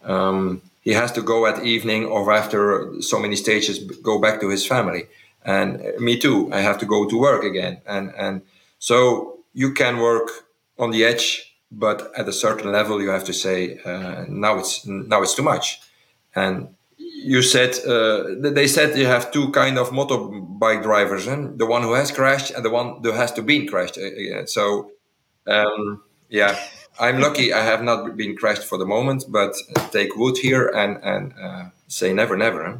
Um, 0.04 0.62
he 0.86 0.92
has 0.92 1.10
to 1.10 1.20
go 1.20 1.46
at 1.46 1.64
evening 1.64 2.06
or 2.06 2.32
after 2.32 2.62
so 3.00 3.18
many 3.18 3.34
stages 3.34 3.76
go 4.10 4.20
back 4.20 4.40
to 4.40 4.48
his 4.48 4.64
family. 4.64 5.02
And 5.44 5.68
me 6.06 6.14
too 6.24 6.36
i 6.58 6.60
have 6.68 6.78
to 6.82 6.86
go 6.94 6.98
to 7.10 7.16
work 7.28 7.42
again. 7.52 7.74
And 7.94 8.06
and 8.24 8.34
so 8.78 8.96
you 9.62 9.68
can 9.80 9.94
work 10.10 10.28
on 10.78 10.88
the 10.94 11.02
edge 11.10 11.26
but 11.84 11.98
at 12.20 12.28
a 12.28 12.32
certain 12.44 12.70
level 12.78 13.02
you 13.04 13.10
have 13.16 13.24
to 13.24 13.34
say 13.44 13.58
uh, 13.90 14.24
now 14.28 14.52
it's 14.60 14.86
now 14.86 15.20
it's 15.24 15.34
too 15.38 15.46
much. 15.52 15.66
And 16.42 16.54
you 17.34 17.42
said 17.42 17.70
uh, 17.94 18.50
they 18.58 18.68
said 18.68 18.96
you 18.96 19.08
have 19.16 19.32
two 19.36 19.46
kind 19.50 19.76
of 19.78 19.90
motorbike 19.90 20.82
drivers 20.82 21.26
and 21.26 21.58
the 21.58 21.66
one 21.74 21.82
who 21.82 21.94
has 21.94 22.10
crashed 22.12 22.50
and 22.54 22.64
the 22.64 22.74
one 22.78 22.88
who 23.02 23.12
has 23.22 23.32
to 23.32 23.42
be 23.42 23.66
crashed 23.66 23.98
uh, 23.98 24.46
so 24.46 24.92
um, 25.46 26.02
yeah 26.28 26.54
I'm 26.98 27.20
lucky 27.20 27.52
I 27.52 27.62
have 27.62 27.82
not 27.82 28.16
been 28.16 28.36
crashed 28.36 28.64
for 28.64 28.78
the 28.78 28.86
moment, 28.86 29.24
but 29.28 29.54
take 29.90 30.16
wood 30.16 30.38
here 30.38 30.68
and, 30.68 30.98
and 31.02 31.34
uh, 31.40 31.64
say 31.88 32.12
never, 32.12 32.36
never. 32.36 32.64
Huh? 32.64 32.76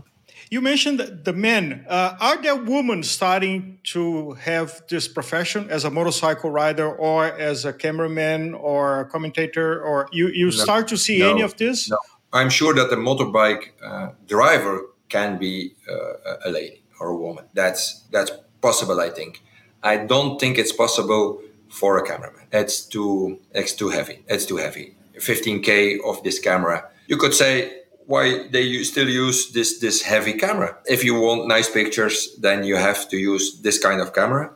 You 0.48 0.60
mentioned 0.60 1.00
the 1.24 1.32
men. 1.32 1.84
Uh, 1.88 2.16
are 2.20 2.40
there 2.40 2.54
women 2.54 3.02
starting 3.02 3.78
to 3.84 4.32
have 4.34 4.80
this 4.88 5.08
profession 5.08 5.68
as 5.70 5.84
a 5.84 5.90
motorcycle 5.90 6.50
rider 6.50 6.88
or 6.88 7.26
as 7.26 7.64
a 7.64 7.72
cameraman 7.72 8.54
or 8.54 9.00
a 9.00 9.04
commentator? 9.06 9.82
Or 9.82 10.08
you, 10.12 10.28
you 10.28 10.46
no, 10.46 10.50
start 10.52 10.88
to 10.88 10.96
see 10.96 11.18
no, 11.18 11.32
any 11.32 11.42
of 11.42 11.56
this? 11.56 11.90
No. 11.90 11.98
I'm 12.32 12.50
sure 12.50 12.74
that 12.74 12.90
the 12.90 12.96
motorbike 12.96 13.70
uh, 13.82 14.10
driver 14.28 14.86
can 15.08 15.38
be 15.38 15.74
uh, 15.90 16.36
a 16.44 16.50
lady 16.50 16.82
or 17.00 17.08
a 17.08 17.16
woman. 17.16 17.44
That's 17.54 18.04
that's 18.10 18.30
possible, 18.60 19.00
I 19.00 19.10
think. 19.10 19.42
I 19.82 19.96
don't 19.96 20.38
think 20.38 20.58
it's 20.58 20.72
possible 20.72 21.40
for 21.68 21.98
a 21.98 22.06
cameraman. 22.06 22.46
It's 22.52 22.80
too 22.80 23.40
it's 23.52 23.72
too 23.72 23.90
heavy. 23.90 24.24
It's 24.28 24.46
too 24.46 24.56
heavy. 24.56 24.96
15k 25.18 25.98
of 26.04 26.22
this 26.22 26.38
camera. 26.38 26.88
You 27.06 27.16
could 27.16 27.34
say 27.34 27.82
why 28.06 28.48
they 28.48 28.82
still 28.84 29.08
use 29.08 29.52
this 29.52 29.78
this 29.80 30.02
heavy 30.02 30.34
camera. 30.34 30.76
If 30.86 31.04
you 31.04 31.20
want 31.20 31.48
nice 31.48 31.68
pictures, 31.68 32.36
then 32.40 32.64
you 32.64 32.76
have 32.76 33.08
to 33.10 33.16
use 33.16 33.60
this 33.62 33.78
kind 33.78 34.00
of 34.00 34.12
camera, 34.12 34.54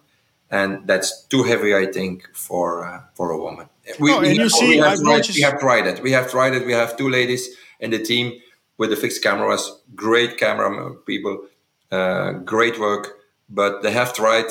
and 0.50 0.86
that's 0.86 1.24
too 1.24 1.42
heavy, 1.42 1.74
I 1.74 1.86
think, 1.86 2.28
for 2.34 2.84
uh, 2.86 3.00
for 3.14 3.30
a 3.30 3.38
woman. 3.38 3.68
We, 3.98 4.12
oh, 4.12 4.20
and 4.20 4.36
you 4.36 4.48
see, 4.48 4.68
we 4.68 4.76
have, 4.76 4.98
tried, 4.98 5.04
noticed... 5.04 5.34
we 5.34 5.42
have 5.42 5.58
tried 5.58 5.86
it. 5.86 6.02
We 6.02 6.12
have 6.12 6.30
tried 6.30 6.54
it. 6.54 6.66
We 6.66 6.72
have 6.72 6.96
two 6.96 7.08
ladies 7.08 7.48
in 7.80 7.90
the 7.90 7.98
team 7.98 8.40
with 8.78 8.90
the 8.90 8.96
fixed 8.96 9.22
cameras. 9.22 9.80
Great 9.94 10.38
camera 10.38 10.94
people, 11.06 11.46
uh, 11.90 12.32
great 12.32 12.78
work. 12.78 13.16
But 13.48 13.82
they 13.82 13.90
have 13.90 14.14
tried 14.14 14.46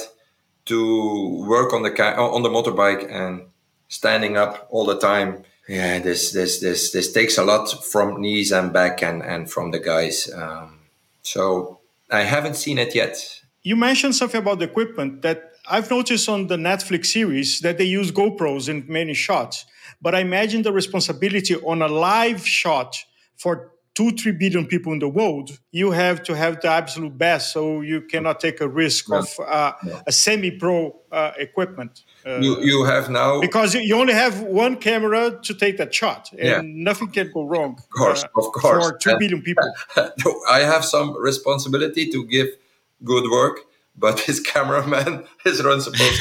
to 0.70 1.45
work 1.47 1.74
on 1.74 1.84
the 1.84 1.91
ca- 1.91 2.15
on 2.15 2.41
the 2.43 2.49
motorbike 2.49 3.03
and 3.11 3.47
standing 3.88 4.38
up 4.38 4.67
all 4.72 4.86
the 4.86 4.99
time 4.99 5.43
yeah, 5.70 5.99
this 5.99 6.32
this 6.32 6.59
this 6.59 6.91
this 6.91 7.13
takes 7.13 7.38
a 7.38 7.43
lot 7.43 7.67
from 7.86 8.20
knees 8.20 8.51
and 8.51 8.74
back 8.74 9.03
and 9.03 9.22
and 9.22 9.51
from 9.51 9.70
the 9.70 9.80
guys. 9.80 10.28
Um, 10.34 10.80
so 11.22 11.80
I 12.09 12.22
haven't 12.22 12.55
seen 12.55 12.80
it 12.80 12.95
yet. 12.95 13.15
You 13.61 13.76
mentioned 13.76 14.15
something 14.15 14.41
about 14.41 14.57
the 14.57 14.65
equipment 14.65 15.22
that 15.22 15.51
I've 15.70 15.91
noticed 15.91 16.28
on 16.28 16.47
the 16.47 16.57
Netflix 16.57 17.05
series 17.05 17.59
that 17.59 17.78
they 17.78 17.84
use 17.84 18.11
GoPros 18.11 18.67
in 18.67 18.86
many 18.88 19.13
shots. 19.13 19.65
But 20.01 20.15
I 20.15 20.22
imagine 20.22 20.63
the 20.63 20.72
responsibility 20.72 21.55
on 21.57 21.84
a 21.84 21.88
live 21.88 22.47
shot 22.47 22.97
for 23.38 23.72
two, 24.00 24.12
three 24.12 24.32
billion 24.32 24.66
people 24.66 24.93
in 24.93 25.00
the 25.00 25.10
world, 25.10 25.60
you 25.72 25.91
have 25.91 26.24
to 26.24 26.34
have 26.34 26.62
the 26.62 26.70
absolute 26.70 27.18
best. 27.18 27.52
So 27.52 27.82
you 27.82 28.00
cannot 28.00 28.39
take 28.39 28.62
a 28.62 28.68
risk 28.68 29.12
of 29.12 29.28
uh, 29.45 29.74
a 30.08 30.12
semi-pro 30.14 30.95
uh, 31.12 31.32
equipment. 31.38 32.06
Uh, 32.26 32.38
you, 32.39 32.62
you 32.62 32.86
have 32.86 33.10
now 33.10 33.41
because 33.41 33.76
you 33.76 33.95
only 33.97 34.14
have 34.14 34.39
one 34.41 34.78
camera 34.78 35.38
to 35.41 35.54
take 35.54 35.76
that 35.80 35.93
shot, 35.93 36.30
and 36.32 36.41
yeah. 36.41 36.62
nothing 36.64 37.10
can 37.10 37.30
go 37.34 37.43
wrong. 37.43 37.72
Of 37.78 37.89
course, 37.89 38.24
uh, 38.24 38.28
of 38.38 38.45
course, 38.54 38.89
for 38.89 38.97
two 38.97 39.18
billion 39.20 39.41
people. 39.50 39.70
I 40.50 40.60
have 40.60 40.86
some 40.86 41.08
responsibility 41.22 42.10
to 42.10 42.26
give 42.26 42.47
good 43.04 43.30
work, 43.30 43.66
but 43.97 44.20
his 44.28 44.39
cameraman 44.39 45.26
is 45.45 45.62
responsible. 45.62 46.12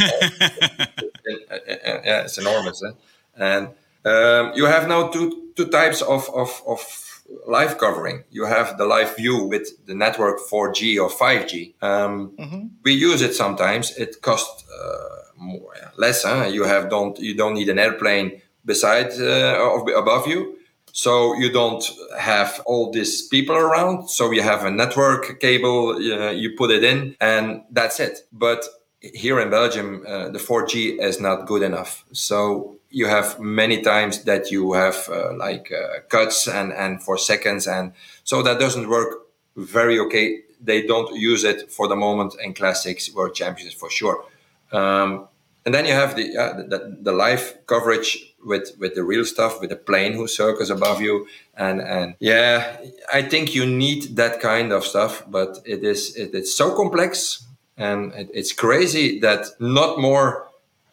yeah, 2.09 2.24
it's 2.26 2.39
enormous, 2.39 2.83
eh? 2.83 2.93
and 3.37 3.68
um, 4.05 4.53
you 4.57 4.64
have 4.64 4.89
now 4.89 5.11
two 5.14 5.53
two 5.55 5.68
types 5.68 6.03
of 6.03 6.29
of, 6.35 6.61
of 6.66 7.07
live 7.47 7.79
covering. 7.79 8.24
You 8.31 8.47
have 8.47 8.79
the 8.79 8.87
live 8.87 9.16
view 9.16 9.45
with 9.45 9.87
the 9.87 9.95
network 9.95 10.39
4G 10.51 11.01
or 11.03 11.11
5G. 11.11 11.83
Um, 11.83 12.33
mm-hmm. 12.39 12.66
We 12.85 12.93
use 12.93 13.22
it 13.22 13.35
sometimes. 13.35 13.97
It 13.97 14.22
costs 14.22 14.64
uh, 14.70 15.18
more, 15.37 15.74
less. 15.97 16.24
Huh? 16.24 16.47
You 16.51 16.64
have 16.64 16.91
don't 16.91 17.18
you 17.18 17.35
don't 17.35 17.55
need 17.55 17.68
an 17.68 17.79
airplane 17.79 18.43
beside 18.64 19.12
uh, 19.20 19.85
above 19.97 20.26
you. 20.26 20.57
So 20.93 21.35
you 21.35 21.53
don't 21.53 21.85
have 22.18 22.61
all 22.66 22.91
these 22.91 23.29
people 23.29 23.55
around. 23.55 24.09
So 24.09 24.31
you 24.33 24.43
have 24.43 24.64
a 24.64 24.70
network 24.70 25.39
cable. 25.41 25.91
Uh, 25.91 26.31
you 26.31 26.57
put 26.57 26.70
it 26.70 26.83
in, 26.83 27.14
and 27.20 27.62
that's 27.70 28.01
it. 28.01 28.26
But 28.33 28.64
here 29.01 29.39
in 29.39 29.51
Belgium, 29.51 30.05
uh, 30.07 30.29
the 30.31 30.39
4G 30.39 31.01
is 31.01 31.20
not 31.20 31.47
good 31.47 31.62
enough. 31.62 32.05
So 32.12 32.78
you 32.91 33.07
have 33.07 33.39
many 33.39 33.82
times 33.82 34.24
that 34.24 34.51
you 34.51 34.72
have 34.72 35.09
uh, 35.11 35.34
like 35.36 35.70
uh, 35.72 36.01
cuts 36.09 36.49
and 36.49 36.72
and 36.72 37.03
for 37.03 37.18
seconds 37.18 37.66
and 37.66 37.93
so 38.24 38.43
that 38.43 38.59
doesn't 38.59 38.89
work 38.89 39.28
very 39.59 39.99
okay. 39.99 40.41
They 40.61 40.86
don't 40.86 41.14
use 41.14 41.45
it 41.45 41.70
for 41.70 41.89
the 41.89 41.97
moment 41.97 42.34
in 42.43 42.55
classics 42.55 43.12
world 43.12 43.34
champions 43.34 43.74
for 43.74 43.91
sure. 43.91 44.24
Um, 44.72 45.28
and 45.64 45.74
then 45.74 45.84
you 45.84 45.93
have 45.93 46.16
the, 46.16 46.36
uh, 46.36 46.62
the, 46.62 46.97
the 47.03 47.12
live 47.12 47.59
coverage 47.66 48.34
with 48.45 48.76
with 48.78 48.95
the 48.95 49.03
real 49.03 49.24
stuff 49.24 49.61
with 49.61 49.70
the 49.70 49.76
plane 49.76 50.12
who 50.14 50.26
circles 50.28 50.70
above 50.70 51.01
you 51.01 51.26
and 51.57 51.80
and 51.80 52.14
yeah 52.20 52.76
i 53.12 53.20
think 53.20 53.53
you 53.53 53.66
need 53.66 54.16
that 54.16 54.41
kind 54.41 54.72
of 54.72 54.84
stuff 54.84 55.24
but 55.28 55.59
it 55.64 55.82
is 55.82 56.14
it, 56.16 56.32
it's 56.32 56.55
so 56.55 56.74
complex 56.76 57.45
and 57.76 58.14
it, 58.14 58.30
it's 58.32 58.53
crazy 58.53 59.18
that 59.18 59.45
not 59.59 59.99
more 59.99 60.47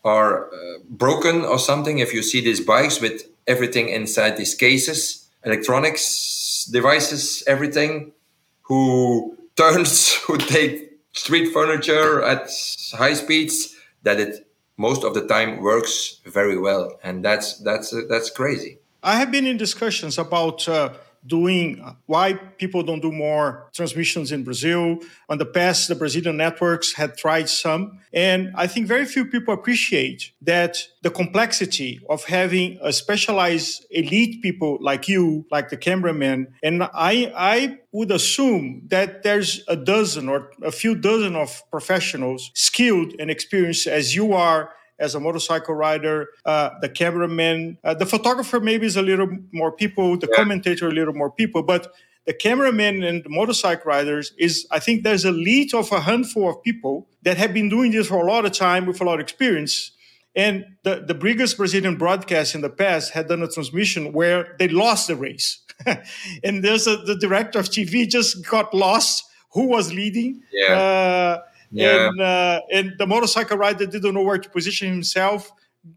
are 0.06 0.45
uh, 0.45 0.78
broken 0.88 1.43
or 1.43 1.60
something, 1.60 1.99
if 1.99 2.14
you 2.14 2.22
see 2.22 2.39
these 2.39 2.62
bikes 2.62 3.01
with 3.01 3.24
everything 3.47 3.89
inside 3.89 4.38
these 4.38 4.53
cases, 4.56 5.28
electronics 5.43 6.70
devices, 6.72 7.43
everything, 7.47 8.14
who 8.62 9.36
turns, 9.56 10.14
who 10.14 10.38
take 10.38 10.91
street 11.12 11.51
furniture 11.51 12.22
at 12.24 12.49
high 12.93 13.14
speeds, 13.14 13.76
that 14.03 14.20
it 14.20 14.47
most 14.78 15.03
of 15.03 15.14
the 15.14 15.26
time 15.28 15.62
works 15.62 16.20
very 16.26 16.58
well, 16.58 16.99
and 17.03 17.24
that's 17.26 17.58
that's 17.60 17.93
uh, 17.93 18.01
that's 18.08 18.30
crazy. 18.30 18.78
I 19.01 19.16
have 19.16 19.32
been 19.32 19.47
in 19.47 19.58
discussions 19.58 20.18
about. 20.18 20.68
Uh, 20.70 20.93
doing 21.28 21.82
uh, 21.82 21.93
why 22.05 22.34
people 22.34 22.84
don't 22.84 23.01
do 23.01 23.11
more 23.11 23.69
transmissions 23.73 24.32
in 24.32 24.43
Brazil. 24.43 24.99
On 25.30 25.38
the 25.38 25.45
past, 25.45 25.88
the 25.88 25.95
Brazilian 25.95 26.38
networks 26.38 26.93
had 26.93 27.17
tried 27.17 27.49
some. 27.49 27.99
And 28.13 28.51
I 28.55 28.67
think 28.67 28.88
very 28.88 29.05
few 29.05 29.26
people 29.26 29.53
appreciate 29.53 30.32
that 30.41 30.78
the 31.01 31.09
complexity 31.09 31.99
of 32.09 32.23
having 32.26 32.78
a 32.82 32.93
specialized 32.93 33.86
elite 33.89 34.41
people 34.41 34.78
like 34.82 35.07
you, 35.07 35.45
like 35.51 35.69
the 35.69 35.78
cameraman. 35.78 36.53
And 36.63 36.84
I, 36.84 37.32
I 37.36 37.80
would 37.91 38.11
assume 38.11 38.84
that 38.88 39.23
there's 39.23 39.63
a 39.67 39.76
dozen 39.76 40.30
or 40.30 40.51
a 40.63 40.71
few 40.71 40.95
dozen 40.95 41.36
of 41.36 41.61
professionals 41.71 42.51
skilled 42.53 43.13
and 43.19 43.32
experienced 43.32 43.88
as 43.88 44.15
you 44.15 44.34
are 44.34 44.71
as 45.00 45.16
a 45.16 45.20
motorcycle 45.20 45.76
rider, 45.76 46.30
uh, 46.46 46.70
the 46.82 46.89
cameraman, 46.89 47.78
uh, 47.84 47.93
the 47.93 48.06
photographer 48.06 48.60
maybe 48.60 48.86
is 48.86 48.96
a 48.96 49.02
little 49.02 49.28
more 49.52 49.72
people, 49.72 50.18
the 50.18 50.28
yeah. 50.30 50.38
commentator 50.38 50.88
a 50.88 50.91
little 50.91 51.14
more 51.14 51.32
people, 51.32 51.64
but 51.64 51.93
the 52.26 52.34
cameraman 52.34 53.04
and 53.04 53.24
the 53.24 53.30
motorcycle 53.30 53.86
riders 53.86 54.34
is 54.38 54.68
I 54.72 54.80
think 54.80 55.04
there's 55.04 55.26
a 55.26 55.32
lead 55.32 55.74
of 55.74 55.91
a 55.91 56.02
handful 56.02 56.50
of 56.50 56.64
people 56.64 57.08
that 57.22 57.38
have 57.38 57.54
been 57.54 57.70
doing 57.70 57.91
this 57.91 58.08
for 58.08 58.16
a 58.16 58.32
lot 58.32 58.46
of 58.46 58.52
time 58.52 58.86
with 58.86 59.00
a 59.00 59.04
lot 59.04 59.16
of 59.16 59.20
experience. 59.20 59.91
And 60.36 60.66
the, 60.84 61.04
the 61.08 61.14
biggest 61.14 61.56
Brazilian 61.56 61.96
broadcast 61.96 62.56
in 62.56 62.62
the 62.62 62.70
past 62.70 63.12
had 63.14 63.28
done 63.28 63.41
a 63.41 63.48
transmission 63.48 64.12
where 64.12 64.56
they 64.60 64.68
lost 64.68 65.08
the 65.08 65.16
race. 65.16 65.60
and 66.43 66.64
there's 66.64 66.88
a, 66.88 66.98
the 66.98 67.16
director 67.16 67.60
of 67.60 67.68
TV 67.68 68.10
just 68.10 68.46
got 68.50 68.74
lost 68.74 69.24
who 69.54 69.68
was 69.68 69.93
leading. 69.93 70.41
Yeah. 70.52 70.74
Uh, 70.74 71.41
yeah. 71.72 72.07
and 72.07 72.22
uh, 72.22 72.61
and 72.72 72.93
the 72.97 73.07
motorcycle 73.07 73.57
rider 73.57 73.86
didn't 73.86 74.13
know 74.13 74.24
where 74.24 74.38
to 74.38 74.49
position 74.49 74.89
himself 74.89 75.51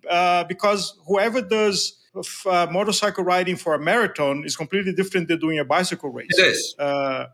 uh, 0.08 0.44
because 0.44 0.98
whoever 1.06 1.40
does 1.40 1.98
uh, 2.46 2.66
motorcycle 2.70 3.24
riding 3.24 3.56
for 3.56 3.74
a 3.74 3.78
marathon 3.78 4.44
is 4.44 4.56
completely 4.56 4.92
different 4.92 5.28
than 5.28 5.38
doing 5.38 5.58
a 5.58 5.64
bicycle 5.64 6.10
race. 6.10 6.28
It 6.30 6.42
is. 6.42 6.74
Uh, 6.78 7.26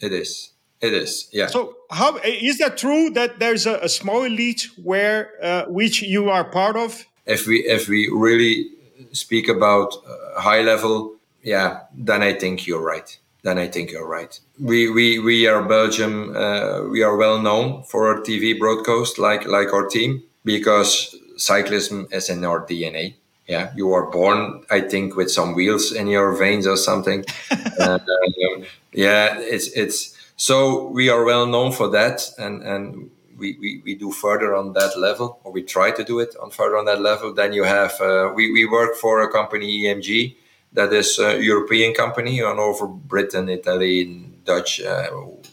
it 0.00 0.12
is. 0.12 0.50
It 0.80 0.92
is. 0.92 1.28
Yeah. 1.32 1.46
So, 1.46 1.76
how 1.90 2.18
is 2.24 2.58
that 2.58 2.76
true 2.76 3.10
that 3.10 3.38
there's 3.38 3.66
a, 3.66 3.78
a 3.78 3.88
small 3.88 4.24
elite 4.24 4.68
where 4.82 5.30
uh, 5.40 5.64
which 5.66 6.02
you 6.02 6.28
are 6.28 6.44
part 6.44 6.76
of? 6.76 7.06
If 7.24 7.46
we 7.46 7.60
if 7.60 7.88
we 7.88 8.08
really 8.12 8.68
speak 9.12 9.48
about 9.48 9.94
uh, 9.94 10.40
high 10.40 10.62
level, 10.62 11.14
yeah, 11.42 11.82
then 11.94 12.22
I 12.22 12.32
think 12.32 12.66
you're 12.66 12.82
right 12.82 13.16
then 13.42 13.58
I 13.58 13.68
think 13.68 13.90
you're 13.90 14.06
right. 14.06 14.38
We 14.58 14.88
we 14.88 15.18
we 15.18 15.46
are 15.46 15.62
Belgium. 15.62 16.36
Uh, 16.36 16.82
we 16.88 17.02
are 17.02 17.16
well 17.16 17.40
known 17.40 17.82
for 17.82 18.08
our 18.08 18.20
TV 18.20 18.58
broadcast, 18.58 19.18
like 19.18 19.46
like 19.46 19.72
our 19.72 19.86
team, 19.86 20.22
because 20.44 21.16
cyclism 21.36 22.12
is 22.12 22.30
in 22.30 22.44
our 22.44 22.64
DNA. 22.64 23.14
Yeah, 23.48 23.72
you 23.74 23.92
are 23.92 24.08
born, 24.10 24.62
I 24.70 24.80
think, 24.80 25.16
with 25.16 25.30
some 25.30 25.54
wheels 25.54 25.92
in 25.92 26.06
your 26.06 26.32
veins 26.32 26.66
or 26.66 26.76
something. 26.76 27.24
and, 27.50 28.00
um, 28.00 28.64
yeah, 28.92 29.36
it's 29.38 29.68
it's 29.72 30.16
so 30.36 30.86
we 30.86 31.08
are 31.08 31.24
well 31.24 31.46
known 31.46 31.72
for 31.72 31.88
that, 31.88 32.30
and 32.38 32.62
and 32.62 33.10
we, 33.36 33.56
we, 33.58 33.82
we 33.84 33.94
do 33.96 34.12
further 34.12 34.54
on 34.54 34.72
that 34.74 34.96
level, 34.96 35.40
or 35.42 35.50
we 35.50 35.62
try 35.64 35.90
to 35.90 36.04
do 36.04 36.20
it 36.20 36.36
on 36.40 36.50
further 36.50 36.78
on 36.78 36.84
that 36.84 37.00
level. 37.00 37.34
Then 37.34 37.52
you 37.52 37.64
have 37.64 38.00
uh, 38.00 38.30
we 38.32 38.52
we 38.52 38.64
work 38.66 38.94
for 38.94 39.20
a 39.20 39.28
company 39.30 39.82
EMG 39.82 40.36
that 40.74 40.92
is 40.92 41.18
a 41.18 41.42
European 41.42 41.94
company 41.94 42.42
on 42.42 42.58
over 42.58 42.86
Britain, 42.86 43.48
Italy, 43.48 44.24
Dutch, 44.44 44.80
uh, 44.80 45.08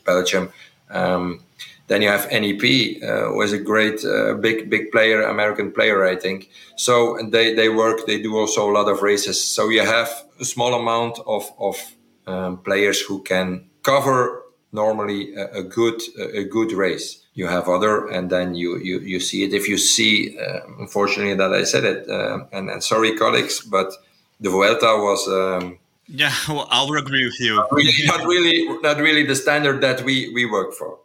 Belgium. 0.05 0.51
Um, 0.89 1.41
then 1.87 2.03
you 2.03 2.09
have 2.09 2.31
NEP, 2.31 3.01
uh, 3.03 3.35
a 3.35 3.57
great, 3.57 4.05
uh, 4.05 4.35
big, 4.35 4.69
big 4.69 4.91
player, 4.91 5.23
American 5.23 5.71
player, 5.71 6.05
I 6.05 6.15
think. 6.15 6.49
So 6.75 7.17
they, 7.29 7.55
they 7.55 7.69
work, 7.69 8.05
they 8.05 8.21
do 8.21 8.37
also 8.37 8.69
a 8.69 8.71
lot 8.71 8.87
of 8.87 9.01
races. 9.01 9.43
So 9.43 9.69
you 9.69 9.81
have 9.81 10.09
a 10.39 10.45
small 10.45 10.75
amount 10.75 11.17
of, 11.25 11.51
of 11.59 11.95
um, 12.27 12.57
players 12.59 13.01
who 13.01 13.23
can 13.23 13.69
cover 13.81 14.43
normally 14.71 15.33
a, 15.33 15.59
a, 15.59 15.63
good, 15.63 15.99
a 16.33 16.43
good 16.43 16.71
race. 16.73 17.25
You 17.33 17.47
have 17.47 17.67
other, 17.67 18.07
and 18.07 18.29
then 18.29 18.53
you, 18.53 18.77
you, 18.77 18.99
you 18.99 19.19
see 19.19 19.43
it. 19.43 19.53
If 19.53 19.67
you 19.67 19.77
see, 19.79 20.37
uh, 20.37 20.59
unfortunately, 20.77 21.33
that 21.35 21.53
I 21.53 21.63
said 21.63 21.85
it, 21.85 22.07
uh, 22.07 22.45
and, 22.51 22.69
and 22.69 22.83
sorry, 22.83 23.15
colleagues, 23.15 23.61
but 23.61 23.91
the 24.39 24.49
Vuelta 24.49 24.97
was. 24.97 25.27
Um, 25.27 25.79
yeah, 26.07 26.33
well, 26.47 26.67
I'll 26.71 26.91
agree 26.93 27.25
with 27.25 27.39
you. 27.39 27.55
Not 27.55 27.71
really, 27.71 27.93
not 28.05 28.25
really, 28.25 28.79
not 28.81 28.97
really 28.97 29.25
the 29.25 29.35
standard 29.35 29.81
that 29.81 30.03
we 30.03 30.31
we 30.33 30.45
work 30.45 30.73
for. 30.73 30.99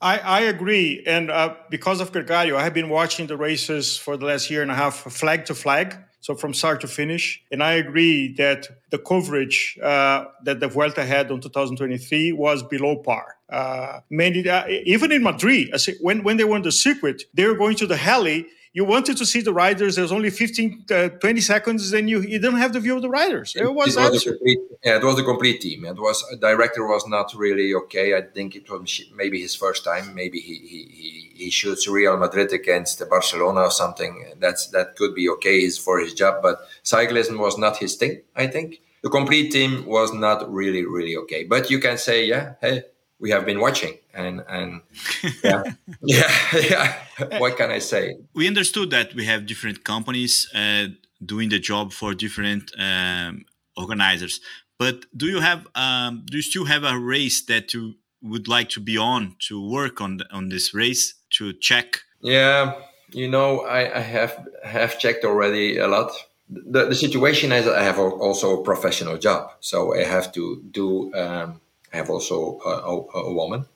I, 0.00 0.18
I 0.18 0.40
agree. 0.40 1.02
And 1.06 1.30
uh, 1.30 1.54
because 1.68 2.00
of 2.00 2.10
Gregario, 2.10 2.56
I 2.56 2.64
have 2.64 2.72
been 2.72 2.88
watching 2.88 3.26
the 3.26 3.36
races 3.36 3.98
for 3.98 4.16
the 4.16 4.24
last 4.24 4.50
year 4.50 4.62
and 4.62 4.70
a 4.70 4.74
half, 4.74 4.94
flag 4.94 5.44
to 5.46 5.54
flag. 5.54 5.96
So 6.22 6.34
from 6.34 6.52
start 6.52 6.82
to 6.82 6.86
finish. 6.86 7.42
And 7.50 7.62
I 7.62 7.72
agree 7.74 8.34
that 8.34 8.66
the 8.90 8.98
coverage 8.98 9.78
uh, 9.82 10.26
that 10.44 10.60
the 10.60 10.68
Vuelta 10.68 11.04
had 11.04 11.30
on 11.30 11.40
2023 11.40 12.32
was 12.32 12.62
below 12.62 12.96
par. 12.96 13.36
Uh, 13.48 14.00
many, 14.10 14.46
uh, 14.46 14.66
even 14.68 15.12
in 15.12 15.22
Madrid, 15.22 15.74
when, 16.00 16.22
when 16.22 16.36
they 16.36 16.44
won 16.44 16.60
the 16.60 16.72
circuit, 16.72 17.22
they 17.32 17.46
were 17.46 17.54
going 17.54 17.74
to 17.76 17.86
the 17.86 17.96
heli 17.96 18.46
you 18.72 18.84
wanted 18.84 19.16
to 19.16 19.26
see 19.26 19.40
the 19.40 19.52
riders. 19.52 19.96
There's 19.96 20.12
only 20.12 20.30
15, 20.30 20.84
uh, 20.90 21.08
20 21.08 21.40
seconds, 21.40 21.92
and 21.92 22.08
you, 22.08 22.20
you 22.20 22.38
didn't 22.38 22.58
have 22.58 22.72
the 22.72 22.80
view 22.80 22.94
of 22.94 23.02
the 23.02 23.08
riders. 23.08 23.56
It, 23.56 23.72
was, 23.72 23.96
it 23.96 24.00
was 24.00 24.26
a 24.26 24.30
complete, 24.30 24.58
yeah, 24.84 24.96
it 24.96 25.04
was 25.04 25.18
a 25.18 25.24
complete 25.24 25.60
team. 25.60 25.84
It 25.84 25.96
was 25.96 26.24
director 26.40 26.86
was 26.86 27.06
not 27.08 27.34
really 27.34 27.74
okay. 27.74 28.16
I 28.16 28.22
think 28.22 28.54
it 28.54 28.70
was 28.70 29.02
maybe 29.14 29.40
his 29.40 29.54
first 29.54 29.84
time. 29.84 30.14
Maybe 30.14 30.38
he 30.38 30.54
he, 30.54 30.84
he, 30.90 31.44
he 31.44 31.50
shoots 31.50 31.88
Real 31.88 32.16
Madrid 32.16 32.52
against 32.52 33.02
Barcelona 33.08 33.62
or 33.62 33.70
something. 33.72 34.34
That's 34.38 34.68
that 34.68 34.96
could 34.96 35.14
be 35.14 35.28
okay 35.30 35.68
for 35.70 35.98
his 35.98 36.14
job, 36.14 36.40
but 36.42 36.60
cyclism 36.84 37.38
was 37.38 37.58
not 37.58 37.78
his 37.78 37.96
thing. 37.96 38.22
I 38.36 38.46
think 38.46 38.80
the 39.02 39.10
complete 39.10 39.50
team 39.50 39.84
was 39.86 40.12
not 40.12 40.52
really 40.52 40.84
really 40.84 41.16
okay. 41.16 41.42
But 41.44 41.70
you 41.70 41.80
can 41.80 41.98
say, 41.98 42.24
yeah, 42.24 42.54
hey, 42.60 42.84
we 43.18 43.30
have 43.30 43.44
been 43.44 43.58
watching 43.58 43.98
and 44.14 44.42
and 44.48 44.80
yeah. 45.44 45.62
Yeah 46.02 46.30
yeah. 46.52 46.94
What 47.38 47.56
can 47.56 47.70
i 47.70 47.78
say? 47.78 48.16
We 48.34 48.46
understood 48.46 48.90
that 48.90 49.14
we 49.14 49.24
have 49.26 49.46
different 49.46 49.84
companies 49.84 50.48
uh, 50.54 50.86
doing 51.24 51.50
the 51.50 51.58
job 51.58 51.92
for 51.92 52.14
different 52.14 52.72
um, 52.78 53.44
organizers. 53.76 54.40
But 54.78 55.04
do 55.16 55.26
you 55.26 55.40
have 55.40 55.66
um, 55.74 56.22
do 56.26 56.36
you 56.36 56.42
still 56.42 56.64
have 56.64 56.84
a 56.84 56.98
race 56.98 57.44
that 57.46 57.74
you 57.74 57.94
would 58.22 58.48
like 58.48 58.68
to 58.70 58.80
be 58.80 58.96
on 58.96 59.36
to 59.48 59.60
work 59.60 60.00
on 60.00 60.20
on 60.32 60.48
this 60.48 60.74
race 60.74 61.14
to 61.30 61.52
check? 61.52 62.02
Yeah 62.20 62.74
you 63.12 63.28
know 63.28 63.62
i, 63.62 63.98
I 63.98 64.00
have 64.00 64.46
have 64.62 64.96
checked 65.00 65.24
already 65.24 65.78
a 65.78 65.88
lot. 65.88 66.12
The, 66.48 66.86
the 66.86 66.94
situation 66.94 67.50
is 67.50 67.66
i 67.66 67.82
have 67.82 67.98
also 67.98 68.60
a 68.60 68.64
professional 68.64 69.18
job 69.18 69.50
so 69.58 69.94
i 69.96 70.04
have 70.04 70.30
to 70.32 70.62
do 70.70 71.12
um, 71.14 71.60
I 71.92 71.96
have 71.96 72.10
also 72.10 72.60
a, 72.64 72.70
a, 72.70 73.24
a 73.26 73.32
woman, 73.32 73.66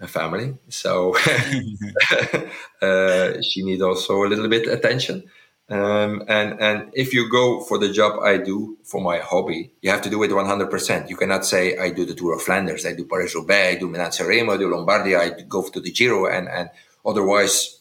a 0.00 0.06
family, 0.06 0.56
so 0.68 1.16
uh, 2.82 3.42
she 3.42 3.62
needs 3.64 3.82
also 3.82 4.24
a 4.24 4.28
little 4.28 4.48
bit 4.48 4.68
attention. 4.68 5.24
Um, 5.70 6.22
and 6.28 6.58
and 6.60 6.90
if 6.94 7.12
you 7.12 7.28
go 7.30 7.60
for 7.60 7.76
the 7.78 7.90
job 7.90 8.20
I 8.22 8.38
do 8.38 8.78
for 8.84 9.00
my 9.02 9.18
hobby, 9.18 9.72
you 9.82 9.90
have 9.90 10.00
to 10.02 10.10
do 10.10 10.22
it 10.22 10.30
100%. 10.30 11.10
You 11.10 11.16
cannot 11.16 11.44
say 11.44 11.76
I 11.76 11.90
do 11.90 12.06
the 12.06 12.14
Tour 12.14 12.36
of 12.36 12.42
Flanders, 12.42 12.86
I 12.86 12.94
do 12.94 13.04
Paris 13.04 13.34
Roubaix, 13.34 13.76
I 13.76 13.78
do 13.78 13.88
Milan 13.88 14.10
Sanremo, 14.10 14.54
I 14.54 14.56
do 14.56 14.68
Lombardia, 14.68 15.20
I 15.20 15.42
go 15.42 15.68
to 15.68 15.80
the 15.80 15.92
Giro, 15.92 16.26
and 16.26 16.48
and 16.48 16.70
otherwise 17.04 17.80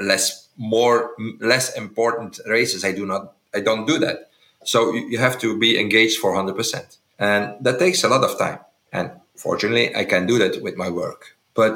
less 0.00 0.48
more 0.56 1.12
less 1.40 1.76
important 1.76 2.40
races 2.46 2.84
I 2.84 2.92
do 2.92 3.06
not 3.06 3.34
I 3.54 3.60
don't 3.60 3.86
do 3.86 3.98
that. 3.98 4.30
So 4.64 4.92
you, 4.92 5.06
you 5.10 5.18
have 5.18 5.38
to 5.38 5.56
be 5.56 5.78
engaged 5.78 6.18
for 6.18 6.32
100%, 6.34 6.96
and 7.18 7.54
that 7.64 7.78
takes 7.78 8.02
a 8.02 8.08
lot 8.08 8.24
of 8.24 8.36
time. 8.36 8.58
And 8.92 9.12
Fortunately, 9.38 9.94
I 9.94 10.04
can 10.04 10.26
do 10.26 10.36
that 10.38 10.62
with 10.62 10.76
my 10.76 10.90
work. 10.90 11.36
But 11.58 11.74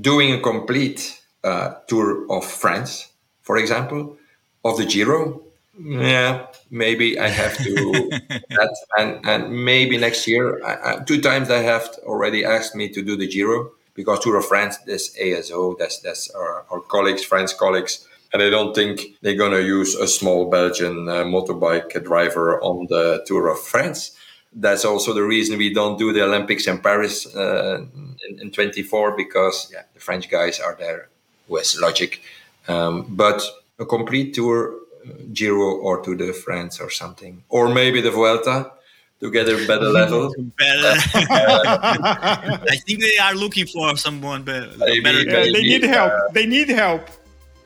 doing 0.00 0.32
a 0.32 0.40
complete 0.40 1.22
uh, 1.44 1.74
tour 1.86 2.26
of 2.28 2.44
France, 2.44 3.12
for 3.42 3.56
example, 3.56 4.18
of 4.64 4.76
the 4.78 4.84
Giro, 4.84 5.42
yeah, 5.78 6.48
maybe 6.72 7.20
I 7.20 7.28
have 7.28 7.56
to 7.58 7.72
that, 8.58 8.76
and 8.98 9.10
and 9.24 9.64
maybe 9.64 9.96
next 9.96 10.26
year. 10.26 10.60
I, 10.64 10.72
I, 10.86 11.04
two 11.04 11.20
times 11.20 11.50
I 11.50 11.62
have 11.62 11.84
already 12.02 12.44
asked 12.44 12.74
me 12.74 12.88
to 12.88 13.00
do 13.00 13.16
the 13.16 13.28
Giro 13.28 13.70
because 13.94 14.18
Tour 14.18 14.38
of 14.38 14.46
France, 14.46 14.78
this 14.90 15.16
ASO, 15.16 15.78
that's 15.78 16.00
that's 16.00 16.28
our, 16.30 16.64
our 16.72 16.80
colleagues, 16.80 17.22
French 17.22 17.56
colleagues, 17.56 18.04
and 18.32 18.42
I 18.42 18.50
don't 18.50 18.74
think 18.74 18.96
they're 19.22 19.42
gonna 19.44 19.60
use 19.78 19.94
a 19.94 20.08
small 20.08 20.50
Belgian 20.50 21.08
uh, 21.08 21.22
motorbike 21.34 22.02
driver 22.02 22.60
on 22.60 22.88
the 22.88 23.22
Tour 23.28 23.46
of 23.52 23.60
France 23.60 24.18
that's 24.54 24.84
also 24.84 25.14
the 25.14 25.22
reason 25.22 25.58
we 25.58 25.72
don't 25.72 25.98
do 25.98 26.12
the 26.12 26.22
Olympics 26.22 26.66
in 26.66 26.78
Paris 26.78 27.26
uh, 27.34 27.84
in, 28.28 28.40
in 28.40 28.50
24 28.50 29.16
because 29.16 29.70
yeah, 29.72 29.82
the 29.94 30.00
French 30.00 30.28
guys 30.30 30.60
are 30.60 30.76
there 30.78 31.08
with 31.48 31.74
logic. 31.80 32.20
Um, 32.68 33.06
but 33.08 33.42
a 33.78 33.86
complete 33.86 34.34
tour, 34.34 34.74
uh, 35.04 35.10
Giro 35.32 35.76
or 35.76 36.02
to 36.02 36.14
the 36.14 36.32
France 36.32 36.80
or 36.80 36.90
something, 36.90 37.42
or 37.48 37.68
maybe 37.68 38.00
the 38.00 38.10
Vuelta 38.10 38.72
to 39.20 39.30
get 39.30 39.48
a 39.48 39.66
better 39.66 39.88
level. 40.00 40.34
better. 40.58 40.94
I 41.14 42.76
think 42.86 43.00
they 43.00 43.18
are 43.18 43.34
looking 43.34 43.66
for 43.66 43.96
someone 43.96 44.42
better. 44.42 44.70
Maybe, 44.78 45.00
better. 45.00 45.22
Yeah, 45.22 45.52
they 45.52 45.62
need 45.62 45.82
help. 45.84 46.12
Uh, 46.12 46.32
they 46.32 46.46
need 46.46 46.68
help. 46.68 47.08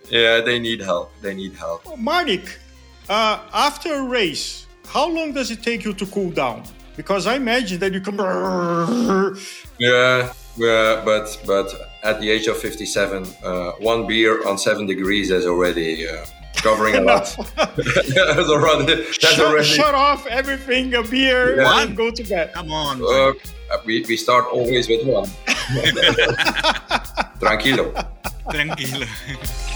Yeah, 0.09 0.41
they 0.41 0.59
need 0.59 0.81
help. 0.81 1.13
They 1.21 1.35
need 1.35 1.55
help. 1.55 1.85
Marnik, 1.85 2.59
uh, 3.09 3.41
after 3.53 3.95
a 3.95 4.03
race, 4.05 4.67
how 4.87 5.09
long 5.09 5.33
does 5.33 5.51
it 5.51 5.63
take 5.63 5.85
you 5.85 5.93
to 5.95 6.07
cool 6.07 6.31
down? 6.31 6.63
Because 6.97 7.27
I 7.27 7.37
imagine 7.37 7.79
that 7.81 7.93
you 7.93 8.01
can. 8.01 8.17
Yeah, 9.79 10.33
yeah, 10.57 11.03
but 11.05 11.39
but 11.47 11.69
at 12.03 12.19
the 12.21 12.31
age 12.31 12.47
of 12.47 12.57
fifty-seven, 12.57 13.27
uh, 13.45 13.73
one 13.73 14.07
beer 14.07 14.47
on 14.49 14.57
seven 14.57 14.87
degrees 14.87 15.31
is 15.31 15.45
already 15.45 16.09
uh, 16.09 16.25
covering 16.55 16.95
a 16.95 17.01
lot. 17.11 17.37
that's 17.57 18.49
already, 18.49 18.95
that's 18.95 19.19
shut, 19.19 19.39
already... 19.41 19.65
shut 19.65 19.95
off 19.95 20.27
everything, 20.27 20.95
a 20.95 21.03
beer, 21.03 21.61
yeah. 21.61 21.83
and 21.83 21.95
go 21.95 22.11
to 22.11 22.25
bed. 22.25 22.55
Come 22.55 22.73
on. 22.73 23.03
Uh, 23.03 23.33
we, 23.85 24.03
we 24.09 24.17
start 24.17 24.47
always 24.47 24.89
with 24.89 25.07
one. 25.07 25.29
Tranquilo. 27.39 27.93
Tranquilo. 28.49 29.76